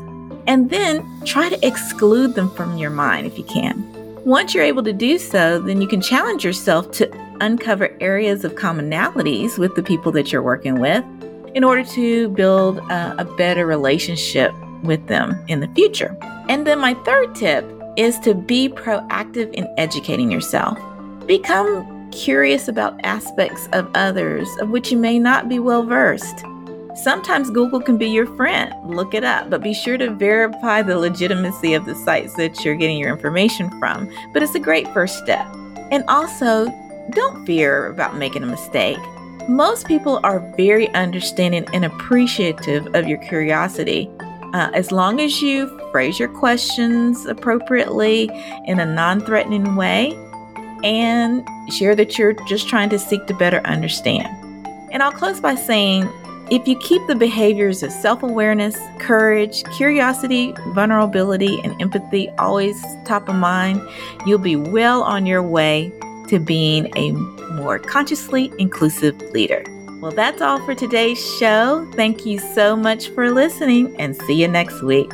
And 0.47 0.69
then 0.69 1.05
try 1.25 1.49
to 1.49 1.67
exclude 1.67 2.35
them 2.35 2.49
from 2.51 2.77
your 2.77 2.89
mind 2.89 3.27
if 3.27 3.37
you 3.37 3.43
can. 3.43 3.89
Once 4.25 4.53
you're 4.53 4.63
able 4.63 4.83
to 4.83 4.93
do 4.93 5.17
so, 5.17 5.59
then 5.59 5.81
you 5.81 5.87
can 5.87 6.01
challenge 6.01 6.45
yourself 6.45 6.91
to 6.91 7.11
uncover 7.43 7.95
areas 7.99 8.45
of 8.45 8.55
commonalities 8.55 9.57
with 9.57 9.75
the 9.75 9.83
people 9.83 10.11
that 10.13 10.31
you're 10.31 10.41
working 10.41 10.79
with 10.79 11.03
in 11.53 11.63
order 11.63 11.83
to 11.83 12.29
build 12.29 12.79
a, 12.89 13.15
a 13.19 13.25
better 13.35 13.65
relationship 13.65 14.53
with 14.81 15.05
them 15.07 15.37
in 15.47 15.59
the 15.59 15.67
future. 15.69 16.17
And 16.49 16.65
then 16.65 16.79
my 16.79 16.93
third 17.05 17.35
tip 17.35 17.69
is 17.97 18.17
to 18.19 18.33
be 18.33 18.69
proactive 18.69 19.53
in 19.53 19.67
educating 19.77 20.31
yourself. 20.31 20.79
Become 21.27 22.09
curious 22.11 22.67
about 22.67 22.99
aspects 23.03 23.67
of 23.73 23.89
others 23.93 24.47
of 24.59 24.69
which 24.69 24.91
you 24.91 24.97
may 24.97 25.19
not 25.19 25.49
be 25.49 25.59
well 25.59 25.83
versed. 25.83 26.45
Sometimes 26.95 27.49
Google 27.49 27.81
can 27.81 27.97
be 27.97 28.07
your 28.07 28.27
friend. 28.35 28.73
Look 28.85 29.13
it 29.13 29.23
up, 29.23 29.49
but 29.49 29.63
be 29.63 29.73
sure 29.73 29.97
to 29.97 30.11
verify 30.11 30.81
the 30.81 30.97
legitimacy 30.97 31.73
of 31.73 31.85
the 31.85 31.95
sites 31.95 32.35
that 32.35 32.63
you're 32.63 32.75
getting 32.75 32.99
your 32.99 33.09
information 33.09 33.69
from. 33.79 34.09
But 34.31 34.43
it's 34.43 34.55
a 34.55 34.59
great 34.59 34.87
first 34.93 35.17
step. 35.17 35.45
And 35.91 36.03
also, 36.07 36.67
don't 37.11 37.45
fear 37.45 37.87
about 37.87 38.15
making 38.15 38.43
a 38.43 38.47
mistake. 38.47 38.97
Most 39.47 39.87
people 39.87 40.19
are 40.23 40.39
very 40.55 40.89
understanding 40.89 41.65
and 41.73 41.83
appreciative 41.83 42.87
of 42.95 43.07
your 43.07 43.17
curiosity. 43.17 44.09
Uh, 44.53 44.69
as 44.73 44.91
long 44.91 45.19
as 45.19 45.41
you 45.41 45.67
phrase 45.91 46.19
your 46.19 46.29
questions 46.29 47.25
appropriately 47.25 48.29
in 48.65 48.79
a 48.79 48.85
non 48.85 49.19
threatening 49.19 49.75
way 49.75 50.17
and 50.83 51.47
share 51.71 51.95
that 51.95 52.17
you're 52.17 52.33
just 52.47 52.67
trying 52.69 52.89
to 52.89 52.99
seek 52.99 53.25
to 53.27 53.33
better 53.33 53.59
understand. 53.65 54.27
And 54.91 55.01
I'll 55.01 55.11
close 55.11 55.39
by 55.39 55.55
saying 55.55 56.07
if 56.51 56.67
you 56.67 56.77
keep 56.77 57.01
the 57.07 57.15
behaviors 57.15 57.83
of 57.83 57.91
self 57.91 58.21
awareness, 58.21 58.77
courage, 58.99 59.63
curiosity, 59.75 60.53
vulnerability, 60.69 61.59
and 61.63 61.81
empathy 61.81 62.29
always 62.37 62.79
top 63.05 63.27
of 63.27 63.35
mind, 63.35 63.81
you'll 64.25 64.39
be 64.39 64.55
well 64.55 65.03
on 65.03 65.25
your 65.25 65.41
way 65.41 65.91
to 66.33 66.39
being 66.39 66.91
a 66.97 67.11
more 67.53 67.77
consciously 67.77 68.51
inclusive 68.57 69.15
leader. 69.33 69.63
Well, 70.01 70.11
that's 70.11 70.41
all 70.41 70.57
for 70.65 70.73
today's 70.73 71.23
show. 71.37 71.87
Thank 71.93 72.25
you 72.25 72.39
so 72.39 72.75
much 72.75 73.09
for 73.09 73.29
listening 73.29 73.95
and 74.01 74.15
see 74.15 74.41
you 74.41 74.47
next 74.47 74.81
week. 74.81 75.11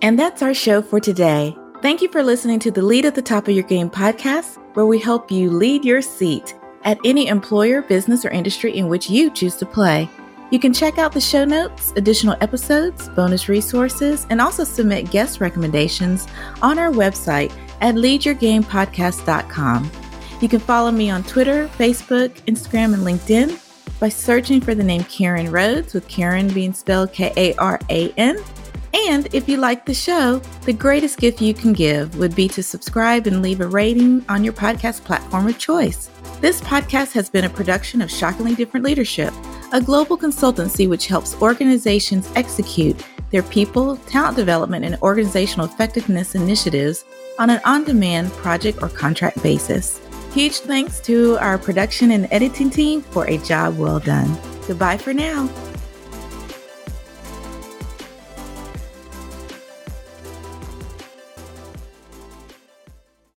And 0.00 0.16
that's 0.16 0.42
our 0.42 0.54
show 0.54 0.80
for 0.80 1.00
today. 1.00 1.56
Thank 1.82 2.02
you 2.02 2.08
for 2.08 2.22
listening 2.22 2.60
to 2.60 2.70
the 2.70 2.82
Lead 2.82 3.04
at 3.04 3.16
the 3.16 3.22
Top 3.22 3.48
of 3.48 3.54
Your 3.54 3.64
Game 3.64 3.90
podcast, 3.90 4.58
where 4.76 4.86
we 4.86 5.00
help 5.00 5.32
you 5.32 5.50
lead 5.50 5.84
your 5.84 6.00
seat 6.00 6.54
at 6.84 6.98
any 7.04 7.26
employer, 7.26 7.82
business, 7.82 8.24
or 8.24 8.30
industry 8.30 8.76
in 8.76 8.86
which 8.86 9.10
you 9.10 9.28
choose 9.28 9.56
to 9.56 9.66
play. 9.66 10.08
You 10.50 10.60
can 10.60 10.72
check 10.72 10.98
out 10.98 11.12
the 11.12 11.20
show 11.20 11.44
notes, 11.44 11.92
additional 11.96 12.36
episodes, 12.40 13.08
bonus 13.08 13.48
resources, 13.48 14.24
and 14.30 14.40
also 14.40 14.62
submit 14.62 15.10
guest 15.10 15.40
recommendations 15.40 16.28
on 16.62 16.78
our 16.78 16.92
website 16.92 17.52
at 17.84 17.94
leadyourgamepodcast.com. 17.96 19.90
You 20.40 20.48
can 20.48 20.58
follow 20.58 20.90
me 20.90 21.10
on 21.10 21.22
Twitter, 21.22 21.68
Facebook, 21.76 22.30
Instagram, 22.46 22.94
and 22.94 23.02
LinkedIn 23.04 23.60
by 24.00 24.08
searching 24.08 24.60
for 24.60 24.74
the 24.74 24.82
name 24.82 25.04
Karan 25.04 25.52
Rhodes, 25.52 25.92
with 25.92 26.08
Karan 26.08 26.48
being 26.48 26.72
spelled 26.72 27.12
K 27.12 27.32
A 27.36 27.54
R 27.56 27.78
A 27.90 28.10
N. 28.16 28.42
And 29.08 29.32
if 29.34 29.48
you 29.48 29.58
like 29.58 29.84
the 29.84 29.92
show, 29.92 30.38
the 30.62 30.72
greatest 30.72 31.18
gift 31.18 31.42
you 31.42 31.52
can 31.52 31.72
give 31.72 32.16
would 32.16 32.34
be 32.34 32.48
to 32.48 32.62
subscribe 32.62 33.26
and 33.26 33.42
leave 33.42 33.60
a 33.60 33.66
rating 33.66 34.24
on 34.28 34.44
your 34.44 34.52
podcast 34.54 35.04
platform 35.04 35.46
of 35.46 35.58
choice. 35.58 36.10
This 36.40 36.60
podcast 36.62 37.12
has 37.12 37.28
been 37.28 37.44
a 37.44 37.50
production 37.50 38.00
of 38.00 38.10
Shockingly 38.10 38.54
Different 38.54 38.86
Leadership, 38.86 39.34
a 39.72 39.80
global 39.80 40.16
consultancy 40.16 40.88
which 40.88 41.06
helps 41.06 41.34
organizations 41.42 42.30
execute 42.34 43.04
their 43.30 43.42
people, 43.42 43.96
talent 44.06 44.36
development, 44.36 44.84
and 44.84 44.96
organizational 45.02 45.66
effectiveness 45.66 46.34
initiatives 46.34 47.04
on 47.38 47.50
an 47.50 47.60
on 47.64 47.84
demand 47.84 48.30
project 48.32 48.82
or 48.82 48.88
contract 48.88 49.42
basis. 49.42 50.00
Huge 50.32 50.58
thanks 50.58 51.00
to 51.00 51.36
our 51.38 51.58
production 51.58 52.10
and 52.10 52.26
editing 52.30 52.70
team 52.70 53.02
for 53.02 53.26
a 53.28 53.38
job 53.38 53.78
well 53.78 54.00
done. 54.00 54.36
Goodbye 54.66 54.98
for 54.98 55.12
now. 55.12 55.48